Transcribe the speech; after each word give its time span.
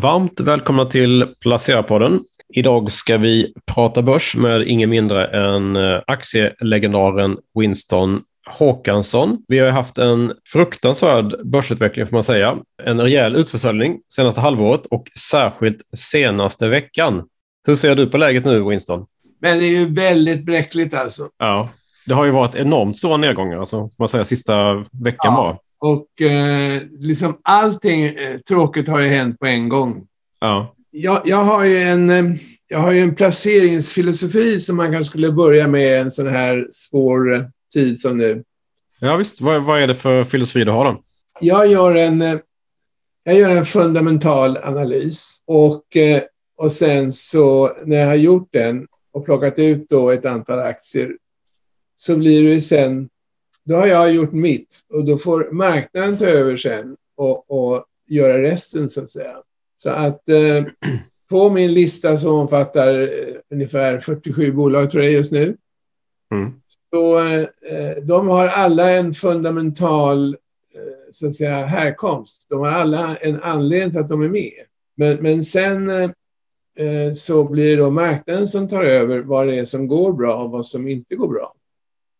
Varmt 0.00 0.40
välkomna 0.40 0.84
till 0.84 1.26
Placera-podden. 1.44 2.20
Idag 2.54 2.92
ska 2.92 3.18
vi 3.18 3.52
prata 3.66 4.02
börs 4.02 4.36
med 4.36 4.62
ingen 4.62 4.90
mindre 4.90 5.26
än 5.26 5.76
eh, 5.76 6.00
aktielegendaren 6.06 7.36
Winston 7.58 8.22
Håkansson. 8.46 9.44
Vi 9.48 9.58
har 9.58 9.70
haft 9.70 9.98
en 9.98 10.32
fruktansvärd 10.52 11.46
börsutveckling 11.46 12.06
får 12.06 12.16
man 12.16 12.22
säga. 12.22 12.58
En 12.82 13.00
rejäl 13.00 13.36
utförsäljning 13.36 14.00
senaste 14.14 14.40
halvåret 14.40 14.86
och 14.86 15.10
särskilt 15.30 15.82
senaste 15.96 16.68
veckan. 16.68 17.22
Hur 17.66 17.76
ser 17.76 17.96
du 17.96 18.06
på 18.06 18.18
läget 18.18 18.44
nu 18.44 18.68
Winston? 18.68 19.06
Men 19.40 19.58
det 19.58 19.64
är 19.64 19.78
ju 19.78 19.94
väldigt 19.94 20.46
bräckligt 20.46 20.94
alltså. 20.94 21.28
Ja, 21.38 21.68
det 22.06 22.14
har 22.14 22.24
ju 22.24 22.30
varit 22.30 22.54
enormt 22.54 22.96
stora 22.96 23.16
nedgångar, 23.16 23.58
alltså, 23.58 23.90
man 23.98 24.08
säga, 24.08 24.24
sista 24.24 24.74
veckan 24.74 25.34
ja. 25.34 25.36
bara. 25.36 25.58
Och 25.78 26.22
eh, 26.22 26.82
liksom 27.00 27.38
allting 27.42 28.04
eh, 28.04 28.38
tråkigt 28.48 28.88
har 28.88 29.00
ju 29.00 29.08
hänt 29.08 29.38
på 29.38 29.46
en 29.46 29.68
gång. 29.68 30.06
Ja. 30.40 30.74
Jag, 30.90 31.22
jag, 31.24 31.44
har 31.44 31.64
ju 31.64 31.78
en, 31.78 32.10
eh, 32.10 32.24
jag 32.68 32.78
har 32.78 32.92
ju 32.92 33.00
en 33.00 33.14
placeringsfilosofi 33.14 34.60
som 34.60 34.76
man 34.76 34.92
kanske 34.92 35.10
skulle 35.10 35.32
börja 35.32 35.68
med 35.68 36.00
en 36.00 36.10
sån 36.10 36.28
här 36.28 36.68
svår 36.70 37.34
eh, 37.34 37.42
tid 37.72 38.00
som 38.00 38.18
nu. 38.18 38.44
Ja 39.00 39.16
visst, 39.16 39.40
vad, 39.40 39.62
vad 39.62 39.82
är 39.82 39.86
det 39.86 39.94
för 39.94 40.24
filosofi 40.24 40.64
du 40.64 40.70
har 40.70 40.84
då? 40.84 41.00
Jag 41.40 41.66
gör 41.66 41.94
en, 41.94 42.22
eh, 42.22 42.36
jag 43.24 43.36
gör 43.36 43.48
en 43.48 43.66
fundamental 43.66 44.58
analys 44.62 45.42
och, 45.46 45.82
och 46.56 46.72
sen 46.72 47.12
så 47.12 47.76
när 47.84 47.96
jag 47.96 48.06
har 48.06 48.14
gjort 48.14 48.48
den 48.52 48.86
och 49.12 49.24
plockat 49.24 49.58
ut 49.58 49.88
då 49.88 50.10
ett 50.10 50.24
antal 50.24 50.58
aktier 50.58 51.16
så 52.06 52.16
blir 52.16 52.42
det 52.42 52.60
sen 52.60 53.08
då 53.64 53.76
har 53.76 53.86
jag 53.86 54.14
gjort 54.14 54.32
mitt 54.32 54.80
och 54.92 55.04
då 55.04 55.18
får 55.18 55.50
marknaden 55.52 56.18
ta 56.18 56.24
över 56.24 56.56
sen 56.56 56.96
och, 57.16 57.50
och 57.50 57.84
göra 58.08 58.42
resten 58.42 58.88
så 58.88 59.02
att 59.02 59.10
säga. 59.10 59.36
Så 59.76 59.90
att 59.90 60.28
eh, 60.28 60.64
på 61.28 61.50
min 61.50 61.74
lista 61.74 62.16
som 62.16 62.34
omfattar 62.34 63.02
eh, 63.02 63.34
ungefär 63.50 64.00
47 64.00 64.52
bolag 64.52 64.90
tror 64.90 65.04
jag 65.04 65.12
just 65.12 65.32
nu. 65.32 65.56
Mm. 66.32 66.52
Så 66.90 67.18
eh, 67.18 67.96
de 68.02 68.28
har 68.28 68.48
alla 68.48 68.90
en 68.90 69.14
fundamental 69.14 70.36
eh, 70.74 70.80
så 71.10 71.26
att 71.26 71.34
säga 71.34 71.66
härkomst. 71.66 72.46
De 72.48 72.60
har 72.60 72.68
alla 72.68 73.16
en 73.16 73.42
anledning 73.42 73.90
till 73.90 74.00
att 74.00 74.08
de 74.08 74.22
är 74.22 74.28
med. 74.28 74.64
Men, 74.96 75.16
men 75.16 75.44
sen 75.44 75.90
eh, 75.90 77.12
så 77.14 77.44
blir 77.44 77.76
det 77.76 77.82
då 77.82 77.90
marknaden 77.90 78.48
som 78.48 78.68
tar 78.68 78.82
över 78.82 79.20
vad 79.20 79.46
det 79.46 79.58
är 79.58 79.64
som 79.64 79.86
går 79.86 80.12
bra 80.12 80.34
och 80.34 80.50
vad 80.50 80.66
som 80.66 80.88
inte 80.88 81.14
går 81.14 81.28
bra. 81.28 81.54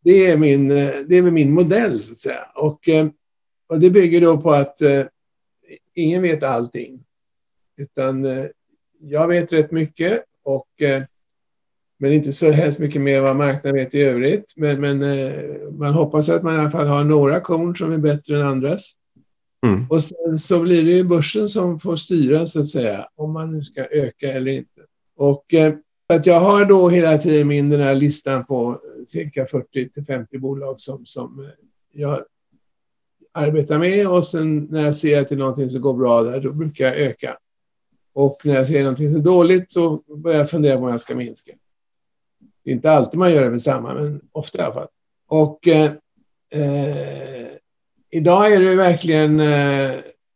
Det 0.05 0.31
är 0.31 0.37
min, 0.37 0.71
eh, 0.71 0.91
det 1.07 1.17
är 1.17 1.23
min 1.23 1.55
modell 1.55 2.01
så 2.01 2.13
att 2.13 2.19
säga. 2.19 2.47
Och, 2.55 2.89
eh, 2.89 3.07
och 3.67 3.81
det 3.81 3.91
bygger 3.91 4.21
då 4.21 4.41
på 4.41 4.53
att 4.53 4.83
eh, 4.83 5.05
ingen 5.95 6.23
vet 6.23 6.43
allting. 6.43 7.05
Utan 7.77 8.27
jag 9.01 9.29
vet 9.29 9.53
rätt 9.53 9.71
mycket 9.71 10.25
och 10.43 10.69
men 11.99 12.13
inte 12.13 12.33
så 12.33 12.51
hemskt 12.51 12.79
mycket 12.79 13.03
mer 13.03 13.21
vad 13.21 13.37
marknaden 13.37 13.75
vet 13.75 13.95
i 13.95 14.03
övrigt. 14.03 14.53
Men, 14.57 14.81
men 14.81 14.99
man 15.79 15.95
hoppas 15.95 16.29
att 16.29 16.43
man 16.43 16.55
i 16.55 16.59
alla 16.59 16.71
fall 16.71 16.87
har 16.87 17.05
några 17.05 17.41
korn 17.41 17.77
som 17.77 17.93
är 17.93 17.99
bättre 17.99 18.41
än 18.41 18.47
andras. 18.47 18.93
Mm. 19.67 19.87
Och 19.91 20.03
sen 20.03 20.39
så 20.39 20.61
blir 20.61 20.85
det 20.85 20.91
ju 20.91 21.05
börsen 21.05 21.49
som 21.49 21.81
får 21.81 21.97
styra 21.97 22.47
så 22.47 22.61
att 22.61 22.69
säga 22.69 23.09
om 23.15 23.33
man 23.33 23.53
nu 23.53 23.63
ska 23.63 23.85
öka 23.85 24.33
eller 24.33 24.51
inte. 24.51 24.81
Och 25.17 25.55
att 26.09 26.27
jag 26.27 26.41
har 26.41 26.65
då 26.65 26.89
hela 26.89 27.19
tiden 27.19 27.49
min 27.49 27.71
den 27.71 27.81
här 27.81 27.95
listan 27.95 28.45
på 28.45 28.81
cirka 29.11 29.47
40 29.47 29.89
till 29.89 30.05
50 30.05 30.39
bolag 30.39 30.81
som, 30.81 31.07
som 31.07 31.45
eh, 31.45 31.51
jag 31.93 32.25
arbetar 33.33 33.79
med 33.79 34.09
och 34.09 34.25
sen 34.25 34.69
när 34.71 34.85
jag 34.85 34.97
ser 34.97 35.21
att 35.21 35.29
det 35.29 35.35
är 35.35 35.39
någonting 35.39 35.71
som 35.71 35.81
går 35.81 35.95
bra 35.95 36.23
där, 36.23 36.41
då 36.41 36.53
brukar 36.53 36.85
jag 36.85 36.97
öka. 36.97 37.39
Och 38.13 38.41
när 38.45 38.55
jag 38.55 38.67
ser 38.67 38.83
någonting 38.83 39.11
som 39.11 39.21
är 39.21 39.25
dåligt 39.25 39.73
så 39.73 39.97
börjar 39.97 40.39
jag 40.39 40.51
fundera 40.51 40.77
på 40.77 40.85
om 40.85 40.91
jag 40.91 41.01
ska 41.01 41.15
minska. 41.15 41.53
Det 42.65 42.71
är 42.71 42.75
inte 42.75 42.91
alltid 42.91 43.19
man 43.19 43.33
gör 43.33 43.45
det 43.45 43.51
med 43.51 43.63
samma, 43.63 43.95
men 43.95 44.21
ofta 44.33 44.59
i 44.59 44.63
alla 44.63 44.75
fall. 44.75 44.89
Och 45.29 45.69
eh, 45.69 45.93
eh, 46.53 47.49
idag 48.11 48.53
är 48.53 48.61
det 48.61 48.75
verkligen, 48.75 49.41
eh, 49.41 49.93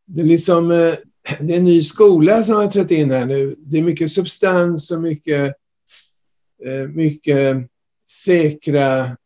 det 0.06 0.20
är 0.20 0.24
liksom 0.24 0.70
eh, 0.70 0.94
det 1.40 1.54
är 1.54 1.58
en 1.58 1.64
ny 1.64 1.82
skola 1.82 2.42
som 2.42 2.54
har 2.54 2.66
trätt 2.66 2.90
in 2.90 3.10
här 3.10 3.26
nu. 3.26 3.54
Det 3.58 3.78
är 3.78 3.82
mycket 3.82 4.10
substans 4.10 4.90
och 4.90 5.02
mycket, 5.02 5.54
eh, 6.64 6.88
mycket 6.88 7.56
säkra 8.10 9.16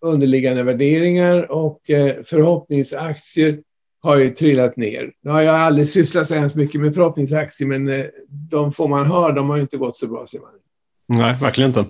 underliggande 0.00 0.62
värderingar 0.62 1.52
och 1.52 1.90
eh, 1.90 2.14
förhoppningsaktier 2.24 3.60
har 4.02 4.16
ju 4.16 4.30
trillat 4.30 4.76
ner. 4.76 5.12
Nu 5.22 5.30
har 5.30 5.40
jag 5.40 5.54
aldrig 5.54 5.88
sysslat 5.88 6.26
så 6.26 6.34
hemskt 6.34 6.56
mycket 6.56 6.80
med 6.80 6.94
förhoppningsaktier, 6.94 7.68
men 7.68 7.88
eh, 7.88 8.06
de 8.28 8.72
få 8.72 8.86
man 8.86 9.06
har, 9.06 9.32
de 9.32 9.50
har 9.50 9.58
inte 9.58 9.76
gått 9.76 9.96
så 9.96 10.06
bra, 10.06 10.26
ser 10.26 10.40
man. 10.40 10.50
Nej, 11.06 11.36
verkligen 11.40 11.70
inte. 11.70 11.84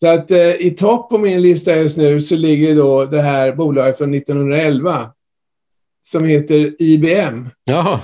Så 0.00 0.08
att 0.08 0.30
i 0.58 0.70
topp 0.70 1.10
på 1.10 1.18
min 1.18 1.42
lista 1.42 1.76
just 1.76 1.96
nu 1.96 2.20
så 2.20 2.36
ligger 2.36 2.76
då 2.76 3.04
det 3.04 3.22
här 3.22 3.52
bolaget 3.52 3.98
från 3.98 4.14
1911 4.14 5.12
som 6.02 6.24
heter 6.24 6.74
IBM. 6.78 7.48
Jaha, 7.64 8.00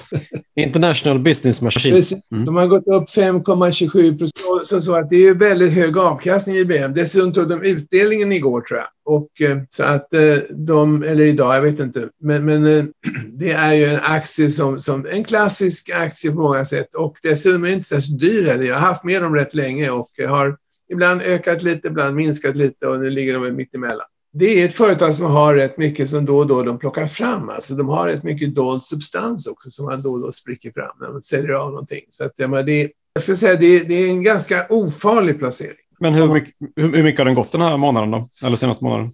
International 0.56 1.18
Business 1.18 1.62
Machines. 1.62 2.12
Mm. 2.32 2.44
De 2.44 2.56
har 2.56 2.66
gått 2.66 2.86
upp 2.86 3.10
5,27 3.10 4.18
procent. 4.18 4.82
Så, 4.82 4.94
att 4.94 5.08
det 5.08 5.16
är 5.16 5.34
väldigt 5.34 5.72
hög 5.72 5.98
avkastning 5.98 6.56
i 6.56 6.58
IBM. 6.58 6.94
Dessutom 6.94 7.32
tog 7.32 7.48
de 7.48 7.62
utdelningen 7.62 8.32
igår 8.32 8.60
tror 8.60 8.80
jag. 8.80 8.88
Och, 9.04 9.40
eh, 9.40 9.58
så 9.68 9.82
att 9.84 10.14
eh, 10.14 10.36
de, 10.50 11.02
eller 11.02 11.26
idag, 11.26 11.56
jag 11.56 11.62
vet 11.62 11.80
inte. 11.80 12.08
Men, 12.20 12.44
men 12.44 12.66
eh, 12.66 12.84
det 13.28 13.50
är 13.50 13.72
ju 13.72 13.84
en 13.84 14.00
aktie 14.00 14.50
som, 14.50 14.78
som 14.78 15.06
en 15.06 15.24
klassisk 15.24 15.90
aktie 15.90 16.30
på 16.30 16.40
många 16.40 16.64
sätt. 16.64 16.94
Och 16.94 17.16
dessutom 17.22 17.64
är 17.64 17.68
den 17.68 17.76
inte 17.76 17.88
särskilt 17.88 18.20
dyr 18.20 18.46
heller. 18.46 18.64
Jag 18.64 18.74
har 18.74 18.86
haft 18.88 19.04
med 19.04 19.22
dem 19.22 19.34
rätt 19.34 19.54
länge 19.54 19.90
och 19.90 20.10
har 20.28 20.56
ibland 20.92 21.22
ökat 21.22 21.62
lite, 21.62 21.88
ibland 21.88 22.16
minskat 22.16 22.56
lite 22.56 22.86
och 22.86 23.00
nu 23.00 23.10
ligger 23.10 23.34
de 23.34 23.56
mitt 23.56 23.74
emellan 23.74 24.06
det 24.32 24.62
är 24.62 24.66
ett 24.66 24.74
företag 24.74 25.14
som 25.14 25.26
har 25.26 25.54
rätt 25.54 25.78
mycket 25.78 26.10
som 26.10 26.24
då 26.24 26.38
och 26.38 26.46
då 26.46 26.62
de 26.62 26.78
plockar 26.78 27.06
fram. 27.06 27.48
Alltså 27.48 27.74
de 27.74 27.88
har 27.88 28.06
rätt 28.06 28.22
mycket 28.22 28.54
dold 28.54 28.84
substans 28.84 29.46
också 29.46 29.70
som 29.70 29.84
man 29.84 30.02
då 30.02 30.12
och 30.12 30.20
då 30.20 30.32
spricker 30.32 30.72
fram 30.72 30.96
när 31.00 31.08
de 31.08 31.22
säljer 31.22 31.50
av 31.50 31.70
någonting. 31.70 32.04
Så 32.10 32.24
att, 32.24 32.32
ja, 32.36 32.62
det, 32.62 32.90
jag 33.12 33.22
ska 33.22 33.36
säga 33.36 33.56
det, 33.56 33.78
det 33.78 33.94
är 33.94 34.08
en 34.08 34.22
ganska 34.22 34.66
ofarlig 34.68 35.38
placering. 35.38 35.76
Men 36.00 36.14
hur 36.14 36.28
mycket, 36.28 36.54
hur 36.76 37.02
mycket 37.02 37.18
har 37.18 37.24
den 37.24 37.34
gått 37.34 37.52
den 37.52 37.60
här 37.60 37.76
månaden 37.76 38.10
då? 38.10 38.28
Eller 38.44 38.56
senaste 38.56 38.84
månaden? 38.84 39.10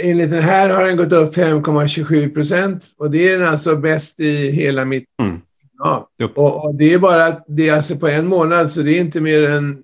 Enligt 0.00 0.30
den 0.30 0.42
här 0.42 0.70
har 0.70 0.84
den 0.84 0.96
gått 0.96 1.12
upp 1.12 1.36
5,27 1.36 2.34
procent 2.34 2.84
och 2.98 3.10
det 3.10 3.28
är 3.28 3.38
den 3.38 3.48
alltså 3.48 3.76
bäst 3.76 4.20
i 4.20 4.50
hela 4.50 4.84
mitt... 4.84 5.04
Mm. 5.22 5.40
Ja. 5.78 6.08
Och, 6.34 6.64
och, 6.64 6.74
det 6.74 6.92
är 6.94 6.98
bara 6.98 7.36
det 7.46 7.68
är 7.68 7.74
alltså 7.74 7.96
på 7.96 8.08
en 8.08 8.26
månad 8.26 8.72
så 8.72 8.82
det 8.82 8.98
är 8.98 9.00
inte 9.00 9.20
mer 9.20 9.48
än 9.48 9.82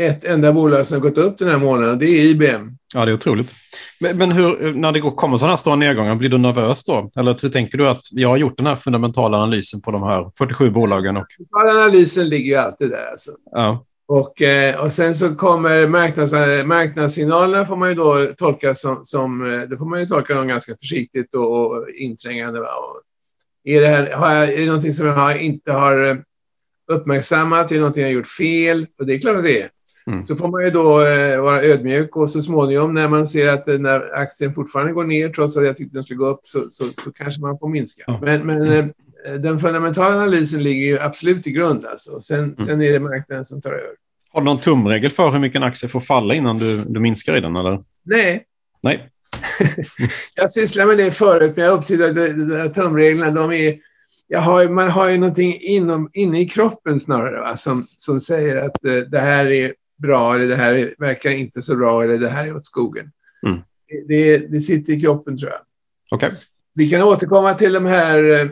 ett 0.00 0.24
enda 0.24 0.52
bolag 0.52 0.86
som 0.86 0.94
har 0.94 1.00
gått 1.00 1.18
upp 1.18 1.38
den 1.38 1.48
här 1.48 1.58
månaden. 1.58 1.98
Det 1.98 2.06
är 2.06 2.20
IBM. 2.20 2.76
Ja, 2.94 3.04
det 3.04 3.10
är 3.10 3.14
otroligt. 3.14 3.54
Men, 4.00 4.18
men 4.18 4.32
hur, 4.32 4.74
när 4.74 4.92
det 4.92 5.00
kommer 5.00 5.36
sådana 5.36 5.52
här 5.52 5.58
stora 5.58 5.76
nedgångar, 5.76 6.14
blir 6.14 6.28
du 6.28 6.38
nervös 6.38 6.84
då? 6.84 7.10
Eller 7.16 7.36
hur 7.42 7.48
tänker 7.48 7.78
du 7.78 7.88
att 7.88 8.00
jag 8.10 8.28
har 8.28 8.36
gjort 8.36 8.56
den 8.56 8.66
här 8.66 8.76
fundamentala 8.76 9.36
analysen 9.36 9.80
på 9.80 9.90
de 9.90 10.02
här 10.02 10.30
47 10.38 10.70
bolagen? 10.70 11.16
Och... 11.16 11.26
Analysen 11.50 12.28
ligger 12.28 12.50
ju 12.50 12.56
alltid 12.56 12.90
där. 12.90 13.06
Alltså. 13.10 13.30
Ja. 13.52 13.86
Och, 14.08 14.42
eh, 14.42 14.84
och 14.84 14.92
sen 14.92 15.14
så 15.14 15.34
kommer 15.34 15.86
marknads, 15.86 16.32
marknadssignalerna 16.64 17.66
får 17.66 17.76
man 17.76 17.88
ju 17.88 17.94
då 17.94 18.26
tolka 18.36 18.74
som, 18.74 19.04
som 19.04 19.52
eh, 19.52 19.60
det 19.60 19.76
får 19.76 19.84
man 19.84 20.00
ju 20.00 20.06
tolka 20.06 20.34
dem 20.34 20.48
ganska 20.48 20.76
försiktigt 20.76 21.34
och, 21.34 21.66
och 21.66 21.90
inträngande. 21.90 22.60
Va? 22.60 22.66
Och 22.66 23.02
är, 23.64 23.80
det 23.80 23.86
här, 23.86 24.12
har 24.12 24.32
jag, 24.32 24.48
är 24.48 24.60
det 24.60 24.66
någonting 24.66 24.92
som 24.92 25.06
jag 25.06 25.42
inte 25.42 25.72
har 25.72 26.10
eh, 26.10 26.16
uppmärksammat? 26.90 27.70
Är 27.70 27.74
det 27.74 27.80
någonting 27.80 28.02
jag 28.02 28.08
har 28.08 28.14
gjort 28.14 28.28
fel? 28.28 28.86
Och 28.98 29.06
det 29.06 29.14
är 29.14 29.18
klart 29.18 29.36
att 29.36 29.42
det 29.42 29.62
är. 29.62 29.70
Mm. 30.10 30.24
Så 30.24 30.36
får 30.36 30.48
man 30.48 30.64
ju 30.64 30.70
då 30.70 31.00
eh, 31.06 31.40
vara 31.40 31.62
ödmjuk 31.62 32.16
och 32.16 32.30
så 32.30 32.42
småningom 32.42 32.94
när 32.94 33.08
man 33.08 33.26
ser 33.26 33.48
att 33.48 33.68
eh, 33.68 33.78
när 33.78 34.14
aktien 34.14 34.54
fortfarande 34.54 34.92
går 34.92 35.04
ner 35.04 35.28
trots 35.28 35.56
att 35.56 35.64
jag 35.64 35.76
tyckte 35.76 35.96
den 35.96 36.02
skulle 36.02 36.18
gå 36.18 36.26
upp 36.26 36.40
så, 36.42 36.70
så, 36.70 36.84
så 36.84 37.12
kanske 37.12 37.40
man 37.40 37.58
får 37.58 37.68
minska. 37.68 38.04
Ja. 38.06 38.18
Men, 38.22 38.46
men 38.46 38.66
mm. 38.66 38.92
eh, 39.26 39.34
den 39.34 39.60
fundamentala 39.60 40.14
analysen 40.14 40.62
ligger 40.62 40.86
ju 40.86 41.00
absolut 41.00 41.46
i 41.46 41.50
grund 41.50 41.86
alltså. 41.86 42.20
Sen, 42.20 42.44
mm. 42.44 42.56
sen 42.56 42.82
är 42.82 42.92
det 42.92 43.00
marknaden 43.00 43.44
som 43.44 43.60
tar 43.60 43.72
över. 43.72 43.90
Har 44.32 44.40
du 44.40 44.44
någon 44.44 44.60
tumregel 44.60 45.10
för 45.10 45.30
hur 45.30 45.38
mycket 45.38 45.56
en 45.56 45.62
aktie 45.62 45.88
får 45.88 46.00
falla 46.00 46.34
innan 46.34 46.58
du, 46.58 46.84
du 46.86 47.00
minskar 47.00 47.36
i 47.36 47.40
den? 47.40 47.56
Eller? 47.56 47.82
Nej. 48.02 48.44
Nej. 48.82 49.08
jag 50.34 50.52
sysslar 50.52 50.86
med 50.86 50.98
det 50.98 51.10
förut, 51.10 51.52
men 51.56 51.64
jag 51.64 51.74
upptäckte 51.74 52.62
att 52.64 52.74
tumreglerna, 52.74 53.30
de 53.30 53.52
är 53.52 53.78
har, 54.38 54.68
man 54.68 54.90
har 54.90 55.08
ju 55.08 55.18
någonting 55.18 55.58
inom, 55.60 56.10
inne 56.12 56.40
i 56.40 56.46
kroppen 56.46 57.00
snarare 57.00 57.40
va, 57.40 57.56
som, 57.56 57.86
som 57.88 58.20
säger 58.20 58.56
att 58.56 58.84
eh, 58.84 58.94
det 58.94 59.20
här 59.20 59.46
är 59.46 59.74
bra 60.02 60.34
eller 60.34 60.48
det 60.48 60.56
här 60.56 60.94
verkar 60.98 61.30
inte 61.30 61.62
så 61.62 61.76
bra 61.76 62.04
eller 62.04 62.18
det 62.18 62.28
här 62.28 62.46
är 62.46 62.56
åt 62.56 62.64
skogen. 62.64 63.12
Mm. 63.46 63.58
Det, 64.08 64.38
det, 64.38 64.60
sitter 64.60 64.92
i 64.92 65.00
kroppen 65.00 65.38
tror 65.38 65.50
jag. 65.50 65.60
Okay. 66.16 66.30
Vi 66.74 66.90
kan 66.90 67.02
återkomma 67.02 67.54
till 67.54 67.72
de 67.72 67.86
här, 67.86 68.30
eh, 68.30 68.50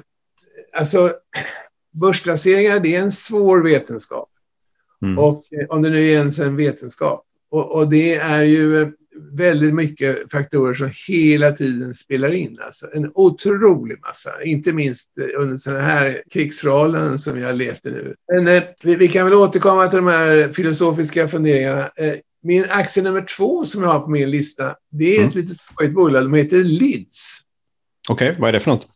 alltså 0.73 1.12
börsplaceringar 1.91 2.81
det 2.81 2.97
är 2.97 3.00
en 3.00 3.12
svår 3.12 3.62
vetenskap. 3.62 4.29
Mm. 5.03 5.19
Och 5.19 5.45
eh, 5.53 5.67
om 5.69 5.83
det 5.83 5.91
nu 5.91 5.99
är 5.99 6.12
ens 6.12 6.39
en 6.39 6.56
vetenskap. 6.56 7.25
Och, 7.50 7.77
och, 7.77 7.89
det 7.89 8.15
är 8.15 8.43
ju 8.43 8.93
väldigt 9.32 9.75
mycket 9.75 10.32
faktorer 10.32 10.75
som 10.75 10.91
hela 11.09 11.53
tiden 11.53 11.94
spelar 11.94 12.32
in. 12.32 12.59
Alltså 12.61 12.87
en 12.94 13.11
otrolig 13.15 14.00
massa, 14.00 14.43
inte 14.43 14.73
minst 14.73 15.11
under 15.37 15.56
sådana 15.56 15.82
här 15.82 16.23
krigsförhållanden 16.31 17.19
som 17.19 17.35
vi 17.35 17.43
har 17.43 17.53
levt 17.53 17.87
i 17.87 17.91
nu. 17.91 18.15
Men 18.32 18.49
eh, 18.49 18.62
vi, 18.82 18.94
vi, 18.94 19.09
kan 19.09 19.25
väl 19.25 19.35
återkomma 19.35 19.88
till 19.88 19.97
de 19.97 20.06
här 20.06 20.53
filosofiska 20.53 21.29
funderingarna. 21.29 21.91
Eh, 21.97 22.15
min 22.43 22.65
aktie 22.69 23.03
nummer 23.03 23.23
två 23.37 23.65
som 23.65 23.82
jag 23.82 23.91
har 23.91 24.00
på 24.00 24.11
min 24.11 24.31
lista, 24.31 24.76
det 24.91 25.15
är 25.15 25.19
mm. 25.19 25.29
ett 25.29 25.35
litet 25.35 25.59
skojigt 25.59 25.94
bolag. 25.94 26.23
De 26.23 26.35
heter 26.35 26.56
Lids. 26.56 27.41
Okej, 28.11 28.31
okay, 28.31 28.41
vad 28.41 28.49
är 28.49 28.53
det 28.53 28.61
för 28.61 28.71
något? 28.71 28.88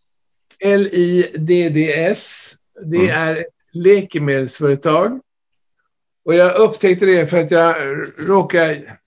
L-I-D-D-S. 0.60 2.54
Det 2.84 2.96
mm. 2.96 3.10
är 3.10 3.36
ett 3.36 3.46
läkemedelsföretag. 3.72 5.20
Och 6.24 6.34
jag 6.34 6.56
upptäckte 6.56 7.06
det 7.06 7.26
för 7.26 7.40
att 7.40 7.50
jag 7.50 7.76
råkar 8.18 8.98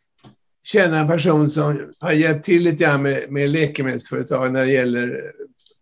känna 0.65 0.99
en 0.99 1.07
person 1.07 1.49
som 1.49 1.91
har 1.99 2.11
hjälpt 2.11 2.45
till 2.45 2.63
lite 2.63 2.83
grann 2.83 3.01
med, 3.01 3.31
med 3.31 3.49
läkemedelsföretag 3.49 4.53
när 4.53 4.65
det 4.65 4.71
gäller 4.71 5.31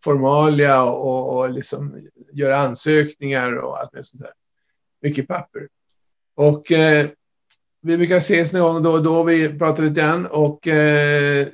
formalia 0.04 0.84
och, 0.84 1.38
och 1.38 1.50
liksom 1.50 2.08
göra 2.34 2.58
ansökningar 2.58 3.54
och 3.54 3.80
allt 3.80 3.94
med 3.94 4.06
sånt 4.06 4.24
där. 4.24 4.32
Mycket 5.02 5.28
papper. 5.28 5.68
Och 6.36 6.72
eh, 6.72 7.08
vi 7.82 7.98
brukar 7.98 8.18
ses 8.18 8.54
någon 8.54 8.74
gång 8.74 8.84
då 8.84 8.92
och 8.92 9.04
då. 9.04 9.24
Vi 9.24 9.60
pratar 9.60 9.84
lite 9.84 10.02
grann 10.02 10.26
och 10.26 10.68
eh, 10.68 11.48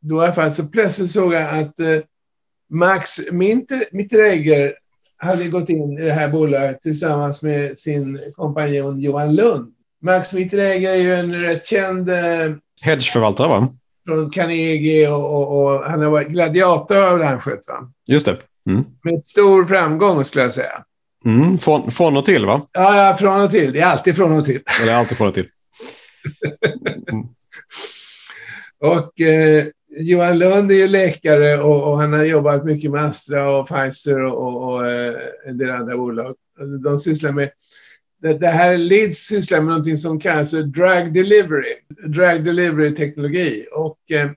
då 0.00 0.16
i 0.16 0.24
alla 0.24 0.32
fall 0.32 0.52
så 0.52 0.68
plötsligt 0.68 1.10
såg 1.10 1.34
jag 1.34 1.58
att 1.58 1.80
eh, 1.80 1.98
Max 2.70 3.18
Mittregger 3.92 4.74
hade 5.16 5.48
gått 5.48 5.68
in 5.68 5.98
i 5.98 6.04
det 6.04 6.12
här 6.12 6.28
bolaget 6.28 6.82
tillsammans 6.82 7.42
med 7.42 7.78
sin 7.78 8.20
kompanjon 8.34 9.00
Johan 9.00 9.34
Lund. 9.34 9.74
Max 10.00 10.32
Mittregger 10.32 10.92
är 10.92 10.96
ju 10.96 11.14
en 11.14 11.32
rätt 11.32 11.66
känd 11.66 12.10
eh, 12.10 12.54
Hedgeförvaltare 12.82 13.48
va? 13.48 13.68
Från 14.06 14.30
Carnegie 14.30 15.08
och, 15.08 15.36
och, 15.36 15.64
och 15.64 15.84
han 15.84 16.00
har 16.02 16.10
varit 16.10 16.28
gladiator 16.28 16.96
av 16.96 17.22
han 17.22 17.40
skött 17.40 17.64
va? 17.68 17.92
Just 18.06 18.26
det. 18.26 18.36
Mm. 18.66 18.84
Med 19.02 19.22
stor 19.22 19.64
framgång 19.64 20.24
skulle 20.24 20.44
jag 20.44 20.52
säga. 20.52 20.84
Mm, 21.24 21.58
från, 21.58 21.90
från 21.90 22.16
och 22.16 22.24
till 22.24 22.46
va? 22.46 22.62
Ja, 22.72 22.96
ja, 22.96 23.16
från 23.16 23.40
och 23.40 23.50
till. 23.50 23.72
Det 23.72 23.80
är 23.80 23.86
alltid 23.86 24.16
från 24.16 24.32
och 24.32 24.44
till. 24.44 24.60
det 24.84 24.90
är 24.90 24.96
alltid 24.96 25.18
från 25.18 25.28
och 25.28 25.34
till. 25.34 25.48
Mm. 27.12 27.26
och 28.94 29.20
eh, 29.20 29.64
Johan 30.00 30.38
Lund 30.38 30.70
är 30.70 30.74
ju 30.74 30.88
läkare 30.88 31.62
och, 31.62 31.92
och, 31.92 31.98
han 31.98 32.12
har 32.12 32.24
jobbat 32.24 32.64
mycket 32.64 32.90
med 32.90 33.04
Astra 33.04 33.50
och 33.50 33.68
Pfizer 33.68 34.24
och, 34.24 34.46
och, 34.46 34.74
och 34.74 34.90
eh, 34.90 35.14
en 35.46 35.58
del 35.58 35.70
andra 35.70 35.96
bolag. 35.96 36.34
De 36.82 36.98
sysslar 36.98 37.32
med 37.32 37.50
det, 38.22 38.38
det 38.38 38.48
här 38.48 38.78
Leeds 38.78 39.18
sysslar 39.18 39.58
med 39.58 39.68
någonting 39.68 39.96
som 39.96 40.20
kallas 40.20 40.50
drag 40.50 41.12
delivery, 41.12 41.74
drag 41.88 42.44
delivery 42.44 42.94
teknologi. 42.94 43.66
Och, 43.72 44.10
eh, 44.10 44.30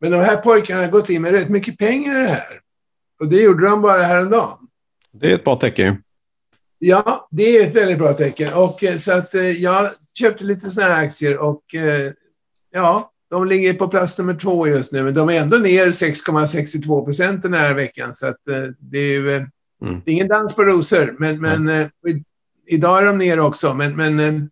men 0.00 0.10
de 0.10 0.18
här 0.18 0.36
pojkarna 0.36 0.80
har 0.80 0.90
gått 0.90 1.10
in 1.10 1.22
med 1.22 1.32
rätt 1.32 1.48
mycket 1.48 1.78
pengar 1.78 2.20
i 2.20 2.22
det 2.22 2.28
här. 2.28 2.60
Och 3.20 3.28
det 3.28 3.42
gjorde 3.42 3.66
de 3.66 3.82
bara 3.82 4.02
häromdagen. 4.02 4.58
Det 5.12 5.30
är 5.30 5.34
ett 5.34 5.44
bra 5.44 5.56
tecken. 5.56 6.02
Ja, 6.78 7.28
det 7.30 7.56
är 7.56 7.66
ett 7.66 7.74
väldigt 7.74 7.98
bra 7.98 8.12
tecken. 8.12 8.48
Och, 8.54 8.84
eh, 8.84 8.96
så 8.96 9.12
att 9.12 9.34
eh, 9.34 9.50
jag 9.50 9.90
köpte 10.14 10.44
lite 10.44 10.70
sådana 10.70 10.94
här 10.94 11.04
aktier 11.04 11.38
och 11.38 11.74
eh, 11.74 12.12
ja, 12.72 13.12
de 13.30 13.46
ligger 13.46 13.74
på 13.74 13.88
plats 13.88 14.18
nummer 14.18 14.34
två 14.34 14.66
just 14.66 14.92
nu. 14.92 15.02
Men 15.02 15.14
de 15.14 15.28
är 15.28 15.40
ändå 15.40 15.56
ner 15.56 15.86
6,62 15.86 17.04
procent 17.04 17.42
den 17.42 17.54
här 17.54 17.74
veckan. 17.74 18.14
Så 18.14 18.26
att 18.26 18.36
det 18.78 18.98
är 18.98 19.12
ju 19.12 19.30
mm. 19.30 19.46
det 20.04 20.10
är 20.10 20.14
ingen 20.14 20.28
dans 20.28 20.56
på 20.56 20.64
rosor. 20.64 21.16
Men, 21.18 21.40
men 21.40 21.68
mm 21.68 21.90
idag 22.68 22.98
är 22.98 23.06
de 23.06 23.18
ner 23.18 23.40
också, 23.40 23.74
men, 23.74 23.96
men 23.96 24.20
eh, 24.20 24.42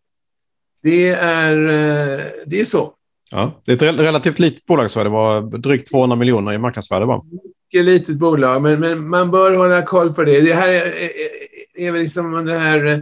det, 0.82 1.08
är, 1.08 1.56
eh, 1.56 2.24
det 2.46 2.60
är 2.60 2.64
så. 2.64 2.92
Ja, 3.30 3.62
det 3.64 3.82
är 3.82 3.88
ett 3.88 4.00
relativt 4.00 4.38
litet 4.38 4.66
bolag, 4.66 4.90
så 4.90 5.04
det 5.04 5.10
var 5.10 5.58
drygt 5.58 5.90
200 5.90 6.16
miljoner 6.16 6.52
i 6.52 6.58
marknadsvärde 6.58 7.06
bara. 7.06 7.22
Mycket 7.24 7.84
litet 7.84 8.16
bolag, 8.16 8.62
men, 8.62 8.80
men 8.80 9.08
man 9.08 9.30
bör 9.30 9.56
hålla 9.56 9.82
koll 9.82 10.14
på 10.14 10.24
det. 10.24 10.40
Det 10.40 10.54
här 10.54 10.68
är, 10.68 10.86
är, 10.86 11.88
är 11.88 11.92
liksom 11.92 12.32
den 12.32 12.60
här 12.60 12.86
eh, 12.86 12.98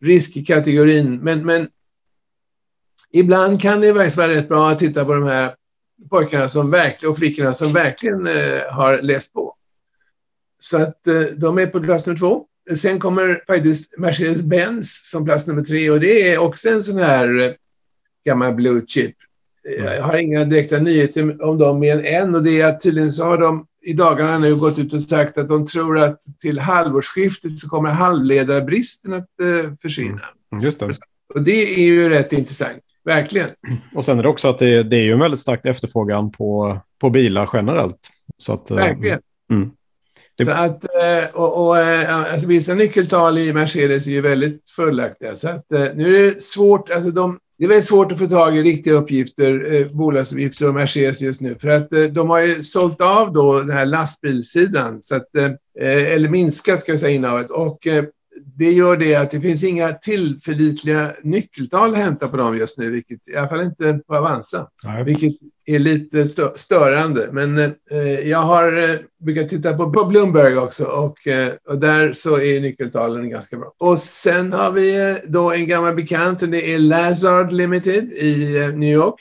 riskkategorin, 0.00 1.16
men, 1.16 1.46
men 1.46 1.68
ibland 3.12 3.60
kan 3.60 3.80
det 3.80 3.94
faktiskt 3.94 4.16
vara 4.16 4.28
rätt 4.28 4.48
bra 4.48 4.70
att 4.70 4.78
titta 4.78 5.04
på 5.04 5.14
de 5.14 5.24
här 5.24 5.54
pojkarna 6.10 6.48
som 6.48 6.70
verkligen, 6.70 7.10
och 7.10 7.18
flickorna 7.18 7.54
som 7.54 7.72
verkligen 7.72 8.26
eh, 8.26 8.60
har 8.70 9.02
läst 9.02 9.32
på. 9.32 9.54
Så 10.58 10.82
att 10.82 11.06
eh, 11.06 11.20
de 11.20 11.58
är 11.58 11.66
på 11.66 11.80
plats 11.80 12.06
nummer 12.06 12.18
två. 12.18 12.46
Sen 12.76 12.98
kommer 12.98 13.42
faktiskt 13.46 13.98
Mercedes-Benz 13.98 15.10
som 15.10 15.24
plats 15.24 15.46
nummer 15.46 15.64
tre 15.64 15.90
och 15.90 16.00
det 16.00 16.32
är 16.32 16.38
också 16.38 16.68
en 16.68 16.82
sån 16.82 16.98
här 16.98 17.40
eh, 17.40 17.50
gammal 18.24 18.54
blue 18.54 18.82
chip. 18.86 19.14
Mm. 19.68 19.94
Jag 19.94 20.02
har 20.02 20.18
inga 20.18 20.44
direkta 20.44 20.78
nyheter 20.78 21.42
om 21.42 21.58
dem 21.58 21.78
mer 21.78 21.98
än 21.98 22.04
en 22.04 22.34
och 22.34 22.42
det 22.42 22.60
är 22.60 22.66
att 22.66 22.80
tydligen 22.80 23.12
så 23.12 23.24
har 23.24 23.38
de 23.38 23.66
i 23.82 23.92
dagarna 23.92 24.38
nu 24.38 24.56
gått 24.56 24.78
ut 24.78 24.92
och 24.92 25.02
sagt 25.02 25.38
att 25.38 25.48
de 25.48 25.66
tror 25.66 25.98
att 25.98 26.20
till 26.40 26.58
halvårsskiftet 26.58 27.58
så 27.58 27.68
kommer 27.68 27.90
halvledarbristen 27.90 29.12
att 29.12 29.28
uh, 29.42 29.74
försvinna. 29.82 30.20
Mm. 30.52 30.64
Just 30.64 30.80
det. 30.80 30.92
Och 31.34 31.42
det 31.42 31.74
är 31.74 31.84
ju 31.84 32.08
rätt 32.08 32.32
intressant, 32.32 32.82
verkligen. 33.04 33.48
Och 33.94 34.04
sen 34.04 34.18
är 34.18 34.22
det 34.22 34.28
också 34.28 34.48
att 34.48 34.58
det, 34.58 34.82
det 34.82 34.96
är 34.96 35.02
ju 35.02 35.12
en 35.12 35.18
väldigt 35.18 35.40
stark 35.40 35.64
efterfrågan 35.64 36.32
på, 36.32 36.78
på 37.00 37.10
bilar 37.10 37.50
generellt. 37.52 38.10
Så 38.36 38.52
att, 38.52 38.70
verkligen. 38.70 39.20
Mm. 39.50 39.70
Så 40.44 40.50
att, 40.50 40.84
eh, 40.84 41.30
och, 41.32 41.66
och, 41.66 41.78
eh, 41.78 42.32
alltså 42.32 42.48
vissa 42.48 42.74
nyckeltal 42.74 43.38
i 43.38 43.52
Mercedes 43.52 44.06
är 44.06 44.10
ju 44.10 44.20
väldigt 44.20 44.70
fördelaktiga. 44.76 45.36
Så 45.36 45.48
att 45.48 45.72
eh, 45.72 45.86
nu 45.94 46.16
är 46.16 46.22
det 46.22 46.42
svårt, 46.42 46.90
alltså 46.90 47.10
de, 47.10 47.38
det 47.58 47.64
är 47.64 47.68
väldigt 47.68 47.88
svårt 47.88 48.12
att 48.12 48.18
få 48.18 48.26
tag 48.26 48.58
i 48.58 48.62
riktiga 48.62 48.94
uppgifter, 48.94 49.74
eh, 49.74 49.86
bolagsuppgifter 49.86 50.68
om 50.68 50.74
Mercedes 50.74 51.20
just 51.20 51.40
nu. 51.40 51.56
För 51.60 51.68
att 51.68 51.92
eh, 51.92 52.02
de 52.02 52.30
har 52.30 52.40
ju 52.40 52.62
sålt 52.62 53.00
av 53.00 53.32
då 53.32 53.58
den 53.58 53.70
här 53.70 53.86
lastbilssidan, 53.86 54.98
så 55.02 55.16
att, 55.16 55.36
eh, 55.36 55.52
eller 56.14 56.28
minskat 56.28 56.82
ska 56.82 56.92
vi 56.92 56.98
säga 56.98 57.14
innehavet. 57.14 57.50
Och 57.50 57.86
det 58.56 58.72
gör 58.72 58.96
det 58.96 59.14
att 59.14 59.30
det 59.30 59.40
finns 59.40 59.64
inga 59.64 59.92
tillförlitliga 59.92 61.12
nyckeltal 61.22 61.92
att 61.92 61.98
hämta 61.98 62.28
på 62.28 62.36
dem 62.36 62.56
just 62.56 62.78
nu, 62.78 62.90
vilket 62.90 63.28
i 63.28 63.36
alla 63.36 63.48
fall 63.48 63.60
inte 63.60 64.00
på 64.06 64.16
Avanza, 64.16 64.68
Nej. 64.84 65.04
vilket 65.04 65.32
är 65.66 65.78
lite 65.78 66.28
störande. 66.54 67.28
Men 67.32 67.58
eh, 67.58 68.28
jag 68.28 68.38
har 68.38 68.90
eh, 68.90 68.96
brukat 69.20 69.48
titta 69.48 69.76
på, 69.76 69.92
på 69.92 70.04
Bloomberg 70.04 70.58
också 70.58 70.84
och, 70.84 71.26
eh, 71.26 71.52
och 71.68 71.78
där 71.78 72.12
så 72.12 72.40
är 72.40 72.60
nyckeltalen 72.60 73.30
ganska 73.30 73.56
bra. 73.56 73.72
Och 73.78 73.98
sen 73.98 74.52
har 74.52 74.72
vi 74.72 75.10
eh, 75.10 75.16
då 75.28 75.52
en 75.52 75.66
gammal 75.66 75.94
bekant 75.94 76.42
och 76.42 76.48
det 76.48 76.74
är 76.74 76.78
Lazard 76.78 77.52
Limited 77.52 78.12
i 78.12 78.58
eh, 78.58 78.68
New 78.68 78.92
York. 78.94 79.20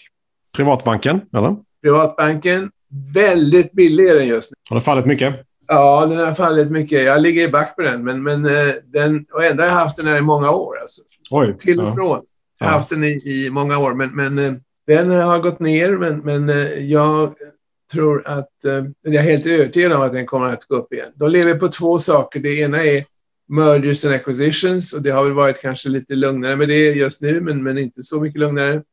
Privatbanken, 0.56 1.22
eller? 1.34 1.56
Privatbanken. 1.82 2.72
Väldigt 3.14 3.72
billig 3.72 4.08
är 4.08 4.16
den 4.16 4.28
just 4.28 4.52
nu. 4.52 4.56
Har 4.70 4.76
den 4.76 4.84
fallit 4.84 5.06
mycket? 5.06 5.48
Ja, 5.68 6.06
den 6.06 6.18
har 6.18 6.34
fallit 6.34 6.72
mycket. 6.72 7.04
Jag 7.04 7.22
ligger 7.22 7.48
i 7.48 7.52
back 7.52 7.76
på 7.76 7.82
den, 7.82 8.04
men, 8.04 8.24
men 8.24 8.46
eh, 8.46 8.74
den, 8.86 9.26
och 9.34 9.44
ändå 9.44 9.64
har 9.64 9.68
jag 9.68 9.76
haft 9.76 9.98
den 9.98 10.08
här 10.08 10.18
i 10.18 10.22
många 10.22 10.52
år. 10.52 10.80
Alltså. 10.82 11.02
Oj, 11.32 11.58
Till 11.58 11.80
och 11.80 11.96
från. 11.96 12.22
Jag 12.60 12.68
har 12.68 12.74
haft 12.74 12.90
den 12.90 13.04
i, 13.04 13.22
i 13.26 13.50
många 13.52 13.78
år, 13.78 13.94
men, 13.94 14.16
men 14.16 14.40
eh, 14.40 14.54
den 14.88 15.10
har 15.10 15.40
gått 15.40 15.60
ner. 15.60 15.98
Men, 15.98 16.20
men 16.20 16.50
eh, 16.50 16.86
jag 16.86 17.34
tror 17.92 18.28
att, 18.28 18.52
jag 19.02 19.16
är 19.16 19.22
helt 19.22 19.46
övertygad 19.46 19.92
om 19.92 20.02
att 20.02 20.14
den 20.14 20.26
kommer 20.26 20.46
att 20.46 20.66
gå 20.66 20.76
upp 20.76 20.94
igen. 20.94 21.12
De 21.16 21.30
lever 21.30 21.56
på 21.56 21.68
två 21.68 22.00
saker. 22.00 22.40
Det 22.40 22.60
ena 22.60 22.84
är 22.84 23.06
mergers 23.48 24.06
and 24.06 24.14
acquisitions 24.14 24.94
och 24.94 25.02
det 25.02 25.10
har 25.10 25.24
väl 25.24 25.34
varit 25.34 25.62
kanske 25.62 25.90
lite 25.90 26.16
lugnare 26.16 26.56
med 26.56 26.68
det 26.68 26.92
just 26.92 27.22
nu, 27.22 27.42
men, 27.42 27.64
men 27.64 27.78
inte 27.78 28.04
så 28.04 28.22
mycket 28.22 28.40
lugnare. 28.40 28.84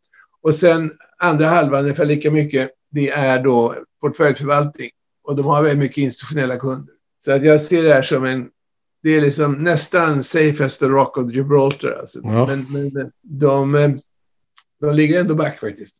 Och 0.42 0.54
sen 0.54 0.92
andra 1.18 1.46
halvan, 1.46 1.84
ungefär 1.84 2.04
lika 2.04 2.30
mycket, 2.30 2.70
det 2.90 3.10
är 3.10 3.42
då 3.42 3.74
portföljförvaltning 4.00 4.90
och 5.24 5.36
de 5.36 5.46
har 5.46 5.62
väldigt 5.62 5.78
mycket 5.78 5.98
institutionella 5.98 6.56
kunder. 6.56 6.94
Så 7.24 7.32
att 7.32 7.44
jag 7.44 7.62
ser 7.62 7.82
det 7.82 7.94
här 7.94 8.02
som 8.02 8.24
en, 8.24 8.48
det 9.02 9.10
är 9.16 9.20
liksom 9.20 9.52
nästan 9.52 10.24
safe 10.24 10.64
as 10.64 10.78
the 10.78 10.86
rock 10.86 11.16
of 11.18 11.32
Gibraltar. 11.32 11.98
Alltså. 12.00 12.20
Ja. 12.22 12.46
Men, 12.46 12.66
men 12.70 13.10
de, 13.22 13.98
de 14.80 14.94
ligger 14.94 15.20
ändå 15.20 15.34
back 15.34 15.60
faktiskt. 15.60 15.96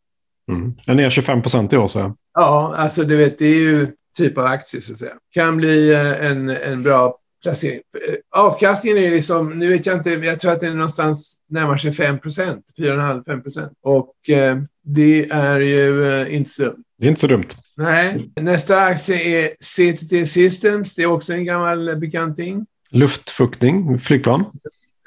Mm. 0.49 0.75
Den 0.87 1.01
är 1.01 1.11
25 1.11 1.43
procent 1.43 1.73
i 1.73 1.77
år 1.77 1.89
så. 1.89 2.17
Ja, 2.35 2.75
alltså 2.77 3.05
du 3.05 3.17
vet, 3.17 3.39
det 3.39 3.47
är 3.47 3.61
ju 3.61 3.89
typ 4.17 4.39
av 4.39 4.45
aktie 4.45 4.81
så 4.81 4.93
att 4.93 4.99
säga. 4.99 5.15
Kan 5.31 5.57
bli 5.57 5.93
eh, 5.93 6.27
en, 6.27 6.51
en 6.51 6.83
bra 6.83 7.19
placering. 7.43 7.81
Eh, 8.09 8.15
avkastningen 8.31 8.99
är 8.99 9.11
liksom, 9.11 9.59
nu 9.59 9.71
vet 9.71 9.87
jag 9.87 9.97
inte, 9.97 10.11
jag 10.11 10.41
tror 10.41 10.53
att 10.53 10.61
den 10.61 10.73
är 10.73 10.77
någonstans 10.77 11.41
närmar 11.49 11.77
sig 11.77 11.93
5 11.93 12.19
procent, 12.19 12.67
4,5-5 12.79 13.43
procent. 13.43 13.73
Och 13.83 14.31
eh, 14.31 14.59
det 14.83 15.31
är 15.31 15.61
ju 15.61 16.13
eh, 16.13 16.35
inte 16.35 16.51
så. 16.51 16.75
Det 17.05 17.09
är 17.09 17.11
inte 17.11 17.21
så 17.21 17.27
dumt. 17.27 17.49
Nej. 17.75 18.31
Nästa 18.37 18.81
aktie 18.81 19.17
är 19.17 19.49
CTT 19.49 20.31
Systems. 20.31 20.95
Det 20.95 21.03
är 21.03 21.07
också 21.07 21.33
en 21.33 21.45
gammal 21.45 21.97
bekanting. 21.97 22.67
Luftfuktning, 22.91 23.99
flygplan. 23.99 24.45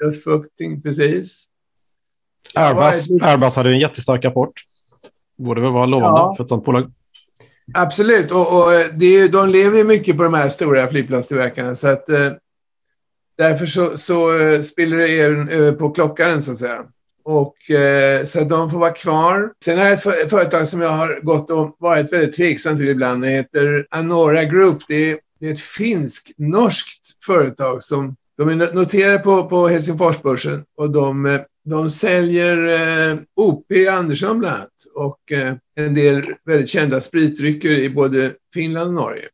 Luftfuktning, 0.04 0.82
precis. 0.82 1.44
Airbus, 2.54 3.22
Airbus 3.22 3.56
hade 3.56 3.70
en 3.70 3.78
jättestark 3.78 4.24
rapport. 4.24 4.52
Borde 5.38 5.60
väl 5.60 5.72
vara 5.72 5.86
lovande 5.86 6.20
ja. 6.20 6.34
för 6.36 6.44
ett 6.44 6.48
sådant 6.48 6.64
bolag. 6.64 6.92
Absolut, 7.74 8.30
och, 8.30 8.62
och 8.62 8.72
det, 8.92 9.28
de 9.28 9.48
lever 9.48 9.84
mycket 9.84 10.16
på 10.16 10.22
de 10.22 10.34
här 10.34 10.48
stora 10.48 10.88
flygplanstillverkarna. 10.90 11.74
Så 11.74 11.88
att, 11.88 12.08
eh, 12.08 12.32
därför 13.36 13.66
så, 13.66 13.96
så 13.96 14.38
eh, 14.38 14.62
spiller 14.62 14.96
det 14.96 15.08
över 15.54 15.72
på 15.72 15.90
klockaren 15.90 16.42
så 16.42 16.52
att 16.52 16.58
säga 16.58 16.84
och, 17.28 17.70
eh, 17.70 18.24
så 18.24 18.40
att 18.40 18.48
de 18.48 18.70
får 18.70 18.78
vara 18.78 18.90
kvar. 18.90 19.52
Sen 19.64 19.78
har 19.78 19.84
jag 19.84 19.94
ett 19.94 20.30
företag 20.30 20.68
som 20.68 20.80
jag 20.80 20.90
har 20.90 21.20
gått 21.22 21.50
och 21.50 21.76
varit 21.78 22.12
väldigt 22.12 22.36
tveksam 22.36 22.78
till 22.78 22.88
ibland. 22.88 23.22
Det 23.22 23.28
heter 23.28 23.86
Anora 23.90 24.44
Group. 24.44 24.78
Det 24.88 25.10
är, 25.10 25.18
det 25.40 25.46
är 25.46 25.52
ett 25.52 25.60
finsk-norskt 25.60 27.24
företag 27.26 27.82
som 27.82 28.16
de 28.36 28.48
är 28.48 28.74
noterade 28.74 29.18
på, 29.18 29.48
på 29.48 29.68
Helsingforsbörsen 29.68 30.64
och 30.76 30.90
de, 30.90 31.26
eh, 31.26 31.40
de 31.64 31.90
säljer 31.90 32.56
eh, 33.10 33.18
OP 33.36 33.66
Andersson 33.90 34.38
bland 34.38 34.56
annat 34.56 34.72
och 34.94 35.32
eh, 35.32 35.54
en 35.74 35.94
del 35.94 36.22
väldigt 36.44 36.70
kända 36.70 37.00
spritdrycker 37.00 37.70
i 37.70 37.90
både 37.90 38.32
Finland 38.54 38.88
och 38.88 38.94
Norge. 38.94 39.28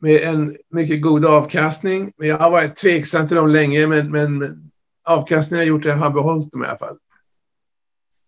Med 0.00 0.22
en 0.22 0.56
mycket 0.70 1.02
god 1.02 1.24
avkastning. 1.24 2.12
Men 2.16 2.28
jag 2.28 2.38
har 2.38 2.50
varit 2.50 2.76
tveksam 2.76 3.28
till 3.28 3.36
dem 3.36 3.50
länge, 3.50 3.86
men, 3.86 4.10
men 4.10 4.64
avkastningen 5.04 5.60
har 5.60 5.68
gjort 5.68 5.84
jag 5.84 5.96
har 5.96 6.10
behållit 6.10 6.52
dem 6.52 6.62
i 6.62 6.66
alla 6.66 6.78
fall. 6.78 6.96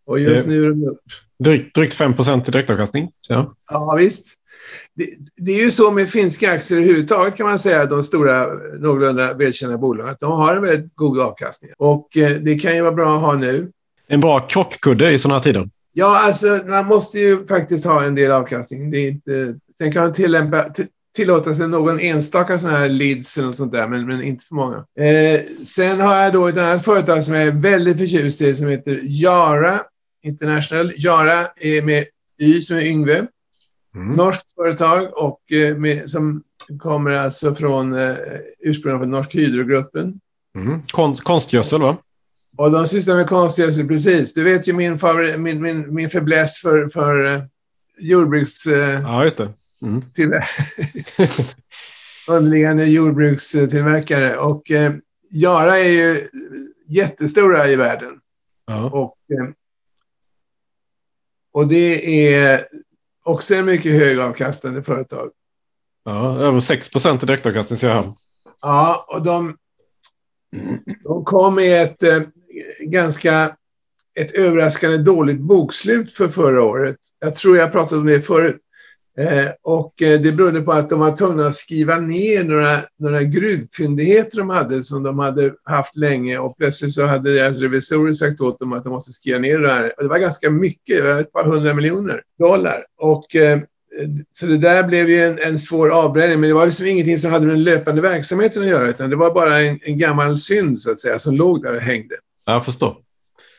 Och 0.06 0.20
just 0.20 0.46
nu 0.46 0.64
är 0.64 0.68
de 0.68 0.88
upp. 0.88 1.00
Drygt, 1.38 1.74
drygt 1.74 1.94
5 1.94 2.16
procent 2.16 2.48
i 2.48 2.50
direktavkastning. 2.50 3.10
Ja. 3.28 3.54
ja, 3.70 3.94
visst. 3.98 4.34
Det, 4.94 5.10
det, 5.36 5.52
är 5.52 5.64
ju 5.64 5.70
så 5.70 5.90
med 5.90 6.10
finska 6.10 6.52
aktier 6.52 6.78
överhuvudtaget 6.78 7.36
kan 7.36 7.46
man 7.46 7.58
säga, 7.58 7.86
de 7.86 8.02
stora 8.02 8.46
någorlunda 8.78 9.34
välkända 9.34 9.78
bolagen, 9.78 10.10
att 10.10 10.20
de 10.20 10.32
har 10.32 10.56
en 10.56 10.62
väldigt 10.62 10.94
god 10.94 11.20
avkastning. 11.20 11.70
Och 11.78 12.16
eh, 12.16 12.30
det 12.30 12.58
kan 12.58 12.76
ju 12.76 12.82
vara 12.82 12.92
bra 12.92 13.16
att 13.16 13.20
ha 13.20 13.34
nu. 13.34 13.70
En 14.06 14.20
bra 14.20 14.40
krockkudde 14.40 15.12
i 15.12 15.18
sådana 15.18 15.38
här 15.38 15.42
tider. 15.42 15.68
Ja, 15.92 16.20
alltså 16.20 16.60
man 16.66 16.86
måste 16.86 17.18
ju 17.18 17.46
faktiskt 17.46 17.84
ha 17.84 18.04
en 18.04 18.14
del 18.14 18.30
avkastning. 18.30 18.90
Det 18.90 18.98
är 18.98 19.08
inte, 19.08 19.54
sen 19.78 19.92
kan 19.92 20.02
man 20.02 20.12
tillämpa, 20.12 20.74
tillåta 21.16 21.54
sig 21.54 21.68
någon 21.68 22.00
enstaka 22.00 22.58
sån 22.58 22.70
här 22.70 22.88
leads 22.88 23.36
eller 23.36 23.46
något 23.46 23.56
sånt 23.56 23.72
där, 23.72 23.88
men, 23.88 24.06
men 24.06 24.22
inte 24.22 24.44
för 24.44 24.54
många. 24.54 24.76
Eh, 24.76 25.40
sen 25.66 26.00
har 26.00 26.16
jag 26.16 26.32
då 26.32 26.46
ett 26.46 26.56
annat 26.56 26.84
företag 26.84 27.24
som 27.24 27.34
jag 27.34 27.46
är 27.46 27.52
väldigt 27.52 27.98
förtjust 27.98 28.40
i 28.40 28.56
som 28.56 28.68
heter 28.68 29.00
Jara 29.02 29.80
International. 30.22 30.92
Jara 30.96 31.46
är 31.56 31.82
med 31.82 32.04
Y 32.38 32.62
som 32.62 32.76
är 32.76 32.80
Yngve. 32.80 33.26
Mm. 33.94 34.16
Norskt 34.16 34.54
företag 34.54 35.16
och 35.16 35.52
eh, 35.52 35.76
med, 35.76 36.10
som 36.10 36.42
kommer 36.78 37.10
alltså 37.10 37.54
från 37.54 37.94
eh, 37.94 38.16
ursprungligen 38.60 39.00
från 39.00 39.10
Norsk 39.10 39.34
Hydrogruppen. 39.34 40.20
Mm. 40.58 40.82
Konst, 40.92 41.24
konstgödsel 41.24 41.80
va? 41.80 41.96
Och 42.56 42.70
de 42.70 42.86
sysslar 42.86 43.16
med 43.16 43.28
konstgödsel, 43.28 43.88
precis. 43.88 44.34
Du 44.34 44.44
vet 44.44 44.68
ju 44.68 44.72
min, 44.72 44.98
favor, 44.98 45.36
min, 45.36 45.62
min, 45.62 45.94
min 45.94 46.10
fäbless 46.10 46.58
för, 46.58 46.88
för 46.88 47.34
eh, 47.34 47.42
jordbruks... 47.98 48.66
Eh, 48.66 49.00
ja, 49.00 49.24
just 49.24 49.38
det. 49.38 49.52
Mm. 49.82 50.02
Underliggande 52.28 52.84
jordbrukstillverkare. 52.84 54.36
Och 54.36 54.70
eh, 54.70 54.92
Jara 55.30 55.78
är 55.78 55.88
ju 55.88 56.28
jättestora 56.86 57.68
i 57.68 57.76
världen. 57.76 58.20
Ja. 58.66 58.90
Och, 58.90 59.16
eh, 59.38 59.48
och 61.52 61.68
det 61.68 62.28
är 62.28 62.68
också 63.22 63.54
en 63.54 63.66
mycket 63.66 63.92
högavkastande 63.92 64.82
företag. 64.82 65.30
Ja, 66.04 66.38
över 66.38 66.60
6 66.60 66.90
procent 66.90 67.22
i 67.22 67.26
direktavkastning 67.26 67.76
ser 67.76 67.88
jag 67.88 67.98
här. 67.98 68.12
Ja, 68.62 69.06
och 69.08 69.22
de, 69.22 69.56
de 71.04 71.24
kom 71.24 71.54
med 71.54 71.82
ett 71.82 72.02
eh, 72.02 72.22
ganska 72.80 73.56
ett 74.14 74.30
överraskande 74.34 74.96
dåligt 74.96 75.40
bokslut 75.40 76.12
för 76.12 76.28
förra 76.28 76.62
året. 76.62 76.96
Jag 77.18 77.34
tror 77.34 77.56
jag 77.56 77.72
pratade 77.72 78.00
om 78.00 78.06
det 78.06 78.22
förut. 78.22 78.60
Eh, 79.18 79.48
och 79.62 80.02
eh, 80.02 80.20
det 80.20 80.32
berodde 80.32 80.60
på 80.60 80.72
att 80.72 80.90
de 80.90 81.00
var 81.00 81.16
tvungna 81.16 81.46
att 81.46 81.54
skriva 81.54 81.98
ner 81.98 82.44
några, 82.44 82.84
några 82.98 83.22
gruvfyndigheter 83.22 84.38
de 84.38 84.50
hade 84.50 84.82
som 84.82 85.02
de 85.02 85.18
hade 85.18 85.54
haft 85.64 85.96
länge 85.96 86.38
och 86.38 86.56
plötsligt 86.56 86.92
så 86.92 87.06
hade 87.06 87.34
deras 87.34 87.60
revisorer 87.60 88.12
sagt 88.12 88.40
åt 88.40 88.60
dem 88.60 88.72
att 88.72 88.84
de 88.84 88.90
måste 88.92 89.12
skriva 89.12 89.38
ner 89.38 89.58
det 89.58 89.68
här. 89.68 89.92
Och 89.96 90.02
det 90.02 90.08
var 90.08 90.18
ganska 90.18 90.50
mycket, 90.50 90.96
det 90.96 91.02
var 91.02 91.20
ett 91.20 91.32
par 91.32 91.44
hundra 91.44 91.74
miljoner 91.74 92.22
dollar. 92.38 92.84
Och 92.98 93.36
eh, 93.36 93.60
så 94.32 94.46
det 94.46 94.58
där 94.58 94.84
blev 94.84 95.10
ju 95.10 95.24
en, 95.24 95.38
en 95.38 95.58
svår 95.58 95.90
avbränning, 95.90 96.40
men 96.40 96.48
det 96.48 96.54
var 96.54 96.66
liksom 96.66 96.86
ingenting 96.86 97.18
som 97.18 97.30
hade 97.30 97.46
med 97.46 97.54
den 97.54 97.64
löpande 97.64 98.02
verksamheten 98.02 98.62
att 98.62 98.68
göra, 98.68 98.88
utan 98.88 99.10
det 99.10 99.16
var 99.16 99.34
bara 99.34 99.60
en, 99.60 99.78
en 99.82 99.98
gammal 99.98 100.38
synd 100.38 100.78
så 100.78 100.90
att 100.90 101.00
säga 101.00 101.18
som 101.18 101.34
låg 101.34 101.62
där 101.62 101.74
och 101.74 101.80
hängde. 101.80 102.14
Jag 102.46 102.64
förstår. 102.64 102.96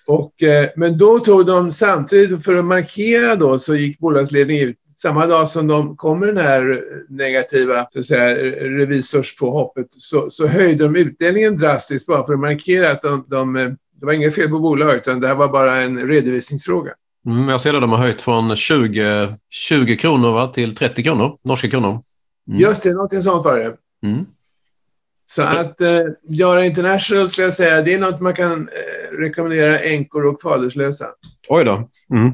Och, 0.08 0.34
men 0.76 0.98
då 0.98 1.20
tog 1.20 1.46
de 1.46 1.72
samtidigt, 1.72 2.46
för 2.46 2.56
att 2.56 2.66
markera 2.66 3.36
då, 3.36 3.60
så 3.60 3.76
gick 3.76 4.00
bolagsledningen 4.00 4.70
ut 4.70 4.78
samma 5.02 5.28
dag 5.28 5.50
som 5.50 5.68
de 5.68 5.98
kom 5.98 6.20
med 6.20 6.30
den 6.30 6.38
här 6.38 6.84
negativa 7.10 7.88
så 7.94 8.00
att 8.00 8.06
säga, 8.06 8.36
revisorspåhoppet 8.78 9.88
så, 9.90 10.30
så 10.30 10.48
höjde 10.48 10.84
de 10.84 10.96
utdelningen 10.96 11.58
drastiskt 11.58 12.08
bara 12.08 12.26
för 12.26 12.34
att 12.34 12.40
markera 12.40 12.92
att 12.92 13.02
de, 13.02 13.26
de, 13.28 13.54
det 14.00 14.06
var 14.06 14.14
inget 14.14 14.36
fel 14.36 14.50
på 14.50 14.60
bolaget 14.60 15.08
utan 15.08 15.20
det 15.20 15.28
här 15.28 15.36
var 15.36 15.48
bara 15.48 15.82
en 15.82 16.08
redovisningsfråga. 16.08 16.92
Mm, 17.26 17.50
jag 17.50 17.62
ser 17.62 17.74
att 17.74 17.82
de 17.82 17.92
har 17.92 17.98
höjt 17.98 18.22
från 18.22 18.56
20, 18.56 19.34
20 19.50 19.96
kronor 19.96 20.34
va, 20.34 20.48
till 20.48 20.76
30 20.76 21.04
kronor, 21.04 21.38
norska 21.44 21.70
kronor. 21.70 22.02
Mm. 22.50 22.60
Just 22.60 22.84
det, 22.84 22.94
någonting 22.94 23.22
sånt 23.22 23.46
var 23.46 23.58
det. 23.58 23.76
Mm. 24.08 24.26
Så 25.30 25.42
att 25.42 25.82
eh, 25.82 26.02
göra 26.30 26.66
international 26.66 27.30
skulle 27.30 27.48
jag 27.48 27.54
säga, 27.54 27.82
det 27.82 27.94
är 27.94 28.00
något 28.00 28.22
man 28.22 28.34
kan 28.34 28.70
eh, 28.70 29.18
rekommendera 29.18 29.80
änkor 29.80 30.26
och 30.26 30.42
faderslösa. 30.42 31.06
Oj 31.50 31.66
då. 31.66 31.90
Mm. 32.12 32.34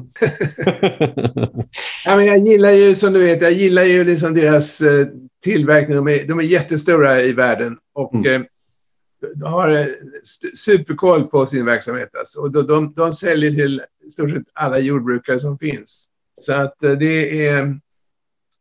ja, 2.06 2.16
men 2.16 2.26
jag 2.26 2.38
gillar 2.38 2.70
ju, 2.70 2.94
som 2.94 3.12
du 3.12 3.22
vet, 3.22 3.42
jag 3.42 3.52
gillar 3.52 3.84
ju 3.84 4.04
liksom 4.04 4.34
deras 4.34 4.80
eh, 4.80 5.06
tillverkning. 5.42 5.96
De 5.96 6.08
är, 6.08 6.28
de 6.28 6.38
är 6.38 6.42
jättestora 6.42 7.22
i 7.22 7.32
världen 7.32 7.78
och 7.94 8.14
mm. 8.14 8.42
eh, 8.42 8.46
de 9.34 9.52
har 9.52 9.70
eh, 9.70 9.86
superkoll 10.54 11.24
på 11.24 11.46
sin 11.46 11.64
verksamhet. 11.64 12.16
Alltså. 12.18 12.40
Och 12.40 12.52
de, 12.52 12.66
de, 12.66 12.92
de 12.92 13.12
säljer 13.12 13.50
till 13.50 13.82
i 14.06 14.10
stort 14.10 14.30
sett 14.30 14.42
alla 14.52 14.78
jordbrukare 14.78 15.38
som 15.40 15.58
finns. 15.58 16.08
Så 16.40 16.52
att 16.52 16.84
eh, 16.84 16.92
det 16.92 17.46
är, 17.46 17.80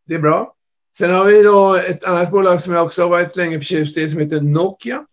det 0.07 0.15
är 0.15 0.19
bra. 0.19 0.52
Sen 0.97 1.11
har 1.11 1.25
vi 1.25 1.43
då 1.43 1.75
ett 1.75 2.03
annat 2.03 2.31
bolag 2.31 2.61
som 2.61 2.73
jag 2.73 2.85
också 2.85 3.01
har 3.01 3.09
varit 3.09 3.35
länge 3.35 3.59
förtjust 3.59 3.97
i 3.97 4.09
som 4.09 4.19
heter 4.19 4.41
Nokia. 4.41 5.05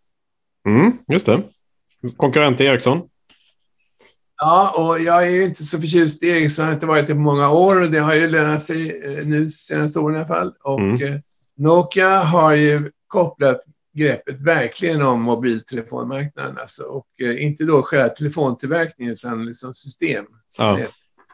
Mm, 0.67 0.93
just 1.09 1.27
det. 1.27 1.43
Konkurrent 2.17 2.57
till 2.57 2.67
Ericsson. 2.67 3.03
Ja, 4.37 4.75
och 4.77 5.01
jag 5.01 5.27
är 5.27 5.31
ju 5.31 5.45
inte 5.45 5.65
så 5.65 5.81
förtjust 5.81 6.23
i 6.23 6.29
Ericsson. 6.29 6.65
Jag 6.65 6.71
har 6.71 6.75
inte 6.75 6.87
varit 6.87 7.07
det 7.07 7.15
på 7.15 7.21
många 7.21 7.51
år 7.51 7.83
och 7.83 7.91
det 7.91 7.99
har 7.99 8.15
ju 8.15 8.29
lönat 8.29 8.63
sig 8.63 9.03
eh, 9.05 9.27
nu 9.27 9.51
senaste 9.51 9.99
åren 9.99 10.17
i 10.17 10.19
alla 10.19 10.29
fall. 10.29 10.55
Och 10.63 10.81
mm. 10.81 11.03
Eh, 11.03 11.21
Nokia 11.57 12.19
har 12.19 12.55
ju 12.55 12.91
kopplat 13.07 13.61
greppet 13.95 14.41
verkligen 14.41 15.03
om 15.03 15.23
mobiltelefonmarknaden. 15.23 16.59
Alltså, 16.59 16.83
och 16.83 17.07
eh, 17.21 17.45
inte 17.45 17.65
då 17.65 17.83
själva 17.83 18.09
telefontillverkningen 18.09 19.13
utan 19.13 19.47
liksom 19.47 19.75
system. 19.75 20.27
Ja. 20.59 20.77
Nät, 20.77 20.91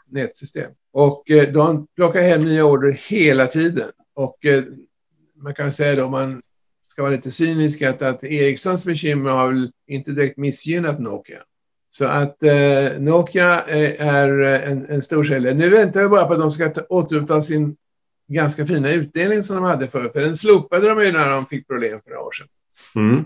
nätsystem. 0.07 0.71
Och 0.93 1.25
de 1.53 1.87
plockar 1.97 2.23
hem 2.23 2.41
nya 2.41 2.65
order 2.65 2.99
hela 3.09 3.47
tiden. 3.47 3.91
Och 4.17 4.47
eh, 4.47 4.65
man 5.43 5.55
kan 5.55 5.73
säga 5.73 5.97
då, 5.97 6.05
om 6.05 6.11
man 6.11 6.43
ska 6.89 7.03
vara 7.03 7.13
lite 7.13 7.31
cynisk, 7.31 7.83
att, 7.83 8.03
att 8.03 8.25
Ericssons 8.25 8.85
bekymmer 8.85 9.31
har 9.31 9.49
väl 9.49 9.71
inte 9.87 10.11
direkt 10.11 10.37
missgynnat 10.37 11.01
Nokia. 11.01 11.39
Så 11.91 12.05
att 12.05 12.43
eh, 12.43 12.99
Nokia 12.99 13.61
är, 13.61 13.95
är 13.95 14.43
en, 14.43 14.87
en 14.87 15.03
stor 15.03 15.25
säljare. 15.25 15.55
Nu 15.55 15.69
väntar 15.69 16.03
vi 16.03 16.09
bara 16.09 16.27
på 16.27 16.33
att 16.33 16.39
de 16.39 16.51
ska 16.51 16.69
ta, 16.69 16.81
återuppta 16.89 17.43
sin 17.43 17.77
ganska 18.29 18.67
fina 18.67 18.93
utdelning 18.93 19.43
som 19.43 19.57
de 19.57 19.65
hade 19.65 19.89
förut. 19.89 20.13
För 20.13 20.21
den 20.21 20.37
slopade 20.37 20.89
de 20.89 21.05
ju 21.05 21.13
när 21.13 21.31
de 21.31 21.47
fick 21.47 21.69
problem 21.69 22.01
för 22.05 22.11
några 22.11 22.23
år 22.23 22.33
sedan. 22.33 22.47
Mm. 22.95 23.25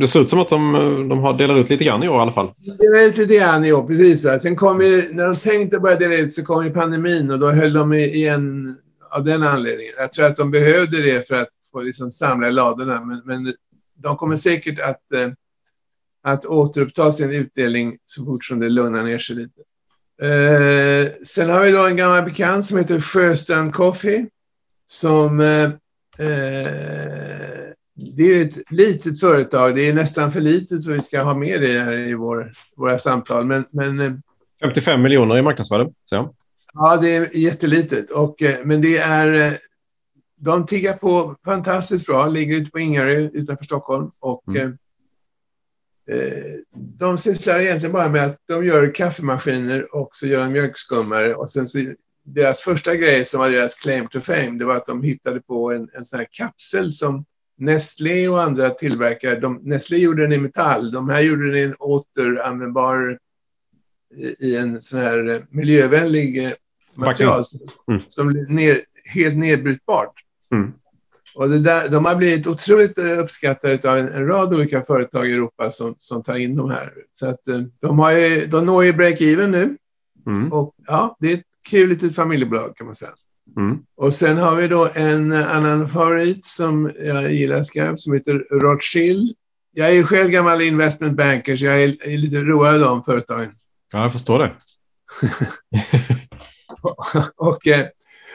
Det 0.00 0.08
ser 0.08 0.20
ut 0.20 0.28
som 0.28 0.40
att 0.40 0.48
de, 0.48 0.72
de 1.08 1.18
har 1.18 1.38
delat 1.38 1.56
ut 1.56 1.70
lite 1.70 1.84
grann 1.84 2.02
i 2.02 2.08
år 2.08 2.16
i 2.16 2.20
alla 2.20 2.32
fall. 2.32 2.52
Delat 2.78 3.08
ut 3.08 3.16
lite 3.16 3.34
grann 3.34 3.64
i 3.64 3.72
år, 3.72 3.86
precis. 3.86 4.42
Sen 4.42 4.56
kom 4.56 4.80
ju, 4.80 5.02
när 5.12 5.26
de 5.26 5.36
tänkte 5.36 5.78
börja 5.78 5.96
dela 5.96 6.16
ut 6.16 6.32
så 6.32 6.44
kom 6.44 6.64
ju 6.64 6.70
pandemin 6.70 7.30
och 7.30 7.38
då 7.38 7.50
höll 7.50 7.72
de 7.72 7.92
igen 7.92 8.76
av 9.16 9.24
den 9.24 9.42
anledningen. 9.42 9.94
Jag 9.98 10.12
tror 10.12 10.26
att 10.26 10.36
de 10.36 10.50
behövde 10.50 11.02
det 11.02 11.28
för 11.28 11.34
att 11.34 11.48
få 11.72 11.82
liksom 11.82 12.10
samla 12.10 12.50
ladorna, 12.50 13.04
men, 13.04 13.22
men 13.24 13.54
de 13.94 14.16
kommer 14.16 14.36
säkert 14.36 14.80
att, 14.80 15.12
eh, 15.12 15.28
att 16.22 16.44
återuppta 16.44 17.12
sin 17.12 17.30
utdelning 17.30 17.98
så 18.04 18.24
fort 18.24 18.44
som 18.44 18.60
det 18.60 18.68
lugnar 18.68 19.02
ner 19.02 19.18
sig 19.18 19.36
lite. 19.36 19.60
Eh, 20.22 21.12
sen 21.26 21.50
har 21.50 21.60
vi 21.60 21.70
då 21.70 21.86
en 21.86 21.96
gammal 21.96 22.24
bekant 22.24 22.66
som 22.66 22.78
heter 22.78 23.00
Sjöstrand 23.00 23.74
Coffee 23.74 24.26
som 24.86 25.40
eh, 25.40 25.70
eh 26.26 27.56
det 28.16 28.22
är 28.22 28.44
ett 28.44 28.70
litet 28.70 29.20
företag. 29.20 29.74
Det 29.74 29.88
är 29.88 29.94
nästan 29.94 30.32
för 30.32 30.40
litet 30.40 30.84
för 30.84 30.92
att 30.92 30.98
vi 30.98 31.02
ska 31.02 31.22
ha 31.22 31.34
med 31.34 31.62
det 31.62 31.80
här 31.80 31.92
i 31.92 32.14
vår, 32.14 32.52
våra 32.76 32.98
samtal. 32.98 33.46
Men, 33.46 33.64
men, 33.70 34.00
eh, 34.00 34.12
55 34.62 35.02
miljoner 35.02 35.38
i 35.38 35.42
marknadsvärde. 35.42 35.90
Så. 36.04 36.34
Ja, 36.74 36.96
det 36.96 37.08
är 37.08 37.36
jättelitet. 37.36 38.10
Och, 38.10 38.42
eh, 38.42 38.64
men 38.64 38.80
det 38.80 38.98
är, 38.98 39.32
eh, 39.32 39.52
de 40.36 40.66
tiggar 40.66 40.92
på 40.92 41.36
fantastiskt 41.44 42.06
bra, 42.06 42.28
ligger 42.28 42.56
ute 42.56 42.70
på 42.70 42.78
Ingarö 42.78 43.16
utanför 43.16 43.64
Stockholm. 43.64 44.10
Och, 44.18 44.48
mm. 44.48 44.78
eh, 46.10 46.54
de 46.72 47.18
sysslar 47.18 47.60
egentligen 47.60 47.92
bara 47.92 48.08
med 48.08 48.24
att 48.24 48.38
de 48.46 48.66
gör 48.66 48.94
kaffemaskiner 48.94 49.94
och 49.94 50.08
så 50.12 50.26
gör 50.26 50.40
de 50.40 50.52
mjölkskummare. 50.52 51.34
Och 51.34 51.50
sen 51.50 51.68
så, 51.68 51.78
deras 52.24 52.60
första 52.60 52.96
grej 52.96 53.24
som 53.24 53.40
var 53.40 53.50
deras 53.50 53.74
claim 53.74 54.08
to 54.08 54.20
fame, 54.20 54.58
det 54.58 54.64
var 54.64 54.76
att 54.76 54.86
de 54.86 55.02
hittade 55.02 55.40
på 55.40 55.72
en, 55.72 55.88
en 55.92 56.04
sån 56.04 56.18
här 56.18 56.28
kapsel 56.30 56.92
som 56.92 57.24
Nestlé 57.58 58.28
och 58.28 58.42
andra 58.42 58.70
tillverkare, 58.70 59.40
de, 59.40 59.60
Nestlé 59.62 59.98
gjorde 59.98 60.22
den 60.22 60.32
i 60.32 60.38
metall, 60.38 60.90
de 60.90 61.08
här 61.08 61.20
gjorde 61.20 61.46
den 61.46 61.56
i 61.56 61.62
en 61.62 61.74
återanvändbar 61.78 63.18
i 64.38 64.56
en 64.56 64.82
sån 64.82 65.00
här 65.00 65.46
miljövänlig 65.50 66.44
eh, 66.44 66.52
material 66.94 67.44
mm. 67.88 68.02
som 68.08 68.28
blir 68.28 68.46
ner, 68.46 68.80
helt 69.04 69.36
nedbrytbart. 69.36 70.12
Mm. 70.52 70.72
Och 71.34 71.48
det 71.48 71.58
där, 71.58 71.88
de 71.88 72.04
har 72.04 72.16
blivit 72.16 72.46
otroligt 72.46 72.98
eh, 72.98 73.18
uppskattade 73.18 73.90
av 73.90 73.98
en, 73.98 74.08
en, 74.08 74.26
rad 74.26 74.54
olika 74.54 74.82
företag 74.82 75.30
i 75.30 75.32
Europa 75.32 75.70
som, 75.70 75.94
som 75.98 76.22
tar 76.22 76.34
in 76.34 76.56
de 76.56 76.70
här. 76.70 76.92
Så 77.12 77.26
att 77.28 77.48
eh, 77.48 77.60
de, 77.80 77.98
har 77.98 78.12
ju, 78.12 78.46
de 78.46 78.66
når 78.66 78.84
ju 78.84 78.92
break-even 78.92 79.46
nu. 79.46 79.76
Mm. 80.26 80.52
Och 80.52 80.74
ja, 80.86 81.16
det 81.20 81.32
är 81.32 81.34
ett 81.34 81.44
kul 81.68 81.88
litet 81.88 82.14
familjebolag 82.14 82.76
kan 82.76 82.86
man 82.86 82.96
säga. 82.96 83.12
Mm. 83.56 83.78
Och 83.96 84.14
sen 84.14 84.36
har 84.36 84.54
vi 84.54 84.68
då 84.68 84.88
en 84.94 85.32
annan 85.32 85.88
favorit 85.88 86.44
som 86.44 86.92
jag 86.98 87.32
gillar 87.32 87.62
skarpt 87.62 88.00
som 88.00 88.14
heter 88.14 88.46
Rothschild. 88.50 89.36
Jag 89.72 89.88
är 89.88 89.92
ju 89.92 90.04
själv 90.04 90.30
gammal 90.30 90.62
investment 90.62 91.16
banker 91.16 91.56
så 91.56 91.64
jag 91.64 91.82
är, 91.82 92.08
är 92.08 92.18
lite 92.18 92.36
road 92.36 92.74
av 92.74 92.80
de 92.80 93.04
företagen. 93.04 93.50
Ja, 93.92 94.02
jag 94.02 94.12
förstår 94.12 94.38
det. 94.38 94.52
och 97.36 97.66
eh, 97.66 97.86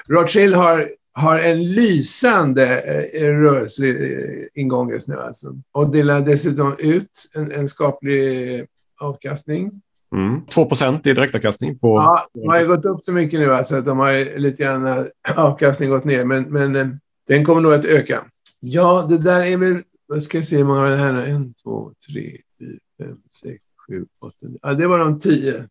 Rothschild 0.08 0.55
har, 0.55 0.89
har 1.13 1.39
en 1.39 1.72
lysande 1.72 2.81
eh, 3.13 3.27
rörelseingång 3.27 4.91
just 4.91 5.08
nu 5.08 5.15
alltså. 5.15 5.55
Och 5.72 5.89
delar 5.89 6.22
dessutom 6.22 6.75
ut 6.79 7.31
en, 7.34 7.51
en 7.51 7.67
skaplig 7.67 8.65
avkastning. 9.00 9.81
Mm. 10.15 10.46
2 10.46 10.65
procent 10.65 11.08
i 11.08 11.13
direktavkastning. 11.13 11.79
På... 11.79 11.98
Ja, 11.98 12.27
de 12.34 12.48
har 12.48 12.60
ju 12.60 12.67
gått 12.67 12.86
upp 12.86 13.03
så 13.03 13.12
mycket 13.12 13.39
nu 13.39 13.53
alltså 13.53 13.75
att 13.75 13.86
de 13.86 14.00
har 14.00 14.39
lite 14.39 14.63
grann 14.63 14.88
eh, 14.88 15.05
avkastning 15.36 15.89
gått 15.89 16.05
ner. 16.05 16.25
Men, 16.25 16.43
men 16.43 16.75
eh, 16.75 16.88
den 17.27 17.46
kommer 17.46 17.62
nog 17.62 17.74
att 17.74 17.86
öka. 17.86 18.25
Ja, 18.60 19.05
det 19.10 19.17
där 19.17 19.43
är 19.43 19.58
väl, 19.58 19.84
vad 20.08 20.24
ska 20.24 20.38
jag 20.38 20.46
se 20.46 20.58
hur 20.58 20.63
många 20.63 20.84
det 20.84 20.96
här 20.96 21.13
är? 21.13 21.27
En, 21.27 21.53
två, 21.53 21.91
tre, 22.10 22.38
fyra, 22.60 22.79
fem, 22.98 23.17
sex, 23.29 23.63
sju, 23.91 24.05
åtta. 24.21 24.48
Ja, 24.62 24.74
det 24.74 24.88
var 24.88 25.00
de 25.00 25.19
tio 25.19 25.67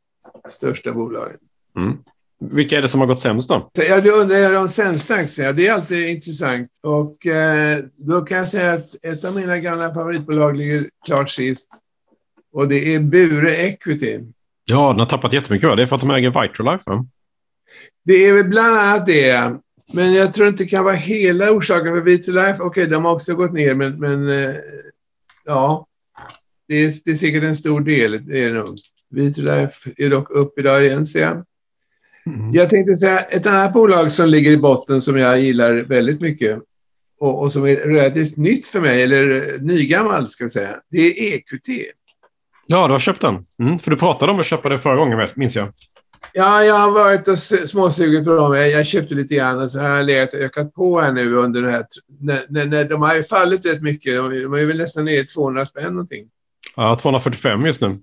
största 0.48 0.92
bolagen. 0.92 1.38
Mm. 1.76 1.98
Vilka 2.38 2.78
är 2.78 2.82
det 2.82 2.88
som 2.88 3.00
har 3.00 3.06
gått 3.06 3.20
sämst 3.20 3.48
då? 3.48 3.70
Ja, 3.74 4.00
du 4.00 4.12
undrar 4.12 4.52
de 4.52 4.68
sämsta 4.68 5.14
aktierna. 5.14 5.52
Det 5.52 5.66
är 5.66 5.72
alltid 5.72 6.08
intressant. 6.08 6.70
Och 6.82 7.26
eh, 7.26 7.78
då 7.96 8.20
kan 8.20 8.38
jag 8.38 8.48
säga 8.48 8.72
att 8.72 9.04
ett 9.04 9.24
av 9.24 9.34
mina 9.34 9.58
gamla 9.58 9.94
favoritbolag 9.94 10.56
ligger 10.56 10.84
klart 11.06 11.30
sist. 11.30 11.68
Och 12.52 12.68
det 12.68 12.94
är 12.94 13.00
Bure 13.00 13.56
Equity. 13.56 14.20
Ja, 14.64 14.88
den 14.88 14.98
har 14.98 15.06
tappat 15.06 15.32
jättemycket. 15.32 15.68
Va? 15.68 15.76
Det 15.76 15.82
är 15.82 15.86
för 15.86 15.96
att 15.96 16.00
de 16.00 16.10
äger 16.10 16.42
Vitrolife. 16.42 16.90
Va? 16.90 17.06
Det 18.04 18.14
är 18.14 18.32
väl 18.32 18.44
bland 18.44 18.76
annat 18.76 19.06
det. 19.06 19.56
Men 19.92 20.14
jag 20.14 20.34
tror 20.34 20.48
inte 20.48 20.64
det 20.64 20.70
kan 20.70 20.84
vara 20.84 20.94
hela 20.94 21.50
orsaken 21.50 21.92
för 21.92 22.00
Vitrolife. 22.00 22.62
Okej, 22.62 22.66
okay, 22.66 22.86
de 22.86 23.04
har 23.04 23.12
också 23.12 23.34
gått 23.34 23.52
ner, 23.52 23.74
men, 23.74 24.00
men 24.00 24.28
eh, 24.28 24.54
ja, 25.44 25.86
det 26.70 26.84
är, 26.84 26.92
det 27.04 27.10
är 27.10 27.14
säkert 27.14 27.42
en 27.42 27.56
stor 27.56 27.80
del. 27.80 28.26
Det 28.26 28.42
är 28.42 28.48
det 28.48 28.54
nog. 28.54 28.68
Vitrolife 29.10 29.90
är 29.96 30.10
dock 30.10 30.30
upp 30.30 30.58
idag 30.58 30.84
igen, 30.84 31.06
ser 31.06 31.20
jag. 31.20 31.44
Mm. 32.26 32.50
Jag 32.52 32.70
tänkte 32.70 32.96
säga 32.96 33.18
ett 33.18 33.46
annat 33.46 33.72
bolag 33.72 34.12
som 34.12 34.28
ligger 34.28 34.50
i 34.50 34.56
botten 34.56 35.02
som 35.02 35.18
jag 35.18 35.40
gillar 35.40 35.74
väldigt 35.74 36.20
mycket 36.20 36.58
och, 37.20 37.42
och 37.42 37.52
som 37.52 37.66
är 37.66 37.76
relativt 37.76 38.36
nytt 38.36 38.68
för 38.68 38.80
mig, 38.80 39.02
eller 39.02 39.58
nygammalt 39.58 40.30
ska 40.30 40.44
jag 40.44 40.50
säga, 40.50 40.76
det 40.90 40.98
är 40.98 41.34
EQT. 41.34 41.68
Ja, 42.66 42.86
du 42.86 42.92
har 42.92 42.98
köpt 42.98 43.20
den. 43.20 43.44
Mm, 43.58 43.78
för 43.78 43.90
du 43.90 43.96
pratade 43.96 44.32
om 44.32 44.40
att 44.40 44.46
köpa 44.46 44.68
den 44.68 44.78
förra 44.78 44.96
gången, 44.96 45.28
minns 45.34 45.56
jag. 45.56 45.72
Ja, 46.32 46.64
jag 46.64 46.74
har 46.74 46.90
varit 46.90 47.28
och 47.28 47.38
småsugit 47.38 48.24
på 48.24 48.34
dem. 48.34 48.54
Jag, 48.54 48.86
köpte 48.86 49.14
lite 49.14 49.34
grann 49.34 49.58
och 49.58 49.70
så 49.70 49.80
har 49.80 49.88
jag 49.88 50.06
legat 50.06 50.34
och 50.34 50.40
ökat 50.40 50.74
på 50.74 51.00
här 51.00 51.12
nu 51.12 51.34
under 51.34 51.62
det 51.62 51.70
här. 51.70 51.86
När, 52.20 52.44
när, 52.48 52.66
när 52.66 52.84
de 52.84 53.02
har 53.02 53.14
ju 53.14 53.24
fallit 53.24 53.66
rätt 53.66 53.82
mycket. 53.82 54.14
De, 54.14 54.42
de 54.42 54.54
är 54.54 54.64
väl 54.64 54.78
nästan 54.78 55.04
nere 55.04 55.16
i 55.16 55.26
200 55.26 55.66
spänn 55.66 55.92
någonting. 55.92 56.26
Ja, 56.76 56.96
245 57.02 57.66
just 57.66 57.80
nu. 57.80 57.98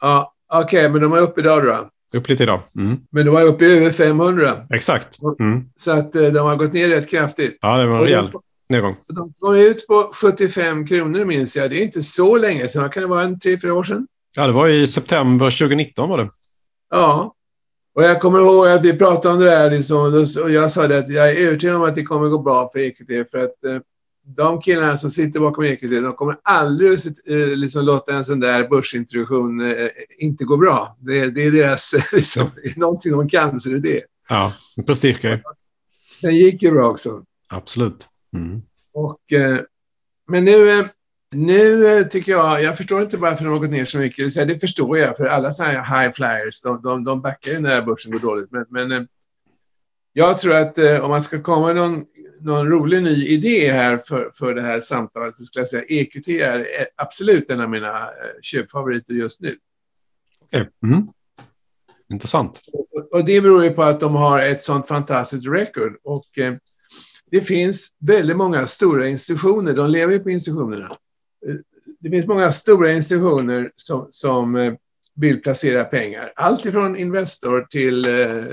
Ja, 0.00 0.34
okej, 0.52 0.64
okay, 0.64 0.88
men 0.88 1.02
de 1.02 1.12
är 1.12 1.20
uppe 1.20 1.40
idag 1.40 1.64
då? 1.64 1.90
Upp 2.18 2.28
lite 2.28 2.42
idag. 2.42 2.60
Mm. 2.76 2.98
Men 3.10 3.26
de 3.26 3.30
var 3.30 3.42
uppe 3.42 3.64
i 3.64 3.76
över 3.76 3.90
500. 3.90 4.52
Exakt. 4.70 5.18
Mm. 5.40 5.64
Så 5.76 5.90
att 5.90 6.14
eh, 6.14 6.22
de 6.22 6.38
har 6.38 6.56
gått 6.56 6.72
ner 6.72 6.88
rätt 6.88 7.10
kraftigt. 7.10 7.58
Ja, 7.60 7.78
det 7.78 7.86
var 7.86 7.98
en 7.98 8.04
rejäl 8.04 8.32
nedgång. 8.68 8.96
De 9.08 9.32
kom 9.38 9.56
ut 9.56 9.86
på 9.86 10.10
75 10.14 10.86
kronor 10.86 11.24
minns 11.24 11.56
jag. 11.56 11.70
Det 11.70 11.80
är 11.80 11.84
inte 11.84 12.02
så 12.02 12.36
länge 12.36 12.68
sedan. 12.68 12.90
Kan 12.90 13.02
det 13.02 13.08
vara 13.08 13.22
en 13.22 13.40
tre, 13.40 13.58
fyra 13.58 13.74
år 13.74 13.84
sedan? 13.84 14.06
Ja, 14.36 14.46
det 14.46 14.52
var 14.52 14.68
i 14.68 14.88
september 14.88 15.50
2019 15.50 16.08
var 16.08 16.18
det. 16.18 16.30
Ja. 16.90 17.34
Och 17.94 18.02
jag 18.02 18.20
kommer 18.20 18.38
ihåg 18.38 18.68
att 18.68 18.84
vi 18.84 18.98
pratade 18.98 19.34
om 19.34 19.40
det 19.40 19.50
där 19.50 19.70
liksom, 19.70 20.26
och 20.42 20.50
jag 20.50 20.70
sa 20.70 20.86
det 20.86 20.98
att 20.98 21.10
jag 21.10 21.30
är 21.30 21.46
övertygad 21.46 21.76
om 21.76 21.82
att 21.82 21.94
det 21.94 22.02
kommer 22.02 22.28
gå 22.28 22.38
bra 22.38 22.70
för 22.72 22.78
EQT 22.78 23.30
för 23.30 23.38
att 23.38 23.64
eh, 23.64 23.78
de 24.36 24.60
killarna 24.60 24.96
som 24.96 25.10
sitter 25.10 25.40
bakom 25.40 25.64
EQT, 25.64 25.90
de 25.90 26.12
kommer 26.12 26.36
aldrig 26.42 26.98
eh, 27.26 27.36
liksom, 27.36 27.84
låta 27.84 28.14
en 28.14 28.24
sån 28.24 28.40
där 28.40 28.68
börsintroduktion 28.68 29.60
eh, 29.60 29.88
inte 30.18 30.44
gå 30.44 30.56
bra. 30.56 30.96
Det, 31.00 31.30
det 31.30 31.46
är 31.46 31.50
deras, 31.50 31.94
liksom, 32.12 32.50
någonting 32.76 33.12
de 33.12 33.28
kan, 33.28 33.60
så 33.60 33.68
det 33.68 33.74
är 33.74 33.80
det. 33.80 34.02
Ja, 34.28 34.52
prestige. 34.86 35.42
Den 36.22 36.36
gick 36.36 36.62
ju 36.62 36.70
bra 36.70 36.90
också. 36.90 37.24
Absolut. 37.48 38.08
Mm. 38.36 38.62
Och, 38.92 39.32
eh, 39.32 39.60
men 40.28 40.44
nu, 40.44 40.88
nu 41.34 42.04
tycker 42.04 42.32
jag, 42.32 42.62
jag 42.62 42.76
förstår 42.76 43.02
inte 43.02 43.16
varför 43.16 43.44
de 43.44 43.50
har 43.50 43.58
gått 43.58 43.70
ner 43.70 43.84
så 43.84 43.98
mycket. 43.98 44.34
Det 44.34 44.60
förstår 44.60 44.98
jag, 44.98 45.16
för 45.16 45.24
alla 45.24 45.52
sådana 45.52 45.80
här 45.80 46.02
high 46.02 46.14
flyers, 46.14 46.62
de, 46.62 46.82
de, 46.82 47.04
de 47.04 47.20
backar 47.20 47.50
ju 47.50 47.60
när 47.60 47.82
börsen 47.82 48.12
går 48.12 48.18
dåligt. 48.18 48.50
Men, 48.50 48.66
men 48.68 49.08
jag 50.12 50.38
tror 50.38 50.54
att 50.54 50.78
om 50.78 51.10
man 51.10 51.22
ska 51.22 51.42
komma 51.42 51.72
någon 51.72 52.04
någon 52.40 52.68
rolig 52.68 53.02
ny 53.02 53.26
idé 53.26 53.70
här 53.70 54.02
för, 54.06 54.30
för 54.34 54.54
det 54.54 54.62
här 54.62 54.80
samtalet 54.80 55.36
så 55.36 55.44
skulle 55.44 55.60
jag 55.60 55.68
säga 55.68 55.84
EQT 55.88 56.28
är 56.28 56.66
absolut 56.96 57.50
en 57.50 57.60
av 57.60 57.70
mina 57.70 58.02
eh, 58.02 58.40
köpfavoriter 58.42 59.14
just 59.14 59.40
nu. 59.40 59.56
Okay. 60.46 60.66
Mm. 60.82 61.08
Intressant. 62.12 62.60
Och, 62.72 63.12
och, 63.12 63.24
det 63.24 63.40
beror 63.40 63.64
ju 63.64 63.70
på 63.70 63.82
att 63.82 64.00
de 64.00 64.14
har 64.14 64.42
ett 64.42 64.62
sånt 64.62 64.88
fantastiskt 64.88 65.46
record 65.46 65.96
och 66.02 66.38
eh, 66.38 66.54
det 67.30 67.40
finns 67.40 67.88
väldigt 67.98 68.36
många 68.36 68.66
stora 68.66 69.08
institutioner, 69.08 69.74
de 69.74 69.90
lever 69.90 70.12
ju 70.12 70.18
på 70.18 70.30
institutionerna. 70.30 70.96
Eh, 71.46 71.54
det 72.00 72.10
finns 72.10 72.26
många 72.26 72.52
stora 72.52 72.92
institutioner 72.92 73.72
som, 73.76 74.08
som 74.10 74.56
eh, 74.56 74.74
vill 75.14 75.42
placera 75.42 75.84
pengar. 75.84 76.32
Allt 76.36 76.64
ifrån 76.64 76.96
Investor 76.96 77.66
till 77.70 78.04
eh, 78.04 78.44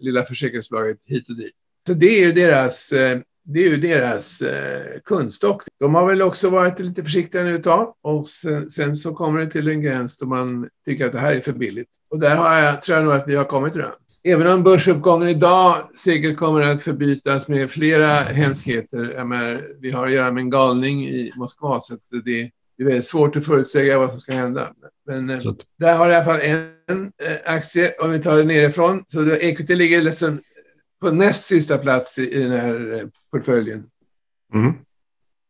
lilla 0.00 0.24
försäkringsbolaget 0.24 0.98
hit 1.04 1.28
och 1.28 1.36
dit. 1.36 1.54
Så 1.86 1.94
det 1.94 2.06
är 2.06 2.26
ju 2.26 2.32
deras, 2.32 2.92
eh, 2.92 3.18
det 3.44 3.64
är 3.64 3.68
ju 3.68 3.76
deras 3.76 4.40
eh, 4.40 5.00
kunstock. 5.04 5.62
De 5.80 5.94
har 5.94 6.06
väl 6.06 6.22
också 6.22 6.50
varit 6.50 6.78
lite 6.78 7.04
försiktiga 7.04 7.42
nu 7.42 7.54
ett 7.54 7.62
tag 7.64 7.94
och 8.02 8.26
sen, 8.28 8.70
sen, 8.70 8.96
så 8.96 9.14
kommer 9.14 9.40
det 9.40 9.50
till 9.50 9.68
en 9.68 9.82
gräns 9.82 10.18
då 10.18 10.26
man 10.26 10.68
tycker 10.84 11.06
att 11.06 11.12
det 11.12 11.18
här 11.18 11.34
är 11.34 11.40
för 11.40 11.52
billigt. 11.52 11.88
Och 12.10 12.20
där 12.20 12.36
har 12.36 12.58
jag, 12.58 12.82
tror 12.82 12.96
jag 12.96 13.04
nog 13.04 13.14
att 13.14 13.28
vi 13.28 13.34
har 13.34 13.44
kommit 13.44 13.76
redan. 13.76 13.92
Även 14.26 14.46
om 14.46 14.62
börsuppgången 14.62 15.28
idag 15.28 15.76
säkert 15.98 16.36
kommer 16.36 16.60
att 16.60 16.82
förbytas 16.82 17.48
med 17.48 17.70
flera 17.70 18.08
hemskheter. 18.14 19.24
Menar, 19.24 19.60
vi 19.80 19.90
har 19.90 20.06
att 20.06 20.12
göra 20.12 20.32
med 20.32 20.40
en 20.40 20.50
galning 20.50 21.08
i 21.08 21.32
Moskva 21.36 21.80
så 21.80 21.94
det, 22.10 22.50
det 22.76 22.82
är 22.82 22.84
väldigt 22.84 23.06
svårt 23.06 23.36
att 23.36 23.46
förutsäga 23.46 23.98
vad 23.98 24.10
som 24.10 24.20
ska 24.20 24.32
hända. 24.32 24.68
Men 25.06 25.30
eh, 25.30 25.40
där 25.78 25.96
har 25.96 26.10
i 26.10 26.14
alla 26.14 26.24
fall 26.24 26.40
en 26.40 27.12
aktie, 27.44 27.94
om 27.98 28.10
vi 28.10 28.22
tar 28.22 28.36
det 28.36 28.44
nerifrån. 28.44 29.04
Så 29.06 29.30
EQT 29.30 29.68
ligger 29.68 30.02
liksom 30.02 30.40
på 31.00 31.10
näst 31.10 31.44
sista 31.44 31.78
plats 31.78 32.18
i, 32.18 32.30
i 32.30 32.42
den 32.42 32.52
här 32.52 32.92
eh, 32.92 33.08
portföljen. 33.32 33.86
Mm. 34.54 34.74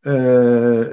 Uh, 0.07 0.87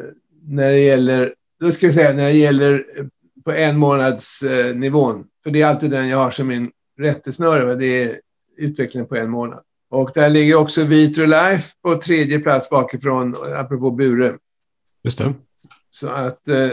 när 0.44 0.72
det 0.72 0.80
gäller, 0.80 1.36
då 1.60 1.72
ska 1.72 1.86
jag 1.86 1.96
säga 1.96 2.14
när 2.14 2.24
det 2.24 2.32
gäller 2.32 2.86
eh, 2.96 3.06
på 3.46 3.52
en 3.52 3.78
månads 3.78 4.44
uh, 4.44 4.76
nivån. 4.76 5.26
För 5.44 5.52
det 5.52 5.62
är 5.62 5.68
alltid 5.68 5.92
den 5.92 6.08
jag 6.08 6.18
har 6.18 6.32
som 6.32 6.48
min 6.48 6.72
rättesnöre. 7.00 7.76
Det 7.76 8.04
är 8.04 8.20
utvecklingen 8.58 9.08
på 9.08 9.16
en 9.16 9.30
månad. 9.30 9.64
Och 9.90 10.12
där 10.14 10.30
ligger 10.30 10.56
också 10.56 10.84
Vitrolife 10.84 11.74
på 11.84 11.96
tredje 11.98 12.40
plats 12.40 12.70
bakifrån, 12.70 13.36
apropå 13.56 13.92
Bure. 13.92 14.38
Just 15.04 15.18
det. 15.18 15.34
Så 15.90 16.10
att 16.10 16.42
uh, 16.50 16.72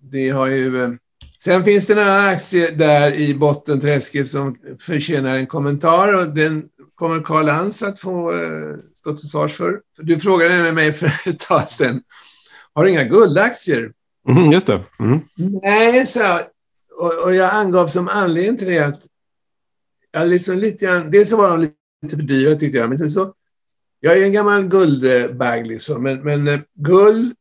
det 0.00 0.30
har 0.30 0.46
ju... 0.46 0.98
Sen 1.38 1.64
finns 1.64 1.86
det 1.86 1.92
en 1.92 1.98
annan 1.98 2.24
aktie 2.24 2.70
där 2.70 3.12
i 3.12 3.34
bottenträsket 3.34 4.28
som 4.28 4.58
förtjänar 4.80 5.36
en 5.36 5.46
kommentar 5.46 6.14
och 6.14 6.34
den 6.34 6.68
kommer 6.94 7.20
Karl 7.20 7.46
Lantz 7.46 7.82
att 7.82 7.98
få 7.98 8.32
eh, 8.32 8.76
stå 8.94 9.16
till 9.16 9.28
svars 9.28 9.54
för. 9.54 9.80
Du 9.96 10.20
frågade 10.20 10.72
mig 10.72 10.92
för 10.92 11.06
ett 11.30 11.40
tag 11.40 11.70
sedan, 11.70 12.02
har 12.72 12.84
du 12.84 12.90
inga 12.90 13.04
guldaktier? 13.04 13.92
Mm, 14.28 14.52
just 14.52 14.66
det. 14.66 14.80
Mm. 14.98 15.20
Nej, 15.62 16.06
så 16.06 16.40
och, 16.96 17.22
och, 17.24 17.34
jag 17.34 17.54
angav 17.54 17.88
som 17.88 18.08
anledning 18.08 18.56
till 18.56 18.68
det 18.68 18.78
att 18.78 19.00
jag 20.10 20.28
liksom 20.28 20.58
lite 20.58 20.84
grann, 20.84 21.10
dels 21.10 21.28
så 21.28 21.36
var 21.36 21.50
de 21.50 21.60
lite 21.60 22.16
för 22.16 22.22
dyra 22.22 22.54
tyckte 22.54 22.78
jag, 22.78 22.88
men 22.88 22.98
sen 22.98 23.10
så, 23.10 23.34
jag 24.00 24.18
är 24.18 24.24
en 24.24 24.32
gammal 24.32 24.68
guldbag 24.68 25.66
liksom, 25.66 26.02
men, 26.02 26.20
men 26.22 26.48
eh, 26.48 26.60
guld, 26.74 27.34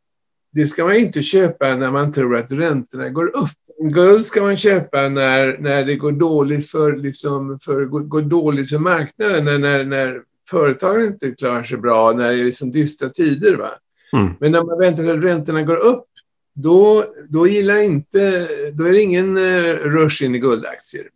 det 0.52 0.68
ska 0.68 0.86
man 0.86 0.96
inte 0.96 1.24
köpa 1.24 1.76
när 1.76 1.92
man 1.92 2.13
tror 2.13 2.38
att 2.38 2.52
räntorna 2.52 3.10
går 3.10 3.38
upp. 3.38 3.62
Guld 3.79 4.25
ska 4.25 4.41
man 4.41 4.57
köpa 4.57 5.09
när, 5.09 5.57
när 5.57 5.86
det 5.86 5.95
går 5.95 6.12
dåligt 6.12 6.71
för, 6.71 6.97
liksom, 6.97 7.59
för, 7.59 7.86
går, 7.86 7.99
går 7.99 8.21
dåligt 8.21 8.69
för 8.69 8.77
marknaden, 8.77 9.45
när, 9.45 9.59
när, 9.59 9.83
när 9.83 10.21
företagen 10.49 11.05
inte 11.05 11.31
klarar 11.31 11.63
sig 11.63 11.77
bra, 11.77 12.12
när 12.12 12.31
det 12.31 12.39
är 12.39 12.43
liksom 12.43 12.71
dystra 12.71 13.09
tider. 13.09 13.55
Va? 13.55 13.71
Mm. 14.13 14.33
Men 14.39 14.51
när 14.51 14.63
man 14.63 14.79
väntar 14.79 15.17
att 15.17 15.23
räntorna 15.23 15.62
går 15.62 15.75
upp, 15.77 16.05
då, 16.53 17.05
då, 17.29 17.47
gillar 17.47 17.75
inte, 17.75 18.47
då 18.73 18.83
är 18.83 18.91
det 18.91 19.01
ingen 19.01 19.38
uh, 19.38 19.75
rush 19.75 20.23
in 20.23 20.36
i 20.36 20.39
guldaktier. 20.39 21.07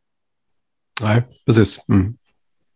Nej, 1.01 1.23
precis. 1.45 1.89
Mm. 1.89 2.13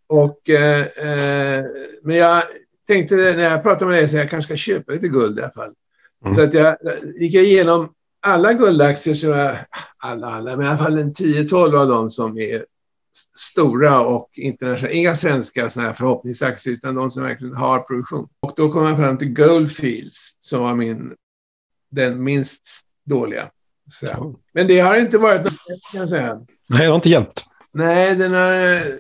Och, 0.07 0.49
eh, 0.49 0.81
eh, 0.81 1.65
men 2.03 2.15
jag 2.15 2.43
tänkte 2.87 3.15
när 3.15 3.43
jag 3.43 3.63
pratade 3.63 3.85
med 3.85 3.97
dig 3.97 4.05
att 4.05 4.11
jag 4.11 4.29
kanske 4.29 4.47
ska 4.47 4.57
köpa 4.57 4.91
lite 4.91 5.07
guld 5.07 5.39
i 5.39 5.41
alla 5.41 5.51
fall. 5.51 5.73
Mm. 6.25 6.35
Så 6.35 6.41
att 6.41 6.53
jag 6.53 6.77
gick 7.19 7.33
igenom 7.33 7.93
alla 8.21 8.53
guldaktier, 8.53 9.15
som 9.15 9.29
jag, 9.29 9.57
alla, 9.97 10.27
alla, 10.27 10.55
men 10.55 10.65
i 10.65 10.69
alla 10.69 10.77
fall 10.77 10.97
en 10.97 11.13
10-12 11.13 11.77
av 11.77 11.88
dem 11.88 12.10
som 12.10 12.38
är 12.38 12.65
stora 13.38 14.01
och 14.01 14.29
internationella, 14.34 14.93
inga 14.93 15.15
svenska 15.15 15.69
såna 15.69 15.88
här 15.88 15.93
förhoppningsaktier 15.93 16.73
utan 16.73 16.95
de 16.95 17.10
som 17.10 17.23
verkligen 17.23 17.55
har 17.55 17.79
produktion. 17.79 18.29
Och 18.39 18.53
då 18.55 18.71
kom 18.71 18.86
jag 18.86 18.97
fram 18.97 19.17
till 19.17 19.34
Goldfields 19.34 20.38
som 20.39 20.63
var 20.63 20.75
min, 20.75 21.15
den 21.89 22.23
minst 22.23 22.63
dåliga. 23.05 23.49
Så. 23.91 24.36
Men 24.53 24.67
det 24.67 24.79
har 24.79 24.97
inte 24.97 25.17
varit 25.17 25.43
något 25.43 25.53
kan 25.91 25.99
jag 25.99 26.10
säga. 26.10 26.36
Nej, 26.67 26.81
det 26.81 26.88
har 26.88 26.95
inte 26.95 27.10
hjälpt. 27.10 27.43
Nej, 27.73 28.15
den 28.15 28.34
har, 28.34 28.51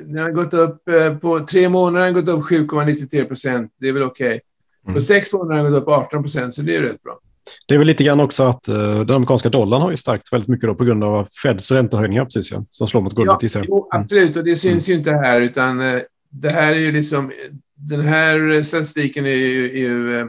den 0.05 0.17
har 0.17 0.31
gått 0.31 0.53
upp 0.53 0.89
eh, 0.89 1.17
på 1.17 1.39
tre 1.39 1.69
månader, 1.69 2.11
gått 2.11 2.27
upp 2.27 2.43
7,93 2.43 3.25
procent. 3.25 3.73
Det 3.77 3.87
är 3.87 3.93
väl 3.93 4.03
okej. 4.03 4.27
Okay. 4.27 4.39
Mm. 4.83 4.95
På 4.95 5.01
sex 5.01 5.33
månader 5.33 5.55
har 5.55 5.63
den 5.63 5.73
gått 5.73 5.81
upp 5.81 5.89
18 5.89 6.23
procent, 6.23 6.55
så 6.55 6.61
det 6.61 6.75
är 6.75 6.81
rätt 6.81 7.03
bra. 7.03 7.19
Det 7.67 7.73
är 7.73 7.77
väl 7.77 7.87
lite 7.87 8.03
grann 8.03 8.19
också 8.19 8.43
att 8.43 8.69
uh, 8.69 8.99
den 8.99 9.15
amerikanska 9.15 9.49
dollarn 9.49 9.81
har 9.81 9.91
ju 9.91 9.97
stärkts 9.97 10.33
väldigt 10.33 10.49
mycket 10.49 10.67
då 10.67 10.75
på 10.75 10.83
grund 10.83 11.03
av 11.03 11.27
Feds 11.43 11.71
räntehöjningar 11.71 12.23
precis, 12.23 12.51
ja, 12.51 12.65
som 12.71 12.87
slår 12.87 13.01
mot 13.01 13.15
guldet 13.15 13.37
ja, 13.41 13.45
i 13.45 13.49
sig. 13.49 13.65
Jo, 13.67 13.89
mm. 13.93 14.01
absolut, 14.01 14.37
och 14.37 14.43
det 14.43 14.55
syns 14.55 14.87
mm. 14.87 14.93
ju 14.93 14.99
inte 14.99 15.11
här 15.11 15.41
utan 15.41 15.79
uh, 15.79 16.01
det 16.29 16.49
här 16.49 16.73
är 16.73 16.79
ju 16.79 16.91
liksom, 16.91 17.31
den 17.75 18.01
här 18.01 18.61
statistiken 18.61 19.25
är 19.25 19.29
ju, 19.29 19.65
är 19.65 19.89
ju 19.89 20.07
uh, 20.07 20.27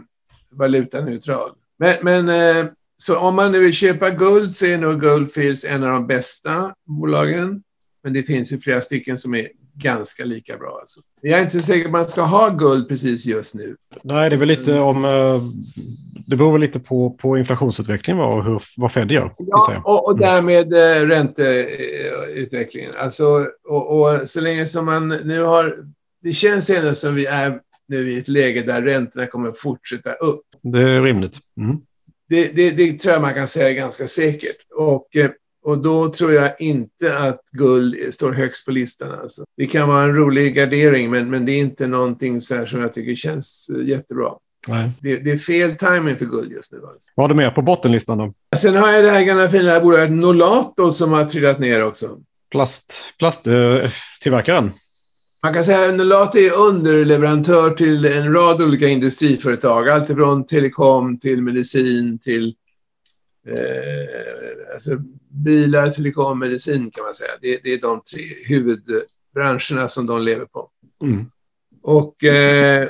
valutaneutral. 0.50 1.50
Men, 1.78 1.96
men 2.02 2.28
uh, 2.28 2.70
så 2.96 3.18
om 3.18 3.36
man 3.36 3.52
nu 3.52 3.58
vill 3.58 3.72
köpa 3.72 4.10
guld 4.10 4.54
så 4.54 4.66
är 4.66 4.78
nog 4.78 5.00
Goldfields 5.00 5.64
en 5.64 5.82
av 5.82 5.90
de 5.90 6.06
bästa 6.06 6.74
bolagen. 6.84 7.62
Men 8.02 8.12
det 8.12 8.22
finns 8.22 8.52
ju 8.52 8.58
flera 8.58 8.80
stycken 8.80 9.18
som 9.18 9.34
är 9.34 9.48
ganska 9.74 10.24
lika 10.24 10.56
bra. 10.56 10.78
Alltså. 10.80 11.00
Jag 11.20 11.38
är 11.40 11.44
inte 11.44 11.62
säker 11.62 11.82
på 11.82 11.88
att 11.88 11.92
man 11.92 12.04
ska 12.04 12.22
ha 12.22 12.48
guld 12.48 12.88
precis 12.88 13.26
just 13.26 13.54
nu. 13.54 13.76
Nej, 14.02 14.30
det 14.30 14.36
är 14.36 14.38
väl 14.38 14.48
lite 14.48 14.78
om... 14.78 15.04
Eh, 15.04 15.42
det 16.26 16.36
beror 16.36 16.52
väl 16.52 16.60
lite 16.60 16.80
på, 16.80 17.10
på 17.10 17.38
inflationsutvecklingen 17.38 18.22
och 18.22 18.44
hur, 18.44 18.62
vad 18.76 18.92
Fed 18.92 19.10
gör. 19.12 19.32
Ja, 19.38 19.82
och, 19.84 20.06
och 20.06 20.18
därmed 20.18 20.72
mm. 20.72 21.08
ränteutvecklingen. 21.08 22.94
Alltså, 22.96 23.46
och, 23.68 24.00
och, 24.00 24.28
så 24.28 24.40
länge 24.40 24.66
som 24.66 24.84
man 24.84 25.08
nu 25.08 25.42
har... 25.42 25.76
Det 26.22 26.32
känns 26.32 26.70
ändå 26.70 26.94
som 26.94 27.14
vi 27.14 27.26
är 27.26 27.60
nu 27.88 28.12
i 28.12 28.18
ett 28.18 28.28
läge 28.28 28.62
där 28.62 28.82
räntorna 28.82 29.26
kommer 29.26 29.52
fortsätta 29.52 30.12
upp. 30.12 30.44
Det 30.62 30.82
är 30.82 31.02
rimligt. 31.02 31.38
Mm. 31.56 31.76
Det, 32.28 32.48
det, 32.48 32.70
det, 32.70 32.98
tror 32.98 33.12
jag 33.12 33.22
man 33.22 33.34
kan 33.34 33.48
säga 33.48 33.72
ganska 33.72 34.08
säkert. 34.08 34.56
Och 34.74 35.16
eh, 35.16 35.30
och 35.64 35.78
då 35.78 36.08
tror 36.08 36.32
jag 36.32 36.60
inte 36.60 37.18
att 37.18 37.40
guld 37.52 38.14
står 38.14 38.32
högst 38.32 38.66
på 38.66 38.72
listan. 38.72 39.12
Alltså. 39.22 39.44
Det 39.56 39.66
kan 39.66 39.88
vara 39.88 40.02
en 40.02 40.16
rolig 40.16 40.54
gardering, 40.54 41.10
men, 41.10 41.30
men 41.30 41.46
det 41.46 41.52
är 41.52 41.58
inte 41.58 41.86
någonting 41.86 42.40
så 42.40 42.66
som 42.66 42.80
jag 42.80 42.92
tycker 42.92 43.14
känns 43.14 43.70
eh, 43.74 43.88
jättebra. 43.88 44.32
Nej. 44.68 44.90
Det, 45.00 45.16
det 45.16 45.30
är 45.30 45.38
fel 45.38 45.76
timing 45.76 46.16
för 46.16 46.24
guld 46.24 46.52
just 46.52 46.72
nu. 46.72 46.78
Alltså. 46.78 47.10
Vad 47.14 47.24
har 47.24 47.28
du 47.28 47.34
med 47.34 47.54
på 47.54 47.62
bottenlistan 47.62 48.18
då? 48.18 48.32
Sen 48.56 48.74
har 48.74 48.92
jag 48.92 49.04
det 49.04 49.10
här 49.10 49.22
gamla 49.22 49.48
fina 49.48 49.80
bolaget 49.80 50.12
Nolato 50.12 50.90
som 50.90 51.12
har 51.12 51.24
trillat 51.24 51.58
ner 51.58 51.84
också. 51.84 52.18
Plast, 52.50 53.14
plasttillverkaren? 53.18 54.66
Eh, 54.66 54.72
Man 55.42 55.54
kan 55.54 55.64
säga 55.64 55.88
att 55.88 55.94
Nolato 55.94 56.38
är 56.38 56.52
underleverantör 56.52 57.70
till 57.70 58.04
en 58.04 58.32
rad 58.32 58.62
olika 58.62 58.88
industriföretag. 58.88 59.88
Alltifrån 59.88 60.46
telekom 60.46 61.18
till 61.18 61.42
medicin 61.42 62.18
till 62.18 62.54
eh, 63.46 64.74
alltså 64.74 64.90
bilar, 65.28 65.90
telekom, 65.90 66.38
medicin 66.38 66.90
kan 66.90 67.04
man 67.04 67.14
säga. 67.14 67.30
Det, 67.40 67.60
det, 67.62 67.72
är 67.72 67.80
de 67.80 68.00
tre 68.00 68.22
huvudbranscherna 68.46 69.88
som 69.88 70.06
de 70.06 70.22
lever 70.22 70.44
på. 70.44 70.70
Mm. 71.02 71.30
Och, 71.82 72.24
eh, 72.24 72.88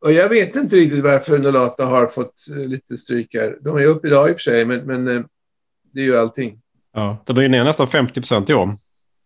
och 0.00 0.12
jag 0.12 0.28
vet 0.28 0.56
inte 0.56 0.76
riktigt 0.76 1.04
varför 1.04 1.38
Nolata 1.38 1.86
har 1.86 2.06
fått 2.06 2.34
eh, 2.50 2.56
lite 2.56 2.96
stryk 2.96 3.34
här. 3.34 3.58
De 3.60 3.76
är 3.76 3.86
upp 3.86 4.04
idag 4.04 4.30
i 4.30 4.32
och 4.32 4.36
för 4.36 4.42
sig, 4.42 4.64
men, 4.64 4.80
men 4.80 5.08
eh, 5.08 5.24
det 5.92 6.00
är 6.00 6.04
ju 6.04 6.18
allting. 6.18 6.60
Ja, 6.92 7.16
det 7.26 7.32
blir 7.32 7.48
ner 7.48 7.64
nästan 7.64 7.88
50 7.88 8.14
procent 8.14 8.50
i 8.50 8.54
år. 8.54 8.76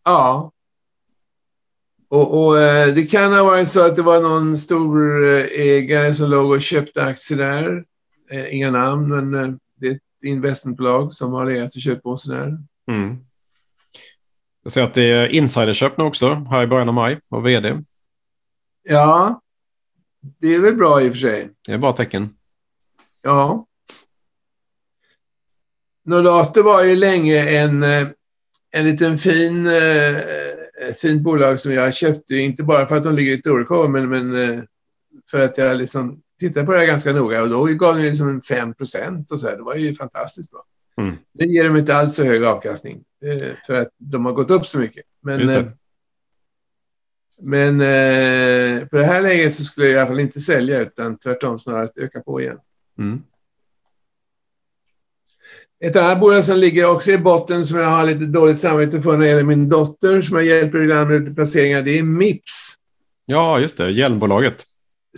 Ja. 0.04 0.52
Och, 2.08 2.44
och 2.44 2.60
eh, 2.60 2.94
det 2.94 3.06
kan 3.06 3.32
ha 3.32 3.44
varit 3.44 3.68
så 3.68 3.86
att 3.86 3.96
det 3.96 4.02
var 4.02 4.20
någon 4.20 4.58
stor 4.58 5.24
ägare 5.52 6.14
som 6.14 6.30
låg 6.30 6.50
och 6.50 6.62
köpte 6.62 7.04
aktier 7.04 7.38
där. 7.38 7.84
Inga 8.50 8.70
namn, 8.70 9.30
men 9.30 9.58
det 9.80 9.98
investmentbolag 10.22 11.12
som 11.12 11.32
har 11.32 11.46
legat 11.46 11.74
och 11.74 11.80
köpt 11.80 12.26
där. 12.26 12.58
Mm. 12.90 13.18
Jag 14.62 14.72
ser 14.72 14.82
att 14.82 14.94
det 14.94 15.10
är 15.10 15.28
insiderköp 15.28 15.98
nu 15.98 16.04
också, 16.04 16.34
här 16.34 16.62
i 16.62 16.66
början 16.66 16.88
av 16.88 16.94
maj, 16.94 17.20
av 17.28 17.42
vd. 17.42 17.82
Ja, 18.82 19.40
det 20.20 20.54
är 20.54 20.58
väl 20.58 20.76
bra 20.76 21.02
i 21.02 21.08
och 21.08 21.12
för 21.12 21.18
sig. 21.18 21.50
Det 21.66 21.72
är 21.72 21.78
bra 21.78 21.92
tecken. 21.92 22.34
Ja. 23.22 23.66
Nolato 26.04 26.62
var 26.62 26.82
ju 26.82 26.96
länge 26.96 27.48
en, 27.48 27.82
eh, 27.82 28.08
en 28.70 28.84
liten 28.84 29.18
fin, 29.18 29.66
eh, 29.66 30.22
fint 31.00 31.22
bolag 31.22 31.60
som 31.60 31.72
jag 31.72 31.94
köpte, 31.94 32.34
inte 32.34 32.62
bara 32.62 32.88
för 32.88 32.96
att 32.96 33.04
de 33.04 33.14
ligger 33.14 33.32
i 33.32 33.42
Torekov, 33.42 33.90
men, 33.90 34.08
men 34.08 34.36
eh, 34.36 34.64
för 35.30 35.38
att 35.38 35.58
jag 35.58 35.76
liksom 35.76 36.22
tittade 36.38 36.66
på 36.66 36.72
det 36.72 36.78
här 36.78 36.86
ganska 36.86 37.12
noga 37.12 37.42
och 37.42 37.48
då 37.48 37.64
gav 37.64 37.96
de 37.96 38.02
liksom 38.02 38.42
5 38.42 38.74
procent 38.74 39.30
och 39.30 39.40
så 39.40 39.48
här. 39.48 39.56
Det 39.56 39.62
var 39.62 39.74
ju 39.74 39.94
fantastiskt 39.94 40.50
bra. 40.50 40.64
Mm. 40.98 41.16
Nu 41.32 41.46
ger 41.46 41.64
de 41.64 41.76
inte 41.76 41.96
alls 41.96 42.14
så 42.14 42.24
hög 42.24 42.44
avkastning 42.44 43.04
eh, 43.24 43.52
för 43.66 43.74
att 43.74 43.88
de 43.98 44.26
har 44.26 44.32
gått 44.32 44.50
upp 44.50 44.66
så 44.66 44.78
mycket. 44.78 45.04
Men, 45.22 45.50
eh, 45.50 45.64
men 47.42 47.80
eh, 47.80 48.86
på 48.86 48.96
det 48.96 49.04
här 49.04 49.22
läget 49.22 49.54
så 49.54 49.64
skulle 49.64 49.86
jag 49.86 49.94
i 49.94 49.98
alla 49.98 50.06
fall 50.06 50.20
inte 50.20 50.40
sälja 50.40 50.80
utan 50.80 51.18
tvärtom 51.18 51.58
snarare 51.58 51.88
öka 51.96 52.20
på 52.20 52.40
igen. 52.40 52.58
Mm. 52.98 53.22
Ett 55.80 55.96
annat 55.96 56.20
bolag 56.20 56.44
som 56.44 56.56
ligger 56.56 56.90
också 56.90 57.10
i 57.10 57.18
botten 57.18 57.64
som 57.64 57.78
jag 57.78 57.90
har 57.90 58.04
lite 58.04 58.26
dåligt 58.26 58.58
samvete 58.58 59.02
för 59.02 59.12
när 59.12 59.18
det 59.18 59.28
gäller 59.28 59.42
min 59.42 59.68
dotter 59.68 60.22
som 60.22 60.36
jag 60.36 60.46
hjälper 60.46 60.82
ibland 60.82 61.10
med 61.10 61.34
placeringar, 61.34 61.82
det 61.82 61.98
är 61.98 62.02
Mips. 62.02 62.74
Ja, 63.26 63.60
just 63.60 63.76
det, 63.76 63.90
hjälmbolaget 63.90 64.64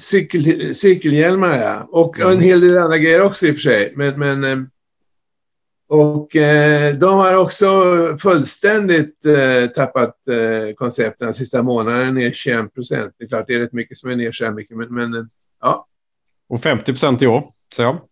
cykel, 0.00 0.74
cykelhjälmar, 0.74 1.56
ja. 1.58 1.88
Och 1.90 2.20
mm. 2.20 2.32
en 2.32 2.40
hel 2.40 2.60
del 2.60 2.78
andra 2.78 2.98
grejer 2.98 3.22
också 3.22 3.46
i 3.46 3.50
och 3.50 3.54
för 3.54 3.60
sig. 3.60 3.92
Men, 3.96 4.18
men, 4.18 4.44
eh, 4.44 4.58
och 5.88 6.36
eh, 6.36 6.94
de 6.94 7.18
har 7.18 7.36
också 7.36 7.68
fullständigt 8.20 9.26
eh, 9.26 9.66
tappat 9.66 10.16
koncepten 10.76 11.26
den 11.26 11.34
sista 11.34 11.62
månaden, 11.62 12.14
ner 12.14 12.32
21 12.32 12.74
procent. 12.74 13.14
Det 13.18 13.24
är 13.24 13.28
klart, 13.28 13.44
det 13.46 13.54
är 13.54 13.58
rätt 13.58 13.72
mycket 13.72 13.98
som 13.98 14.10
är 14.10 14.16
ner 14.16 14.32
så 14.32 14.44
här 14.44 14.52
mycket, 14.52 14.76
men, 14.76 14.94
men 14.94 15.28
ja. 15.60 15.86
Och 16.48 16.62
50 16.62 16.84
procent 16.84 17.22
i 17.22 17.26
år, 17.26 17.50
så 17.74 17.82
ja. 17.82 18.06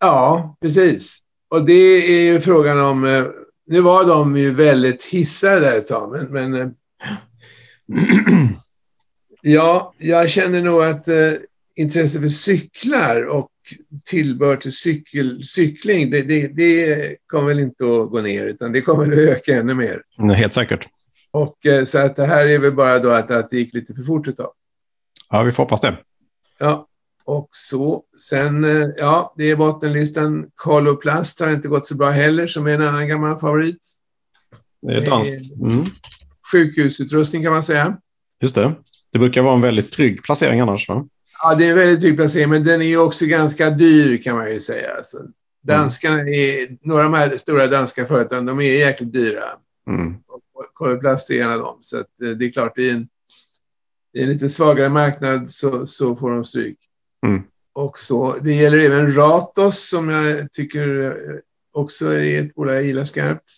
Ja, 0.00 0.56
precis. 0.60 1.18
Och 1.50 1.64
det 1.64 1.72
är 1.72 2.32
ju 2.32 2.40
frågan 2.40 2.80
om... 2.80 3.32
Nu 3.66 3.80
var 3.80 4.04
de 4.04 4.36
ju 4.36 4.54
väldigt 4.54 5.04
hissade 5.04 5.60
där 5.60 5.78
ett 5.78 5.88
tag, 5.88 6.30
men... 6.30 6.50
men 6.50 6.74
Ja, 9.42 9.94
jag 9.98 10.30
känner 10.30 10.62
nog 10.62 10.82
att 10.82 11.08
eh, 11.08 11.32
intresse 11.76 12.20
för 12.20 12.28
cyklar 12.28 13.22
och 13.22 13.50
tillbör 14.04 14.56
till 14.56 14.72
cykel, 14.72 15.44
cykling, 15.44 16.10
det, 16.10 16.22
det, 16.22 16.46
det, 16.46 17.16
kommer 17.26 17.48
väl 17.48 17.58
inte 17.58 17.84
att 17.84 18.10
gå 18.10 18.20
ner, 18.20 18.46
utan 18.46 18.72
det 18.72 18.80
kommer 18.80 19.12
att 19.12 19.18
öka 19.18 19.56
ännu 19.56 19.74
mer. 19.74 20.02
Mm, 20.18 20.34
helt 20.34 20.54
säkert. 20.54 20.88
Och 21.30 21.66
eh, 21.66 21.84
så 21.84 21.98
att 21.98 22.16
det 22.16 22.26
här 22.26 22.46
är 22.46 22.58
väl 22.58 22.72
bara 22.72 22.98
då 22.98 23.10
att, 23.10 23.30
att 23.30 23.50
det 23.50 23.56
gick 23.56 23.74
lite 23.74 23.94
för 23.94 24.02
fort 24.02 24.28
ett 24.28 24.36
tag. 24.36 24.52
Ja, 25.30 25.42
vi 25.42 25.52
får 25.52 25.62
hoppas 25.62 25.80
det. 25.80 25.96
Ja, 26.58 26.86
och 27.24 27.48
så 27.50 28.02
sen, 28.28 28.64
eh, 28.64 28.88
ja, 28.96 29.34
det 29.36 29.50
är 29.50 29.56
bottenlistan. 29.56 30.50
Coloplast 30.54 31.40
har 31.40 31.50
inte 31.50 31.68
gått 31.68 31.86
så 31.86 31.96
bra 31.96 32.10
heller, 32.10 32.46
som 32.46 32.66
är 32.66 32.70
en 32.70 32.82
annan 32.82 33.08
gammal 33.08 33.40
favorit. 33.40 33.80
Det 34.82 34.94
är 34.94 35.06
danskt. 35.06 35.54
Mm. 35.56 35.86
Sjukhusutrustning 36.52 37.42
kan 37.42 37.52
man 37.52 37.62
säga. 37.62 37.96
Just 38.40 38.54
det. 38.54 38.74
Det 39.12 39.18
brukar 39.18 39.42
vara 39.42 39.54
en 39.54 39.60
väldigt 39.60 39.92
trygg 39.92 40.22
placering 40.22 40.60
annars, 40.60 40.88
va? 40.88 41.08
Ja, 41.42 41.54
det 41.54 41.66
är 41.66 41.70
en 41.70 41.76
väldigt 41.76 42.00
trygg 42.00 42.16
placering, 42.16 42.50
men 42.50 42.64
den 42.64 42.82
är 42.82 42.96
också 42.96 43.26
ganska 43.26 43.70
dyr 43.70 44.22
kan 44.22 44.36
man 44.36 44.52
ju 44.52 44.60
säga. 44.60 44.96
Alltså, 44.96 45.18
danskarna 45.62 46.20
är, 46.20 46.78
några 46.80 47.04
av 47.04 47.12
de 47.12 47.18
här 47.18 47.36
stora 47.36 47.66
danska 47.66 48.06
företagen, 48.06 48.46
de 48.46 48.60
är 48.60 48.64
jäkligt 48.64 49.12
dyra. 49.12 49.44
Mm. 49.90 50.14
Korvplast 50.72 51.30
är 51.30 51.42
en 51.42 51.52
av 51.52 51.58
dem, 51.58 51.78
så 51.80 51.96
eh, 51.98 52.04
det 52.38 52.44
är 52.44 52.50
klart, 52.50 52.78
i 52.78 52.90
en, 52.90 53.08
i 54.14 54.22
en 54.22 54.28
lite 54.28 54.48
svagare 54.48 54.88
marknad 54.88 55.50
så, 55.50 55.86
så 55.86 56.16
får 56.16 56.30
de 56.30 56.44
stryk. 56.44 56.78
Mm. 57.26 57.42
Och 57.72 57.98
så, 57.98 58.38
det 58.38 58.54
gäller 58.54 58.78
även 58.78 59.14
Ratos 59.14 59.88
som 59.88 60.08
jag 60.08 60.52
tycker 60.52 61.04
eh, 61.04 61.36
också 61.72 62.14
är 62.14 62.42
ett 62.42 62.54
bolag 62.54 62.74
jag 62.74 62.84
gillar 62.84 63.04
skarpt. 63.04 63.52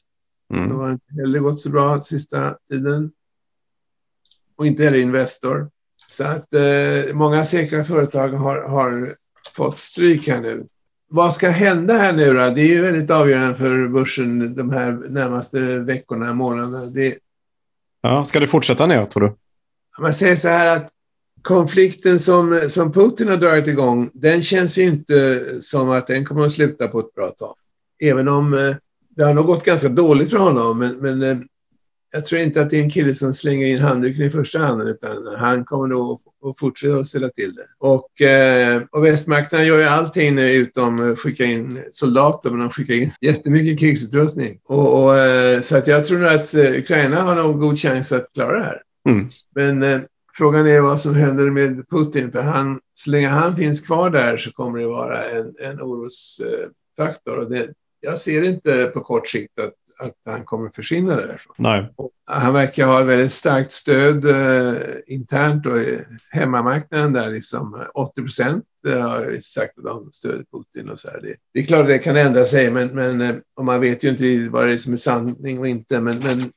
Mm. 0.54 0.68
De 0.68 0.80
har 0.80 0.92
inte 0.92 1.14
heller 1.14 1.38
gått 1.38 1.60
så 1.60 1.70
bra 1.70 2.00
sista 2.00 2.56
tiden 2.70 3.12
och 4.60 4.66
inte 4.66 4.84
heller 4.84 4.98
Investor. 4.98 5.70
Så 6.08 6.24
att 6.24 6.54
eh, 6.54 7.14
många 7.14 7.44
säkra 7.44 7.84
företag 7.84 8.28
har, 8.28 8.62
har 8.62 9.14
fått 9.56 9.78
stryk 9.78 10.28
här 10.28 10.40
nu. 10.40 10.66
Vad 11.08 11.34
ska 11.34 11.48
hända 11.48 11.94
här 11.94 12.12
nu 12.12 12.34
då? 12.34 12.50
Det 12.50 12.60
är 12.60 12.66
ju 12.66 12.82
väldigt 12.82 13.10
avgörande 13.10 13.54
för 13.54 13.88
börsen 13.88 14.54
de 14.54 14.70
här 14.70 14.92
närmaste 14.92 15.60
veckorna, 15.78 16.32
månaderna. 16.32 16.86
Det, 16.86 17.18
Ja, 18.02 18.24
ska 18.24 18.40
det 18.40 18.46
fortsätta 18.46 18.86
ner, 18.86 19.04
tror 19.04 19.22
du? 19.22 19.34
Man 20.02 20.14
säger 20.14 20.36
så 20.36 20.48
här 20.48 20.76
att 20.76 20.88
konflikten 21.42 22.18
som, 22.18 22.60
som 22.68 22.92
Putin 22.92 23.28
har 23.28 23.36
dragit 23.36 23.66
igång, 23.66 24.10
den 24.14 24.42
känns 24.42 24.78
ju 24.78 24.82
inte 24.82 25.46
som 25.60 25.90
att 25.90 26.06
den 26.06 26.24
kommer 26.24 26.46
att 26.46 26.52
sluta 26.52 26.88
på 26.88 27.00
ett 27.00 27.14
bra 27.14 27.30
tag. 27.30 27.54
Även 28.02 28.28
om 28.28 28.54
eh, 28.54 28.76
det 29.08 29.24
har 29.24 29.34
nog 29.34 29.46
gått 29.46 29.64
ganska 29.64 29.88
dåligt 29.88 30.30
för 30.30 30.38
honom, 30.38 30.78
men, 30.78 30.96
men 30.96 31.22
eh, 31.22 31.38
jag 32.12 32.26
tror 32.26 32.40
inte 32.40 32.60
att 32.60 32.70
det 32.70 32.78
är 32.78 32.82
en 32.82 32.90
kille 32.90 33.14
som 33.14 33.32
slänger 33.32 33.66
in 33.66 33.78
handduken 33.78 34.22
i 34.22 34.30
första 34.30 34.58
handen, 34.58 34.88
utan 34.88 35.26
han 35.38 35.64
kommer 35.64 35.88
nog 35.88 36.20
att 36.44 36.58
fortsätta 36.58 36.94
att 36.94 37.06
ställa 37.06 37.28
till 37.28 37.54
det. 37.54 37.66
Och, 37.78 38.22
eh, 38.22 38.82
och 38.90 39.04
västmakterna 39.04 39.64
gör 39.64 39.78
ju 39.78 39.84
allting 39.84 40.34
nu 40.34 40.52
utom 40.52 41.16
skicka 41.16 41.44
in 41.44 41.82
soldater, 41.92 42.50
men 42.50 42.58
de 42.60 42.70
skickar 42.70 42.94
in 42.94 43.12
jättemycket 43.20 43.78
krigsutrustning. 43.78 44.58
Och, 44.64 45.04
och 45.04 45.14
så 45.64 45.76
att 45.76 45.86
jag 45.86 46.06
tror 46.06 46.26
att 46.26 46.54
Ukraina 46.54 47.22
har 47.22 47.34
nog 47.34 47.60
god 47.60 47.78
chans 47.78 48.12
att 48.12 48.32
klara 48.34 48.58
det 48.58 48.64
här. 48.64 48.82
Mm. 49.08 49.28
Men 49.54 50.04
Frågan 50.40 50.66
är 50.66 50.80
vad 50.80 51.00
som 51.00 51.14
händer 51.14 51.50
med 51.50 51.88
Putin, 51.88 52.32
för 52.32 52.42
han, 52.42 52.80
så 52.94 53.10
länge 53.10 53.28
han 53.28 53.56
finns 53.56 53.80
kvar 53.80 54.10
där 54.10 54.36
så 54.36 54.52
kommer 54.52 54.78
det 54.78 54.86
vara 54.86 55.30
en, 55.30 55.54
en 55.58 55.80
orosfaktor. 55.80 57.38
Och 57.38 57.50
det, 57.50 57.74
jag 58.00 58.18
ser 58.18 58.42
inte 58.42 58.90
på 58.94 59.00
kort 59.00 59.28
sikt 59.28 59.58
att, 59.58 59.74
att 60.00 60.14
han 60.24 60.44
kommer 60.44 60.70
försvinna 60.70 61.16
därifrån. 61.16 61.54
Nej. 61.58 61.92
Och 61.96 62.10
han 62.26 62.52
verkar 62.52 62.86
ha 62.86 63.00
ett 63.00 63.06
väldigt 63.06 63.32
starkt 63.32 63.72
stöd 63.72 64.24
eh, 64.24 64.76
internt 65.06 65.66
och 65.66 65.78
i 65.78 66.00
hemmamarknaden 66.30 67.12
där 67.12 67.30
liksom 67.30 67.84
80 67.94 68.22
procent 68.22 68.64
har 68.86 69.40
sagt 69.40 69.78
att 69.78 69.84
de 69.84 70.12
stöder 70.12 70.44
Putin 70.52 70.90
och 70.90 70.98
så 70.98 71.10
här. 71.10 71.20
Det, 71.20 71.36
det 71.54 71.60
är 71.60 71.64
klart 71.64 71.80
att 71.80 71.88
det 71.88 71.98
kan 71.98 72.16
ändra 72.16 72.44
sig, 72.44 72.70
men, 72.70 72.88
men 72.88 73.20
eh, 73.20 73.36
och 73.56 73.64
man 73.64 73.80
vet 73.80 74.04
ju 74.04 74.08
inte 74.08 74.48
vad 74.48 74.66
det 74.66 74.72
är 74.72 74.78
som 74.78 74.92
är 74.92 74.96
sanning 74.96 75.58
och 75.58 75.68
inte. 75.68 76.00
Men, 76.00 76.18
men 76.18 76.52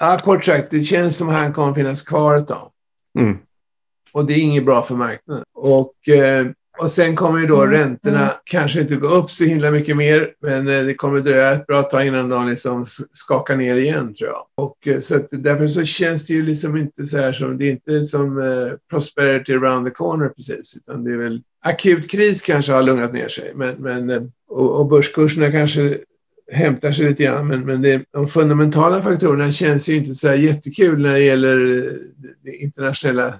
ja, 0.00 0.20
kort 0.24 0.44
sagt, 0.44 0.70
det 0.70 0.82
känns 0.82 1.16
som 1.16 1.28
att 1.28 1.34
han 1.34 1.52
kommer 1.52 1.74
finnas 1.74 2.02
kvar 2.02 2.38
ett 2.38 2.48
tag. 2.48 2.70
Mm. 3.18 3.38
Och 4.12 4.26
det 4.26 4.34
är 4.34 4.42
inget 4.42 4.64
bra 4.64 4.82
för 4.82 4.94
marknaden. 4.94 5.44
Och, 5.54 6.08
eh, 6.08 6.46
och 6.78 6.90
sen 6.90 7.16
kommer 7.16 7.40
ju 7.40 7.46
då 7.46 7.62
mm. 7.62 7.70
räntorna 7.70 8.22
mm. 8.22 8.34
kanske 8.44 8.80
inte 8.80 8.96
gå 8.96 9.06
upp 9.06 9.30
så 9.30 9.44
himla 9.44 9.70
mycket 9.70 9.96
mer, 9.96 10.34
men 10.42 10.68
eh, 10.68 10.84
det 10.84 10.94
kommer 10.94 11.20
dröja 11.20 11.52
ett 11.52 11.66
bra 11.66 11.82
tag 11.82 12.06
innan 12.06 12.28
de 12.28 12.48
liksom 12.48 12.84
skakar 13.10 13.56
ner 13.56 13.76
igen 13.76 14.14
tror 14.14 14.30
jag. 14.30 14.46
Och 14.54 14.88
eh, 14.88 15.00
så 15.00 15.16
att 15.16 15.28
därför 15.30 15.66
så 15.66 15.84
känns 15.84 16.26
det 16.26 16.34
ju 16.34 16.42
liksom 16.42 16.76
inte 16.76 17.04
så 17.04 17.18
här 17.18 17.32
som, 17.32 17.58
det 17.58 17.64
är 17.64 17.70
inte 17.70 18.04
som 18.04 18.38
eh, 18.38 18.72
prosperity 18.90 19.52
around 19.52 19.86
the 19.86 19.94
corner 19.94 20.28
precis, 20.28 20.76
utan 20.76 21.04
det 21.04 21.12
är 21.12 21.16
väl 21.16 21.42
akut 21.64 22.10
kris 22.10 22.42
kanske 22.42 22.72
har 22.72 22.82
lugnat 22.82 23.12
ner 23.12 23.28
sig, 23.28 23.52
men, 23.54 23.74
men 23.74 24.10
eh, 24.10 24.22
och, 24.48 24.80
och 24.80 24.88
börskurserna 24.88 25.50
kanske 25.50 25.98
hämtar 26.52 26.92
sig 26.92 27.08
lite 27.08 27.22
grann. 27.22 27.46
Men, 27.46 27.60
men 27.60 27.82
det, 27.82 28.04
de 28.10 28.28
fundamentala 28.28 29.02
faktorerna 29.02 29.52
känns 29.52 29.88
ju 29.88 29.94
inte 29.94 30.14
så 30.14 30.28
här 30.28 30.34
jättekul 30.34 31.02
när 31.02 31.12
det 31.12 31.22
gäller 31.22 31.56
det 32.42 32.56
internationella 32.56 33.34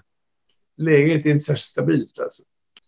läget. 0.76 1.22
Det 1.22 1.28
är 1.28 1.32
inte 1.32 1.44
särskilt 1.44 1.60
stabilt. 1.60 2.18
Alltså. 2.18 2.42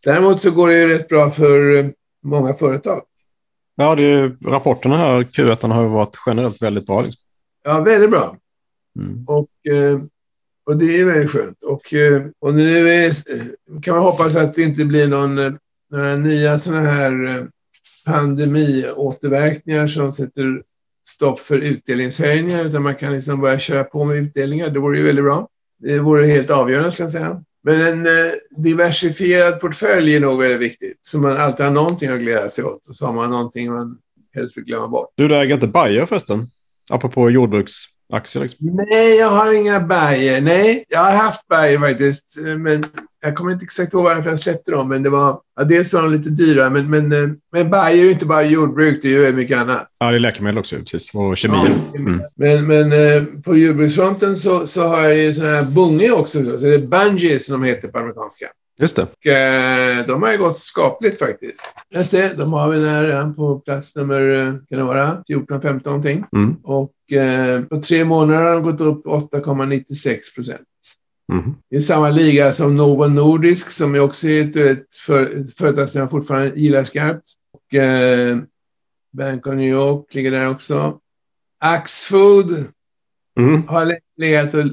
Däremot 0.04 0.40
så 0.40 0.50
går 0.50 0.68
det 0.68 0.78
ju 0.78 0.88
rätt 0.88 1.08
bra 1.08 1.30
för 1.30 1.92
många 2.22 2.54
företag. 2.54 3.02
Ja, 3.76 3.94
det 3.94 4.02
är, 4.02 4.36
rapporterna 4.44 4.96
här, 4.96 5.22
Q1 5.22 5.68
har 5.72 5.82
ju 5.82 5.88
varit 5.88 6.16
generellt 6.26 6.62
väldigt 6.62 6.86
bra. 6.86 7.00
Liksom. 7.02 7.20
Ja, 7.64 7.80
väldigt 7.80 8.10
bra. 8.10 8.36
Mm. 8.98 9.24
Och, 9.26 9.72
eh, 9.72 10.00
och 10.66 10.76
det 10.76 11.00
är 11.00 11.04
väldigt 11.04 11.30
skönt. 11.30 11.62
Och, 11.62 11.94
eh, 11.94 12.22
och 12.38 12.54
nu 12.54 12.88
är, 12.88 13.12
kan 13.82 13.94
man 13.94 14.04
hoppas 14.04 14.36
att 14.36 14.54
det 14.54 14.62
inte 14.62 14.84
blir 14.84 15.08
någon, 15.08 15.38
eh, 15.38 15.52
några 15.90 16.16
nya 16.16 16.58
sådana 16.58 16.90
här 16.90 17.48
pandemiåterverkningar 18.06 19.86
som 19.86 20.12
sätter 20.12 20.62
stopp 21.06 21.40
för 21.40 21.58
utdelningshöjningar 21.58 22.64
utan 22.64 22.82
man 22.82 22.94
kan 22.94 23.12
liksom 23.12 23.40
börja 23.40 23.58
köra 23.58 23.84
på 23.84 24.04
med 24.04 24.16
utdelningar. 24.16 24.70
Det 24.70 24.78
vore 24.78 24.98
ju 24.98 25.04
väldigt 25.04 25.24
bra. 25.24 25.48
Det 25.78 25.98
vore 25.98 26.26
helt 26.26 26.50
avgörande 26.50 26.92
skulle 26.92 27.04
jag 27.04 27.12
säga. 27.12 27.44
Men 27.62 27.80
en 27.80 28.06
eh, 28.06 28.32
diversifierad 28.56 29.60
portfölj 29.60 30.14
är 30.14 30.20
nog 30.20 30.40
väldigt 30.40 30.60
viktigt. 30.60 30.98
Så 31.00 31.18
man 31.18 31.36
alltid 31.36 31.66
har 31.66 31.72
någonting 31.72 32.10
att 32.10 32.20
glädja 32.20 32.48
sig 32.48 32.64
åt 32.64 32.88
och 32.88 32.96
så 32.96 33.06
har 33.06 33.12
man 33.12 33.30
någonting 33.30 33.72
man 33.72 33.98
helst 34.34 34.58
vill 34.58 34.64
glömma 34.64 34.88
bort. 34.88 35.12
Du, 35.14 35.28
du 35.28 35.36
äger 35.36 35.54
inte 35.54 35.66
Bayer 35.66 36.06
förresten? 36.06 36.50
Apropå 36.90 37.30
jordbruks 37.30 37.74
aktier? 38.12 38.42
Liksom? 38.42 38.58
Nej, 38.60 39.16
jag 39.16 39.30
har 39.30 39.52
inga 39.52 39.80
Bayer. 39.80 40.40
Nej, 40.40 40.84
jag 40.88 41.00
har 41.00 41.12
haft 41.12 41.48
Bayer 41.48 41.78
faktiskt. 41.78 42.38
Men 42.58 42.84
jag 43.20 43.36
kommer 43.36 43.52
inte 43.52 43.64
exakt 43.64 43.92
ihåg 43.92 44.04
varför 44.04 44.30
jag 44.30 44.40
släppte 44.40 44.70
dem. 44.70 44.88
Men 44.88 45.02
det 45.02 45.10
var, 45.10 45.40
ja, 45.56 45.64
dels 45.64 45.92
var 45.92 46.02
de 46.02 46.12
lite 46.12 46.30
dyra. 46.30 46.70
Men, 46.70 46.90
men, 46.90 47.12
eh, 47.12 47.28
men 47.52 47.70
Bayer 47.70 47.98
är 47.98 48.04
ju 48.04 48.10
inte 48.10 48.26
bara 48.26 48.42
jordbruk, 48.42 49.02
det 49.02 49.08
är 49.14 49.26
ju 49.26 49.32
mycket 49.32 49.58
annat. 49.58 49.88
Ja, 49.98 50.10
det 50.10 50.16
är 50.16 50.20
läkemedel 50.20 50.58
också, 50.58 50.76
precis. 50.76 51.14
Och 51.14 51.36
kemi. 51.36 51.56
Ja, 51.56 51.98
mm. 51.98 52.22
Men, 52.36 52.66
men 52.66 52.92
eh, 52.92 53.22
på 53.44 53.56
jordbruksfronten 53.56 54.36
så, 54.36 54.66
så 54.66 54.88
har 54.88 55.02
jag 55.02 55.16
ju 55.16 55.34
sådana 55.34 55.54
här 55.56 55.62
Bunge 55.62 56.10
också. 56.10 56.44
Så 56.44 56.64
det 56.64 56.74
är 56.74 56.78
Bungie 56.78 57.40
som 57.40 57.52
de 57.52 57.66
heter 57.66 57.88
på 57.88 57.98
amerikanska. 57.98 58.46
Just 58.80 58.96
det. 58.96 59.02
Och, 59.02 59.26
eh, 59.26 60.06
de 60.06 60.22
har 60.22 60.32
ju 60.32 60.38
gått 60.38 60.58
skapligt 60.58 61.18
faktiskt. 61.18 61.60
Jag 61.88 62.06
ser, 62.06 62.34
de 62.34 62.52
har 62.52 62.68
vi 62.70 62.78
där 62.78 63.32
på 63.32 63.60
plats 63.60 63.96
nummer, 63.96 64.20
eh, 64.34 64.52
kan 64.68 64.78
det 64.78 64.84
vara, 64.84 65.22
14-15 65.28 65.80
någonting. 65.84 66.24
Mm. 66.32 66.56
Och 66.62 67.12
eh, 67.12 67.62
på 67.62 67.82
tre 67.82 68.04
månader 68.04 68.44
har 68.44 68.54
de 68.54 68.62
gått 68.62 68.80
upp 68.80 69.06
8,96 69.06 70.34
procent. 70.34 70.68
Mm. 71.32 71.54
Det 71.70 71.76
är 71.76 71.80
samma 71.80 72.10
liga 72.10 72.52
som 72.52 72.76
Novo 72.76 73.06
Nordisk 73.06 73.70
som 73.70 73.94
är 73.94 74.00
också 74.00 74.28
ett, 74.28 74.94
för, 75.06 75.40
ett 75.40 75.56
företag 75.56 75.90
som 75.90 76.00
jag 76.00 76.10
fortfarande 76.10 76.60
gillar 76.60 76.84
skarpt. 76.84 77.24
Och, 77.52 77.74
eh, 77.74 78.38
Bank 79.12 79.46
of 79.46 79.54
New 79.54 79.68
York 79.68 80.14
ligger 80.14 80.30
där 80.30 80.48
också. 80.48 80.98
Axfood 81.60 82.64
mm. 83.38 83.68
har 83.68 83.98
legat 84.16 84.54
och 84.54 84.64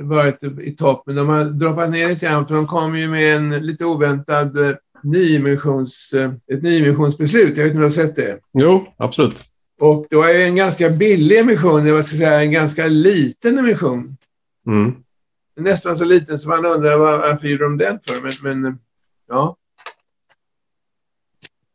varit 0.00 0.42
i 0.42 0.76
topp, 0.76 1.02
men 1.06 1.16
de 1.16 1.28
har 1.28 1.44
droppat 1.44 1.90
ner 1.90 2.08
lite 2.08 2.26
grann 2.26 2.46
för 2.46 2.54
de 2.54 2.66
kom 2.66 2.96
ju 2.96 3.08
med 3.08 3.36
en 3.36 3.50
lite 3.50 3.84
oväntad 3.84 4.58
eh, 4.58 4.74
nyemissions, 5.02 6.12
eh, 6.12 6.32
ett 6.52 6.62
nyemissionsbeslut. 6.62 7.56
Jag 7.56 7.64
vet 7.64 7.74
inte 7.74 7.74
om 7.74 7.78
du 7.78 7.84
har 7.84 7.90
sett 7.90 8.16
det? 8.16 8.40
Jo, 8.52 8.94
absolut. 8.96 9.44
Och 9.80 10.06
det 10.10 10.16
var 10.16 10.28
ju 10.28 10.42
en 10.42 10.56
ganska 10.56 10.90
billig 10.90 11.38
emission, 11.38 11.84
det 11.84 11.92
var 11.92 12.02
så 12.02 12.16
säga 12.16 12.42
en 12.42 12.52
ganska 12.52 12.86
liten 12.86 13.58
emission. 13.58 14.16
Mm. 14.66 14.94
Nästan 15.56 15.96
så 15.96 16.04
liten 16.04 16.38
som 16.38 16.50
man 16.50 16.66
undrar 16.66 16.96
varför 16.96 17.48
gjorde 17.48 17.64
de 17.64 17.78
den 17.78 17.98
för, 18.06 18.42
men, 18.42 18.62
men 18.62 18.78
ja. 19.28 19.56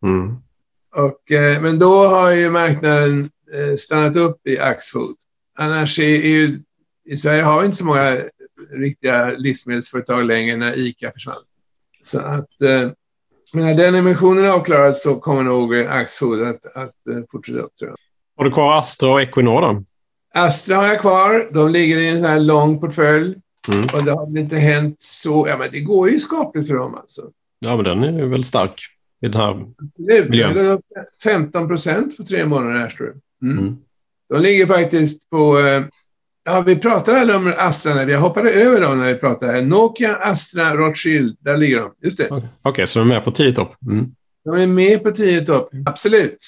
Mm. 0.03 0.35
Och, 0.95 1.31
eh, 1.31 1.61
men 1.61 1.79
då 1.79 2.07
har 2.07 2.31
ju 2.31 2.49
marknaden 2.49 3.29
stannat 3.77 4.15
upp 4.15 4.47
i 4.47 4.59
Axfood. 4.59 5.15
Annars 5.57 5.99
är 5.99 6.03
ju 6.03 6.59
i 7.05 7.17
Sverige 7.17 7.43
har 7.43 7.59
vi 7.59 7.65
inte 7.65 7.77
så 7.77 7.85
många 7.85 8.17
riktiga 8.71 9.29
livsmedelsföretag 9.37 10.25
längre 10.25 10.57
när 10.57 10.77
ICA 10.77 11.11
försvann. 11.11 11.35
Så 12.01 12.19
att, 12.19 12.61
eh, 12.61 12.91
men 13.53 13.65
när 13.65 13.73
den 13.73 13.95
emissionen 13.95 14.45
är 14.45 14.49
avklarad 14.49 14.97
så 14.97 15.15
kommer 15.15 15.43
nog 15.43 15.75
Axfood 15.75 16.41
att, 16.41 16.65
att 16.65 17.07
eh, 17.09 17.23
fortsätta 17.31 17.59
upp 17.59 17.75
tror 17.75 17.89
jag. 17.89 17.97
Har 18.37 18.45
du 18.45 18.51
kvar 18.51 18.79
Astra 18.79 19.09
och 19.09 19.21
Equinor 19.21 19.61
då? 19.61 19.83
Astra 20.33 20.75
har 20.75 20.87
jag 20.87 21.01
kvar. 21.01 21.49
De 21.53 21.69
ligger 21.69 21.97
i 21.97 22.09
en 22.09 22.17
sån 22.17 22.29
här 22.29 22.39
lång 22.39 22.79
portfölj. 22.79 23.35
Mm. 23.73 23.81
Och 23.93 24.03
det 24.05 24.11
har 24.11 24.25
väl 24.25 24.37
inte 24.37 24.57
hänt 24.57 24.95
så. 24.99 25.47
Ja, 25.49 25.57
men 25.57 25.71
det 25.71 25.79
går 25.79 26.09
ju 26.09 26.19
skapligt 26.19 26.67
för 26.67 26.75
dem 26.75 26.95
alltså. 26.95 27.21
Ja, 27.59 27.75
men 27.75 27.85
den 27.85 28.03
är 28.03 28.25
väl 28.25 28.43
stark 28.43 28.81
i 29.21 29.27
den 29.27 29.41
här 29.41 29.49
Absolut. 29.49 30.29
miljön. 30.29 30.55
Det 30.55 30.81
15 31.23 31.67
procent 31.67 32.17
på 32.17 32.23
tre 32.23 32.45
månader 32.45 32.79
här, 32.79 32.89
tror 32.89 33.07
du. 33.07 33.47
Mm. 33.47 33.59
Mm. 33.59 33.77
De 34.33 34.41
ligger 34.41 34.67
faktiskt 34.67 35.29
på 35.29 35.59
eh, 35.59 35.83
Ja, 36.45 36.61
vi 36.61 36.75
pratade 36.75 37.19
aldrig 37.19 37.37
om 37.37 37.53
Astra 37.57 37.95
när 37.95 38.05
vi 38.05 38.13
hoppade 38.13 38.51
över 38.51 38.81
dem 38.81 38.99
när 38.99 39.13
vi 39.13 39.19
pratade. 39.19 39.61
Nokia, 39.61 40.15
Astra, 40.15 40.75
Rothschild, 40.75 41.37
där 41.39 41.57
ligger 41.57 41.79
de. 41.79 41.93
Just 42.03 42.17
det. 42.17 42.27
Okej, 42.31 42.49
okay, 42.63 42.87
så 42.87 42.99
de 42.99 43.11
är 43.11 43.13
med 43.13 43.25
på 43.25 43.31
10 43.31 43.51
topp? 43.51 43.75
Mm. 43.91 44.05
De 44.45 44.55
är 44.55 44.67
med 44.67 45.03
på 45.03 45.11
10 45.11 45.45
topp, 45.45 45.69
absolut. 45.85 46.39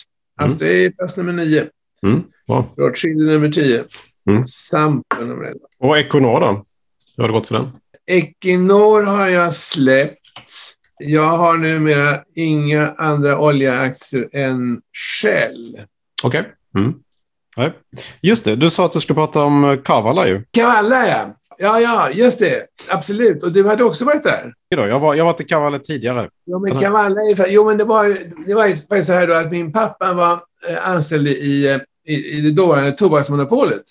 Astra 0.42 0.68
mm. 0.68 0.86
är 0.86 0.90
plats 0.90 1.18
nummer 1.18 1.34
9. 1.34 1.68
Mm. 2.04 2.24
Wow. 2.48 2.66
Rothschild 2.78 3.22
är 3.22 3.26
nummer 3.26 3.52
10. 3.52 3.84
Mm. 4.30 4.48
Samp 4.48 5.06
är 5.20 5.26
nummer 5.26 5.46
11. 5.46 5.60
Och 5.80 5.98
Equinor 5.98 6.40
då? 6.40 6.66
Hur 7.18 7.24
har 7.24 7.28
det 7.28 7.34
gått 7.34 7.48
för 7.48 7.56
den? 7.56 7.72
Equinor 8.08 9.04
har 9.04 9.28
jag 9.28 9.56
släppt. 9.56 10.20
Jag 11.00 11.38
har 11.38 11.58
numera 11.58 12.24
inga 12.36 12.92
andra 12.92 13.40
oljeaktier 13.40 14.36
än 14.36 14.82
Shell. 15.22 15.80
Okej. 16.24 16.40
Okay. 16.40 16.52
Mm. 16.84 16.94
Nej. 17.58 17.72
Just 18.22 18.46
det, 18.46 18.56
du 18.56 18.70
sa 18.70 18.86
att 18.86 18.92
du 18.92 19.00
skulle 19.00 19.16
prata 19.16 19.44
om 19.44 19.64
eh, 19.64 19.78
Kavala 19.78 20.28
ju. 20.28 20.44
Kavala 20.52 21.08
ja. 21.08 21.36
Ja, 21.58 21.80
ja, 21.80 22.10
just 22.12 22.40
det. 22.40 22.66
Absolut. 22.90 23.44
Och 23.44 23.52
du 23.52 23.68
hade 23.68 23.84
också 23.84 24.06
varit 24.06 24.24
där. 24.24 24.54
Jag 24.70 25.00
var, 25.00 25.16
jag 25.16 25.26
var 25.26 25.34
till 25.34 25.48
Kavala 25.48 25.80
tidigare. 25.80 26.30
Ja, 26.46 26.60
men 26.60 26.80
Kavala 26.80 27.22
är 27.22 27.48
Jo, 27.50 27.66
men 27.66 27.78
det 27.78 27.84
var, 27.84 28.18
det 28.48 28.54
var 28.54 29.02
så 29.02 29.14
här 29.14 29.28
då 29.28 29.34
att 29.34 29.52
min 29.52 29.72
pappa 29.72 30.14
var 30.14 30.34
eh, 30.68 30.90
anställd 30.90 31.28
i, 31.28 31.68
eh, 31.68 31.80
i, 32.06 32.38
i 32.38 32.42
det 32.42 32.52
dåvarande 32.52 32.92
tobaksmonopolet. 32.92 33.84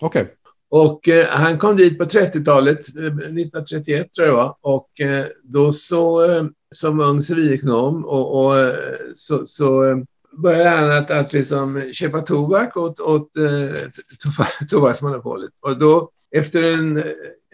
Okej. 0.00 0.22
Okay. 0.22 0.34
Och 0.70 1.08
eh, 1.08 1.26
han 1.26 1.58
kom 1.58 1.76
dit 1.76 1.98
på 1.98 2.04
30-talet, 2.04 2.78
1931 2.80 4.12
tror 4.12 4.26
jag 4.26 4.34
det 4.34 4.36
var. 4.36 4.56
Och 4.60 5.00
eh, 5.00 5.24
då 5.42 5.72
så, 5.72 6.32
eh, 6.32 6.44
som 6.74 7.00
ung 7.00 7.22
civilekonom, 7.22 8.04
och, 8.04 8.44
och 8.44 8.74
så, 9.14 9.46
så 9.46 9.82
började 10.32 10.68
han 10.68 10.90
att, 10.90 11.10
att 11.10 11.32
liksom 11.32 11.82
köpa 11.92 12.20
tobak 12.20 12.76
åt, 12.76 13.00
åt 13.00 13.36
eh, 13.36 14.66
tobaksmonopolet. 14.70 15.50
Och 15.60 15.78
då 15.78 16.10
efter 16.30 16.62
en, 16.62 17.02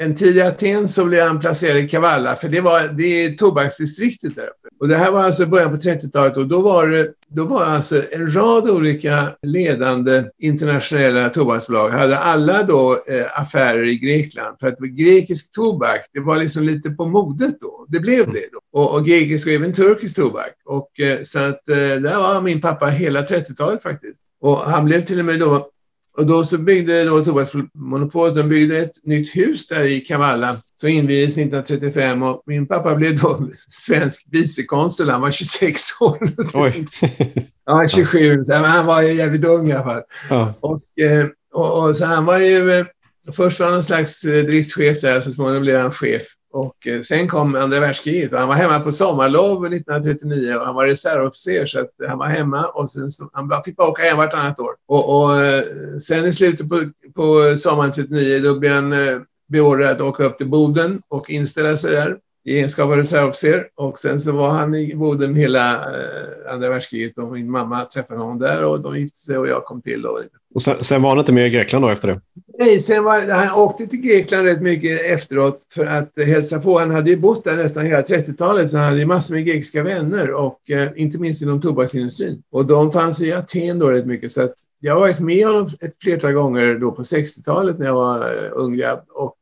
en 0.00 0.14
tid 0.14 0.36
i 0.36 0.42
Aten 0.42 0.88
så 0.88 1.04
blev 1.04 1.26
han 1.26 1.40
placerad 1.40 1.76
i 1.76 1.88
Kavalla, 1.88 2.36
för 2.36 2.48
det, 2.48 2.60
var, 2.60 2.88
det 2.88 3.24
är 3.24 3.32
tobaksdistriktet 3.32 4.36
där 4.36 4.42
uppe. 4.42 4.68
Och 4.80 4.88
det 4.88 4.96
här 4.96 5.10
var 5.10 5.22
alltså 5.22 5.46
början 5.46 5.70
på 5.70 5.76
30-talet 5.76 6.36
och 6.36 6.46
då 6.46 6.60
var 6.60 6.86
det 6.86 7.12
då 7.30 7.44
var 7.44 7.64
alltså 7.64 8.02
en 8.12 8.34
rad 8.34 8.70
olika 8.70 9.36
ledande 9.42 10.24
internationella 10.38 11.28
tobaksbolag 11.28 11.90
hade 11.90 12.18
alla 12.18 12.62
då 12.62 12.92
eh, 13.06 13.40
affärer 13.40 13.84
i 13.84 13.98
Grekland. 13.98 14.56
För 14.60 14.66
att 14.66 14.78
grekisk 14.78 15.52
tobak, 15.52 16.00
det 16.12 16.20
var 16.20 16.36
liksom 16.36 16.62
lite 16.62 16.90
på 16.90 17.06
modet 17.06 17.60
då. 17.60 17.86
Det 17.88 18.00
blev 18.00 18.32
det 18.32 18.44
då. 18.52 18.80
Och, 18.80 18.94
och 18.94 19.06
grekisk 19.06 19.46
och 19.46 19.52
även 19.52 19.72
turkisk 19.72 20.16
tobak. 20.16 20.52
Och 20.64 21.00
eh, 21.00 21.18
så 21.22 21.38
att 21.38 21.68
eh, 21.68 21.76
där 21.76 22.16
var 22.16 22.40
min 22.40 22.60
pappa 22.60 22.86
hela 22.86 23.22
30-talet 23.22 23.82
faktiskt. 23.82 24.20
Och 24.40 24.58
han 24.58 24.84
blev 24.84 25.04
till 25.04 25.18
och 25.18 25.24
med 25.24 25.40
då 25.40 25.70
och 26.18 26.26
då 26.26 26.44
så 26.44 26.58
byggde 26.58 27.04
då 27.04 27.24
tobaksmonopolet, 27.24 28.34
de 28.34 28.48
byggde 28.48 28.78
ett 28.78 29.04
nytt 29.04 29.36
hus 29.36 29.66
där 29.66 29.84
i 29.84 30.00
Kavalla 30.00 30.56
som 30.80 30.88
invigdes 30.88 31.32
1935 31.32 32.22
och 32.22 32.42
min 32.46 32.66
pappa 32.66 32.94
blev 32.94 33.18
då 33.18 33.48
svensk 33.70 34.26
vicekonsul. 34.30 35.10
Han 35.10 35.20
var 35.20 35.30
26 35.30 35.80
år. 36.00 36.18
Oj. 36.54 36.86
ja, 37.66 37.88
27. 37.88 38.44
Så 38.44 38.54
han 38.54 38.86
var 38.86 39.02
jävligt 39.02 39.44
ung 39.44 39.68
i 39.68 39.72
alla 39.72 39.84
fall. 39.84 40.02
Ja. 40.30 40.54
Och, 40.60 41.00
eh, 41.00 41.26
och, 41.52 41.82
och, 41.82 41.96
så 41.96 42.04
han 42.04 42.24
var 42.24 42.38
ju, 42.38 42.70
eh, 42.70 42.86
först 43.32 43.58
var 43.58 43.66
han 43.66 43.74
någon 43.74 43.82
slags 43.82 44.24
eh, 44.24 44.44
driftschef 44.44 45.00
där, 45.00 45.20
så 45.20 45.30
småningom 45.30 45.62
blev 45.62 45.80
han 45.80 45.92
chef. 45.92 46.22
Och 46.50 46.86
eh, 46.86 47.00
sen 47.00 47.28
kom 47.28 47.54
andra 47.54 47.80
världskriget 47.80 48.32
och 48.32 48.38
han 48.38 48.48
var 48.48 48.54
hemma 48.54 48.80
på 48.80 48.92
sommarlov 48.92 49.66
1939 49.66 50.54
och 50.54 50.66
han 50.66 50.74
var 50.74 50.86
reservofficer 50.86 51.66
så 51.66 51.80
att 51.80 51.90
han 52.08 52.18
var 52.18 52.26
hemma 52.26 52.64
och 52.64 52.90
sen 52.90 53.10
så, 53.10 53.30
han 53.32 53.62
fick 53.64 53.76
bara 53.76 53.88
åka 53.88 54.02
hem 54.02 54.16
vartannat 54.16 54.60
år. 54.60 54.74
Och, 54.86 55.18
och 55.18 55.40
eh, 55.40 55.64
sen 56.02 56.26
i 56.26 56.32
slutet 56.32 56.68
på, 56.68 56.90
på 57.14 57.56
sommaren 57.56 57.92
39 57.92 58.38
då 58.38 58.58
blev 58.58 58.72
han 58.72 58.92
eh, 58.92 59.18
beordrad 59.48 59.90
att 59.90 60.00
åka 60.00 60.24
upp 60.24 60.38
till 60.38 60.48
Boden 60.48 61.02
och 61.08 61.30
inställa 61.30 61.76
sig 61.76 61.92
där 61.92 62.18
i 62.48 62.54
egenskap 62.54 62.90
av 62.90 62.96
reservofficer. 62.96 63.68
Och 63.74 63.98
sen 63.98 64.20
så 64.20 64.32
var 64.32 64.48
han 64.48 64.74
i 64.74 64.94
Boden 64.96 65.34
hela 65.34 65.74
eh, 65.74 66.52
andra 66.52 66.68
världskriget 66.68 67.18
och 67.18 67.32
min 67.32 67.50
mamma 67.50 67.84
träffade 67.84 68.20
honom 68.20 68.38
där 68.38 68.64
och 68.64 68.80
de 68.80 68.98
gifte 68.98 69.18
sig 69.18 69.38
och 69.38 69.48
jag 69.48 69.64
kom 69.64 69.82
till. 69.82 70.06
Och, 70.06 70.18
och 70.54 70.62
sen, 70.62 70.74
sen, 70.80 71.02
var 71.02 71.10
han 71.10 71.18
inte 71.18 71.32
med 71.32 71.46
i 71.46 71.50
Grekland 71.50 71.84
då 71.84 71.88
efter 71.88 72.08
det? 72.08 72.20
Nej, 72.58 72.80
sen 72.80 73.04
var, 73.04 73.32
han 73.32 73.60
åkte 73.60 73.86
till 73.86 74.00
Grekland 74.00 74.44
rätt 74.44 74.62
mycket 74.62 75.00
efteråt 75.00 75.66
för 75.74 75.86
att 75.86 76.12
hälsa 76.16 76.60
på. 76.60 76.78
Han 76.78 76.90
hade 76.90 77.10
ju 77.10 77.16
bott 77.16 77.44
där 77.44 77.56
nästan 77.56 77.86
hela 77.86 78.02
30-talet 78.02 78.70
så 78.70 78.76
han 78.76 78.86
hade 78.86 78.98
ju 78.98 79.06
massor 79.06 79.34
med 79.34 79.46
grekiska 79.46 79.82
vänner 79.82 80.30
och 80.30 80.70
eh, 80.70 80.88
inte 80.96 81.18
minst 81.18 81.42
inom 81.42 81.60
tobaksindustrin. 81.60 82.42
Och 82.50 82.66
de 82.66 82.92
fanns 82.92 83.22
i 83.22 83.32
Aten 83.32 83.78
då 83.78 83.90
rätt 83.90 84.06
mycket 84.06 84.32
så 84.32 84.42
att 84.42 84.54
jag 84.80 85.00
varit 85.00 85.20
med 85.20 85.46
honom 85.46 85.68
ett 85.80 85.94
flertal 86.02 86.32
gånger 86.32 86.74
då 86.74 86.92
på 86.92 87.02
60-talet 87.02 87.78
när 87.78 87.86
jag 87.86 87.94
var 87.94 88.18
uh, 88.18 88.50
ung 88.52 88.76
grabb. 88.76 89.04
Och, 89.08 89.36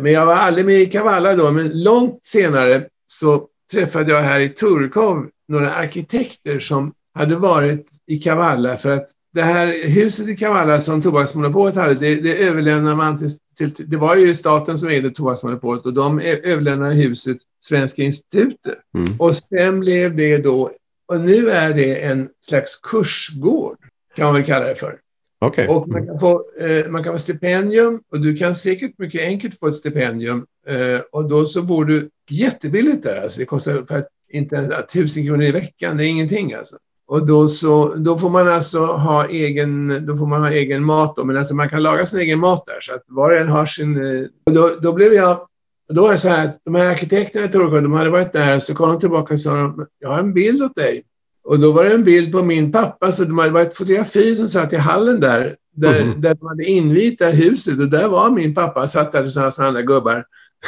men 0.00 0.12
jag 0.12 0.26
var 0.26 0.34
aldrig 0.34 0.66
med 0.66 0.80
i 0.80 0.86
Kavala 0.86 1.36
då. 1.36 1.50
Men 1.50 1.82
långt 1.82 2.18
senare 2.22 2.86
så 3.06 3.46
träffade 3.72 4.12
jag 4.12 4.22
här 4.22 4.40
i 4.40 4.48
Turkov 4.48 5.26
några 5.48 5.74
arkitekter 5.74 6.60
som 6.60 6.92
hade 7.14 7.36
varit 7.36 7.86
i 8.06 8.18
Kavala 8.18 8.76
för 8.76 8.90
att 8.90 9.08
det 9.34 9.42
här 9.42 9.88
huset 9.88 10.28
i 10.28 10.36
Kavala 10.36 10.80
som 10.80 11.02
tobaksmonopolet 11.02 11.74
hade, 11.74 11.94
det, 11.94 12.14
det 12.14 12.36
överlämnade 12.36 12.96
man 12.96 13.18
till, 13.18 13.30
till, 13.74 13.90
Det 13.90 13.96
var 13.96 14.16
ju 14.16 14.34
staten 14.34 14.78
som 14.78 14.88
ägde 14.88 15.10
tobaksmonopolet 15.10 15.86
och 15.86 15.94
de 15.94 16.20
överlämnade 16.20 16.94
huset 16.94 17.38
Svenska 17.60 18.02
institutet. 18.02 18.78
Mm. 18.94 19.08
Och 19.18 19.36
sen 19.36 19.80
blev 19.80 20.16
det 20.16 20.38
då, 20.38 20.70
och 21.08 21.20
nu 21.20 21.50
är 21.50 21.74
det 21.74 22.04
en 22.04 22.28
slags 22.40 22.76
kursgård 22.76 23.78
kan 24.16 24.26
man 24.26 24.34
väl 24.34 24.44
kalla 24.44 24.66
det 24.66 24.74
för. 24.74 24.98
Okay. 25.40 25.66
Och 25.66 25.88
man 25.88 26.06
kan, 26.06 26.20
få, 26.20 26.44
eh, 26.60 26.88
man 26.88 27.04
kan 27.04 27.12
få 27.12 27.18
stipendium 27.18 28.00
och 28.12 28.20
du 28.20 28.36
kan 28.36 28.54
säkert 28.54 28.98
mycket 28.98 29.20
enkelt 29.20 29.58
få 29.58 29.66
ett 29.66 29.74
stipendium 29.74 30.46
eh, 30.66 31.00
och 31.12 31.28
då 31.28 31.46
så 31.46 31.62
bor 31.62 31.84
du 31.84 32.10
jättebilligt 32.30 33.02
där. 33.02 33.22
Alltså 33.22 33.40
det 33.40 33.44
kostar 33.44 33.72
för 33.88 33.98
att 33.98 34.08
inte 34.32 34.56
ens 34.56 34.86
tusen 34.92 35.26
kronor 35.26 35.42
i 35.42 35.52
veckan, 35.52 35.96
det 35.96 36.06
är 36.06 36.08
ingenting 36.08 36.54
alltså. 36.54 36.76
Och 37.06 37.26
då, 37.26 37.48
så, 37.48 37.94
då 37.94 38.18
får 38.18 38.30
man 38.30 38.48
alltså 38.48 38.86
ha 38.86 39.28
egen, 39.28 40.06
då 40.06 40.16
får 40.16 40.26
man 40.26 40.42
ha 40.42 40.50
egen 40.50 40.84
mat 40.84 41.16
då, 41.16 41.24
men 41.24 41.36
alltså 41.36 41.54
man 41.54 41.68
kan 41.68 41.82
laga 41.82 42.06
sin 42.06 42.20
egen 42.20 42.38
mat 42.38 42.66
där 42.66 42.80
så 42.80 42.94
att 42.94 43.02
var 43.06 43.32
och 43.32 43.40
en 43.40 43.48
har 43.48 43.66
sin... 43.66 43.96
Eh, 43.96 44.26
och 44.46 44.52
då, 44.52 44.70
då 44.82 44.92
blev 44.92 45.12
jag, 45.12 45.46
då 45.88 46.02
var 46.02 46.12
det 46.12 46.18
så 46.18 46.28
här 46.28 46.48
att 46.48 46.60
de 46.64 46.74
här 46.74 46.84
arkitekterna 46.84 47.46
i 47.46 47.48
Torekov, 47.48 47.82
de 47.82 47.92
hade 47.92 48.10
varit 48.10 48.32
där 48.32 48.60
så 48.60 48.74
kom 48.74 48.88
de 48.88 49.00
tillbaka 49.00 49.34
och 49.34 49.40
sa 49.40 49.74
jag 49.98 50.08
har 50.08 50.18
en 50.18 50.34
bild 50.34 50.62
åt 50.62 50.74
dig 50.74 51.02
och 51.48 51.60
då 51.60 51.72
var 51.72 51.84
det 51.84 51.94
en 51.94 52.04
bild 52.04 52.32
på 52.32 52.42
min 52.42 52.72
pappa, 52.72 53.12
så 53.12 53.24
det 53.24 53.50
var 53.50 53.60
ett 53.60 53.76
fotografi 53.76 54.36
som 54.36 54.48
satt 54.48 54.72
i 54.72 54.76
hallen 54.76 55.20
där, 55.20 55.56
där, 55.72 56.00
mm. 56.00 56.20
där 56.20 56.34
de 56.34 56.46
hade 56.46 56.64
invigt 56.64 57.18
det 57.18 57.24
här 57.24 57.32
huset 57.32 57.80
och 57.80 57.90
där 57.90 58.08
var 58.08 58.30
min 58.30 58.54
pappa, 58.54 58.88
satt 58.88 59.12
där 59.12 59.22
tillsammans 59.22 59.58
med 59.58 59.66
andra 59.66 59.82
gubbar. 59.82 60.24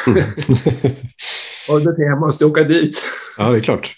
Mm. 0.07 0.19
och 1.71 1.79
då 1.79 1.85
tänkte 1.85 2.03
jag, 2.03 2.13
jag 2.13 2.21
måste 2.21 2.47
åka 2.47 2.63
dit. 2.63 3.03
Ja, 3.39 3.51
det 3.51 3.57
är 3.57 3.61
klart. 3.61 3.93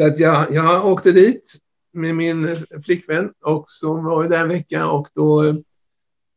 Så 0.00 0.06
att 0.06 0.18
jag, 0.18 0.54
jag 0.54 0.86
åkte 0.86 1.12
dit 1.12 1.54
med 1.92 2.14
min 2.14 2.56
flickvän 2.84 3.30
och 3.44 3.64
så 3.66 4.00
var 4.00 4.22
vi 4.22 4.28
där 4.28 4.42
en 4.42 4.48
vecka 4.48 4.86
och 4.86 5.08
då 5.14 5.56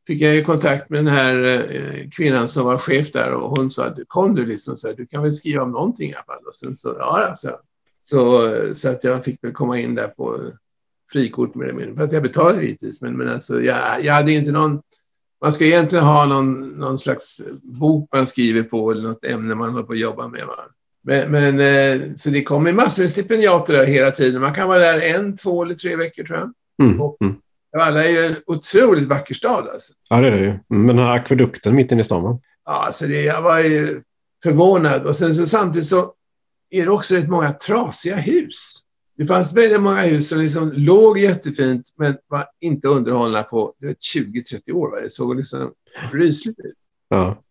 fick 0.07 0.21
jag 0.21 0.45
kontakt 0.45 0.89
med 0.89 0.99
den 0.99 1.13
här 1.13 1.43
eh, 1.43 2.09
kvinnan 2.09 2.47
som 2.47 2.65
var 2.65 2.77
chef 2.77 3.11
där 3.11 3.33
och 3.33 3.57
hon 3.57 3.69
sa, 3.69 3.95
kom 4.07 4.35
du 4.35 4.45
liksom, 4.45 4.75
så 4.75 4.87
här, 4.87 4.95
du 4.95 5.05
kan 5.05 5.23
väl 5.23 5.33
skriva 5.33 5.63
om 5.63 5.71
någonting 5.71 6.09
i 6.09 6.13
alla 6.13 6.23
fall. 6.23 6.45
Och 6.47 6.55
sen 6.55 6.75
så, 6.75 6.95
ja 6.99 7.27
alltså, 7.29 7.49
så, 8.01 8.51
så 8.73 8.89
att 8.89 9.03
jag 9.03 9.25
fick 9.25 9.43
väl 9.43 9.51
komma 9.51 9.79
in 9.79 9.95
där 9.95 10.07
på 10.07 10.39
frikort 11.11 11.55
med 11.55 11.75
det. 11.75 11.95
Fast 11.95 12.13
jag 12.13 12.23
betalade 12.23 12.63
givetvis. 12.63 13.01
Men, 13.01 13.17
men 13.17 13.29
alltså, 13.29 13.61
jag, 13.61 14.05
jag 14.05 14.13
hade 14.13 14.31
inte 14.31 14.51
någon... 14.51 14.81
Man 15.41 15.51
ska 15.51 15.65
egentligen 15.65 16.05
ha 16.05 16.25
någon, 16.25 16.69
någon 16.69 16.97
slags 16.97 17.41
bok 17.63 18.09
man 18.13 18.27
skriver 18.27 18.63
på 18.63 18.91
eller 18.91 19.03
något 19.03 19.25
ämne 19.25 19.55
man 19.55 19.69
håller 19.69 19.83
på 19.83 19.93
att 19.93 19.99
jobba 19.99 20.27
med. 20.27 20.45
Va? 20.45 20.55
Men, 21.03 21.31
men 21.31 21.59
eh, 21.59 22.15
så 22.17 22.29
det 22.29 22.43
kommer 22.43 22.73
massor 22.73 23.03
med 23.03 23.11
stipendiater 23.11 23.73
där 23.73 23.85
hela 23.85 24.11
tiden. 24.11 24.41
Man 24.41 24.53
kan 24.53 24.67
vara 24.67 24.79
där 24.79 25.01
en, 25.01 25.37
två 25.37 25.63
eller 25.63 25.75
tre 25.75 25.95
veckor 25.95 26.23
tror 26.23 26.39
jag. 26.39 26.53
Mm. 26.87 27.01
Och, 27.01 27.17
mm. 27.21 27.35
Alla 27.77 28.05
är 28.05 28.09
ju 28.09 28.25
en 28.25 28.35
otroligt 28.45 29.07
vacker 29.07 29.35
stad. 29.35 29.67
Alltså. 29.73 29.93
Ja, 30.09 30.21
det 30.21 30.27
är 30.27 30.31
det 30.31 30.45
ju. 30.45 30.59
Men 30.67 30.87
den 30.87 31.05
här 31.05 31.11
akvedukten 31.11 31.75
mitt 31.75 31.91
inne 31.91 32.01
i 32.01 32.05
stan, 32.05 32.23
va? 32.23 32.39
Ja, 32.65 32.85
alltså 32.85 33.07
det, 33.07 33.21
jag 33.21 33.41
var 33.41 33.59
ju 33.59 34.01
förvånad. 34.43 35.05
Och 35.05 35.15
sen 35.15 35.33
så 35.33 35.45
samtidigt 35.45 35.87
så 35.87 36.13
är 36.71 36.85
det 36.85 36.91
också 36.91 37.15
rätt 37.15 37.29
många 37.29 37.53
trasiga 37.53 38.15
hus. 38.15 38.81
Det 39.17 39.25
fanns 39.25 39.55
väldigt 39.55 39.81
många 39.81 40.01
hus 40.01 40.29
som 40.29 40.39
liksom 40.39 40.71
låg 40.71 41.19
jättefint 41.19 41.93
men 41.95 42.17
var 42.27 42.45
inte 42.59 42.87
underhållna 42.87 43.43
på 43.43 43.73
20-30 44.15 44.71
år. 44.71 44.91
Va? 44.91 44.99
Det 44.99 45.09
såg 45.09 45.35
liksom 45.35 45.73
rysligt 46.11 46.59
ut. 46.59 46.75
Ja. 47.09 47.43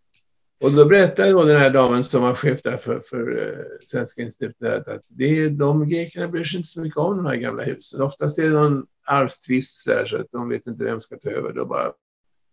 Och 0.61 0.73
då 0.73 0.85
berättade 0.85 1.31
då 1.31 1.45
den 1.45 1.61
här 1.61 1.71
damen 1.71 2.05
som 2.05 2.23
var 2.23 2.35
chef 2.35 2.63
där 2.63 2.77
för, 2.77 3.01
för 3.01 3.39
uh, 3.39 3.65
Svenska 3.81 4.23
institutet 4.23 4.89
att 4.89 5.03
det 5.09 5.25
är, 5.25 5.51
de 5.51 5.89
grekerna 5.89 6.29
bryr 6.29 6.45
sig 6.45 6.57
inte 6.57 6.69
så 6.69 6.81
mycket 6.81 6.97
om 6.97 7.17
de 7.17 7.27
här 7.27 7.37
gamla 7.37 7.63
husen. 7.63 8.03
Oftast 8.03 8.39
är 8.39 8.43
det 8.43 8.51
någon 8.51 8.87
arvstvist 9.07 9.85
så 9.85 9.93
att 9.93 10.33
de 10.33 10.49
vet 10.49 10.67
inte 10.67 10.85
vem 10.85 11.01
ska 11.01 11.17
ta 11.17 11.31
över. 11.31 11.53
Då 11.53 11.67
bara... 11.67 11.93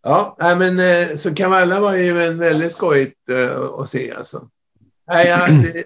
Ja, 0.03 0.35
nej, 0.39 0.55
men 0.55 0.79
uh, 0.79 1.15
så 1.15 1.33
Kavala 1.33 1.79
var 1.79 1.95
ju 1.95 2.23
en 2.23 2.37
väldigt 2.37 2.71
skojigt 2.71 3.29
uh, 3.29 3.63
att 3.63 3.89
se 3.89 4.11
alltså. 4.11 4.49
Nej, 5.07 5.27
ja, 5.27 5.47
det, 5.47 5.85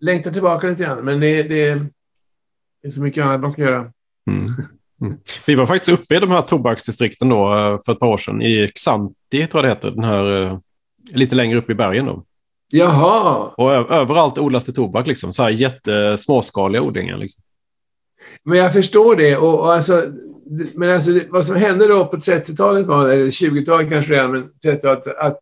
längtar 0.00 0.30
tillbaka 0.30 0.66
lite 0.66 0.82
grann, 0.82 1.04
men 1.04 1.20
det, 1.20 1.42
det, 1.42 1.74
det 2.82 2.88
är 2.88 2.90
så 2.90 3.02
mycket 3.02 3.24
annat 3.24 3.40
man 3.40 3.52
ska 3.52 3.62
göra. 3.62 3.92
Mm. 4.30 4.48
Mm. 5.00 5.18
Vi 5.46 5.54
var 5.54 5.66
faktiskt 5.66 6.00
uppe 6.00 6.16
i 6.16 6.18
de 6.18 6.30
här 6.30 6.40
tobaksdistrikten 6.40 7.28
då 7.28 7.54
eh, 7.54 7.80
för 7.84 7.92
ett 7.92 7.98
par 7.98 8.06
år 8.06 8.18
sedan 8.18 8.42
i 8.42 8.70
Xanti, 8.74 9.46
tror 9.46 9.48
jag 9.52 9.64
det 9.64 9.68
heter, 9.68 9.90
den 9.90 10.04
här 10.04 10.42
eh, 10.42 10.58
lite 11.12 11.34
längre 11.34 11.58
upp 11.58 11.70
i 11.70 11.74
bergen. 11.74 12.06
Då. 12.06 12.24
Jaha! 12.72 13.52
Och 13.56 13.72
överallt 13.72 14.38
odlas 14.38 14.66
det 14.66 14.72
tobak, 14.72 15.06
liksom, 15.06 15.32
så 15.32 15.42
här 15.42 15.50
jättesmåskaliga 15.50 16.82
odlingar. 16.82 17.16
Liksom. 17.16 17.44
Men 18.44 18.58
jag 18.58 18.72
förstår 18.72 19.16
det. 19.16 19.36
Och, 19.36 19.60
och 19.60 19.72
alltså, 19.72 20.04
men 20.74 20.90
alltså, 20.90 21.20
vad 21.28 21.44
som 21.44 21.56
hände 21.56 21.88
då 21.88 22.06
på 22.06 22.16
30-talet, 22.16 22.86
eller 22.86 23.26
20-talet 23.26 23.90
kanske 23.90 24.12
redan, 24.12 24.30
men 24.30 24.50
30-talet, 24.64 25.06
att, 25.06 25.16
att 25.16 25.40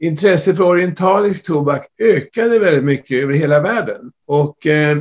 intresset 0.00 0.56
för 0.56 0.64
orientalisk 0.64 1.46
tobak 1.46 1.86
ökade 2.02 2.58
väldigt 2.58 2.84
mycket 2.84 3.22
över 3.22 3.34
hela 3.34 3.60
världen. 3.60 4.12
Och 4.26 4.66
eh, 4.66 4.98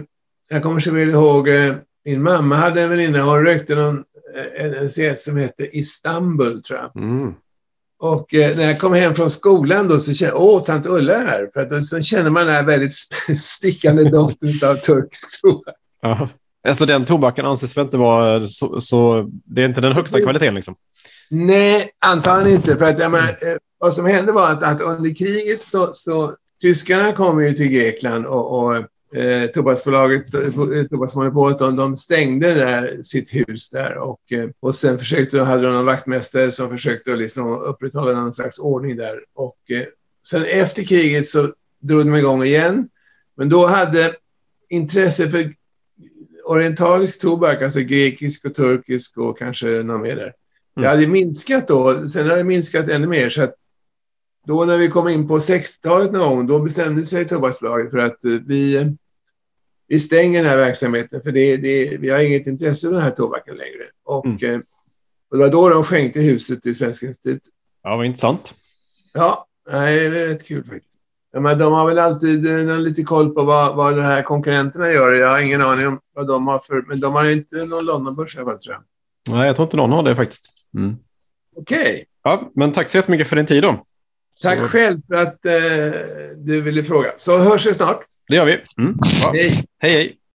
jag 0.50 0.64
kommer 0.64 0.80
så 0.80 0.92
väl 0.92 1.10
ihåg, 1.10 1.50
eh, 1.50 1.76
min 2.06 2.24
mamma 2.24 2.56
hade 2.56 2.82
en 2.82 2.90
väninna, 2.90 3.24
hon 3.24 3.46
rökte 3.46 3.76
någon, 3.76 4.04
eh, 4.36 4.66
en, 4.66 4.74
en 4.74 4.90
cigarett 4.90 5.20
som 5.20 5.38
hette 5.38 5.78
Istanbul, 5.78 6.64
tror 6.64 6.80
jag. 6.80 7.04
Mm. 7.04 7.34
Och 8.00 8.34
eh, 8.34 8.58
när 8.58 8.64
jag 8.64 8.80
kom 8.80 8.94
hem 8.94 9.16
från 9.16 9.30
skolan 9.30 9.88
då 9.88 10.00
så 10.00 10.14
kände 10.14 10.36
jag, 10.36 10.44
åh, 10.44 10.64
tant 10.64 10.86
Ulla 10.86 11.14
är 11.14 11.26
här. 11.26 11.50
För 11.54 11.62
att 11.62 11.70
då, 11.70 11.82
så 11.82 12.02
känner 12.02 12.30
man 12.30 12.46
den 12.46 12.56
här 12.56 12.64
väldigt 12.64 12.94
stickande 13.44 14.04
doften 14.04 14.50
av 14.70 14.76
turkisk 14.76 15.42
tobak. 15.42 15.76
Alltså 16.68 16.86
den 16.86 17.06
tobaken 17.06 17.46
anses 17.46 17.78
väl 17.78 17.86
inte 17.86 17.98
vara 17.98 18.48
så, 18.48 18.82
så, 18.82 19.30
det 19.46 19.62
är 19.62 19.66
inte 19.66 19.82
den 19.82 19.94
högsta 19.94 20.22
kvaliteten 20.22 20.56
liksom? 20.56 20.76
Nej, 21.30 21.92
antagligen 22.00 22.58
inte. 22.58 22.78
För 22.78 22.86
att 22.86 23.00
jag 23.00 23.12
menar, 23.12 23.30
eh, 23.30 23.58
vad 23.78 23.94
som 23.94 24.06
hände 24.06 24.32
var 24.32 24.52
att, 24.52 24.64
att 24.64 24.82
under 24.82 25.16
kriget 25.16 25.64
så, 25.64 25.94
så 25.94 26.36
tyskarna 26.62 27.14
kom 27.14 27.44
ju 27.44 27.54
till 27.54 27.68
Grekland 27.68 28.26
och, 28.26 28.60
och 28.60 28.76
eh, 29.18 29.48
tobaksbolaget, 29.48 30.34
eh, 30.34 30.86
tobaksmonopolet, 30.90 31.60
de, 31.60 31.76
de 31.76 31.96
stängde 31.96 32.54
där, 32.54 33.04
sitt 33.04 33.34
hus 33.34 33.70
där 33.70 33.98
och, 33.98 34.32
eh, 34.32 34.50
och 34.60 34.76
sen 34.76 35.00
försökte 35.00 35.38
de, 35.38 35.48
hade 35.48 35.64
de 35.64 35.74
någon 35.74 35.86
vaktmästare 35.86 36.52
som 36.52 36.70
försökte 36.70 37.16
liksom 37.16 37.48
upprätthålla 37.48 38.22
någon 38.22 38.34
slags 38.34 38.60
ordning 38.60 38.96
där. 38.98 39.24
Och 39.34 39.72
eh, 39.72 39.84
sen 40.26 40.46
efter 40.46 40.84
kriget 40.84 41.28
så 41.28 41.54
drog 41.80 42.06
de 42.06 42.16
igång 42.16 42.44
igen. 42.44 42.90
Men 43.36 43.50
då 43.50 43.66
hade 43.66 44.14
intresse 44.70 45.32
för 45.32 45.54
orientalisk 46.46 47.22
tobak, 47.22 47.62
alltså 47.62 47.80
grekisk 47.80 48.46
och 48.46 48.56
turkisk 48.56 49.18
och 49.18 49.38
kanske 49.38 49.68
någon 49.68 50.02
mer 50.02 50.16
där. 50.16 50.34
Det 50.76 50.82
Mm. 50.82 50.90
hade 50.92 51.08
minskat 51.08 51.68
då, 51.68 52.08
sen 52.10 52.30
har 52.30 52.38
det 52.38 52.44
minskat 52.44 52.88
ännu 52.88 53.08
mer 53.08 53.30
så 53.30 53.42
att 53.44 53.56
då 54.48 54.66
när 54.66 54.78
vi 54.78 54.88
kom 54.88 55.08
in 55.08 55.28
på 55.28 55.40
60-talet 55.40 56.12
någon 56.12 56.22
gång, 56.38 56.48
då 56.48 56.60
bestämde 56.60 57.04
sig 57.04 57.28
Tobaksbolaget 57.28 57.92
för 57.92 57.98
att 57.98 58.26
eh, 58.26 58.32
vi, 58.48 58.76
eh, 58.78 58.88
vi 59.88 60.00
stänger 60.00 60.42
den 60.42 60.50
här 60.52 60.58
verksamheten 60.58 61.22
för 61.22 61.32
det, 61.32 61.58
det, 61.58 61.98
vi 61.98 62.10
har 62.10 62.20
inget 62.20 62.48
intresse 62.48 62.88
av 62.88 62.94
den 62.94 63.02
här 63.02 63.12
tobaken 63.12 63.56
längre. 63.56 63.84
Och, 64.06 64.26
Mm. 64.26 64.38
eh, 64.54 64.60
och 65.32 65.38
det 65.38 65.44
var 65.44 65.50
då 65.50 65.70
de 65.70 65.84
skänkte 65.84 66.20
huset 66.20 66.62
till 66.62 66.76
Svenska 66.76 67.06
institutet. 67.08 67.54
Ja, 67.84 67.96
vad 67.98 68.06
intressant. 68.06 68.54
Ja, 69.14 69.48
nej, 69.72 70.10
det 70.10 70.20
är 70.20 70.26
rätt 70.28 70.46
kul 70.48 70.64
faktiskt. 70.64 70.94
Ja, 71.32 71.40
men 71.40 71.58
de 71.60 71.74
har 71.74 71.88
väl 71.88 72.00
alltid 72.00 72.48
eh, 72.48 72.58
de 72.58 72.68
har 72.72 72.78
lite 72.78 73.04
koll 73.04 73.30
på 73.34 73.44
vad, 73.44 73.76
vad 73.76 73.96
de 73.96 74.02
här 74.02 74.24
konkurrenterna 74.24 74.92
gör. 74.92 75.14
Jag 75.14 75.28
har 75.30 75.40
ingen 75.40 75.62
aning 75.62 75.88
om 75.88 76.00
vad 76.16 76.28
de 76.28 76.48
har 76.48 76.60
för, 76.60 76.82
men 76.88 77.00
de 77.00 77.14
har 77.14 77.26
inte 77.30 77.56
någon 77.66 77.86
Londonbörs 77.86 78.36
i 78.36 78.40
alla 78.40 78.52
fall 78.52 78.60
tror 78.60 78.74
jag. 78.76 78.84
Nej, 79.36 79.48
jag 79.48 79.56
tror 79.56 79.66
inte 79.66 79.78
någon 79.78 79.92
har 79.92 80.04
det 80.04 80.16
faktiskt. 80.16 80.46
Mm. 80.78 80.96
Okej, 81.56 82.06
Ja, 82.24 82.52
men 82.56 82.72
tack 82.72 82.90
så 82.90 82.98
jättemycket 82.98 83.28
för 83.28 83.36
din 83.36 83.46
tid 83.46 83.64
då. 83.64 83.86
tack 84.42 84.60
Så, 84.60 84.68
själv 84.68 85.02
för 85.08 85.16
att 85.16 85.46
eh, 85.46 85.54
du 86.38 86.62
ville 86.62 86.84
fråga. 86.84 87.14
Så 87.18 87.38
hörs 87.38 87.66
vi 87.66 87.74
snart. 87.74 88.00
Det 88.28 88.36
gör 88.36 88.46
vi. 88.46 88.52
Mm. 88.78 88.94
Bra. 89.22 89.32
Hej. 89.34 89.64
Hej, 89.80 89.92
hej. 89.92 90.18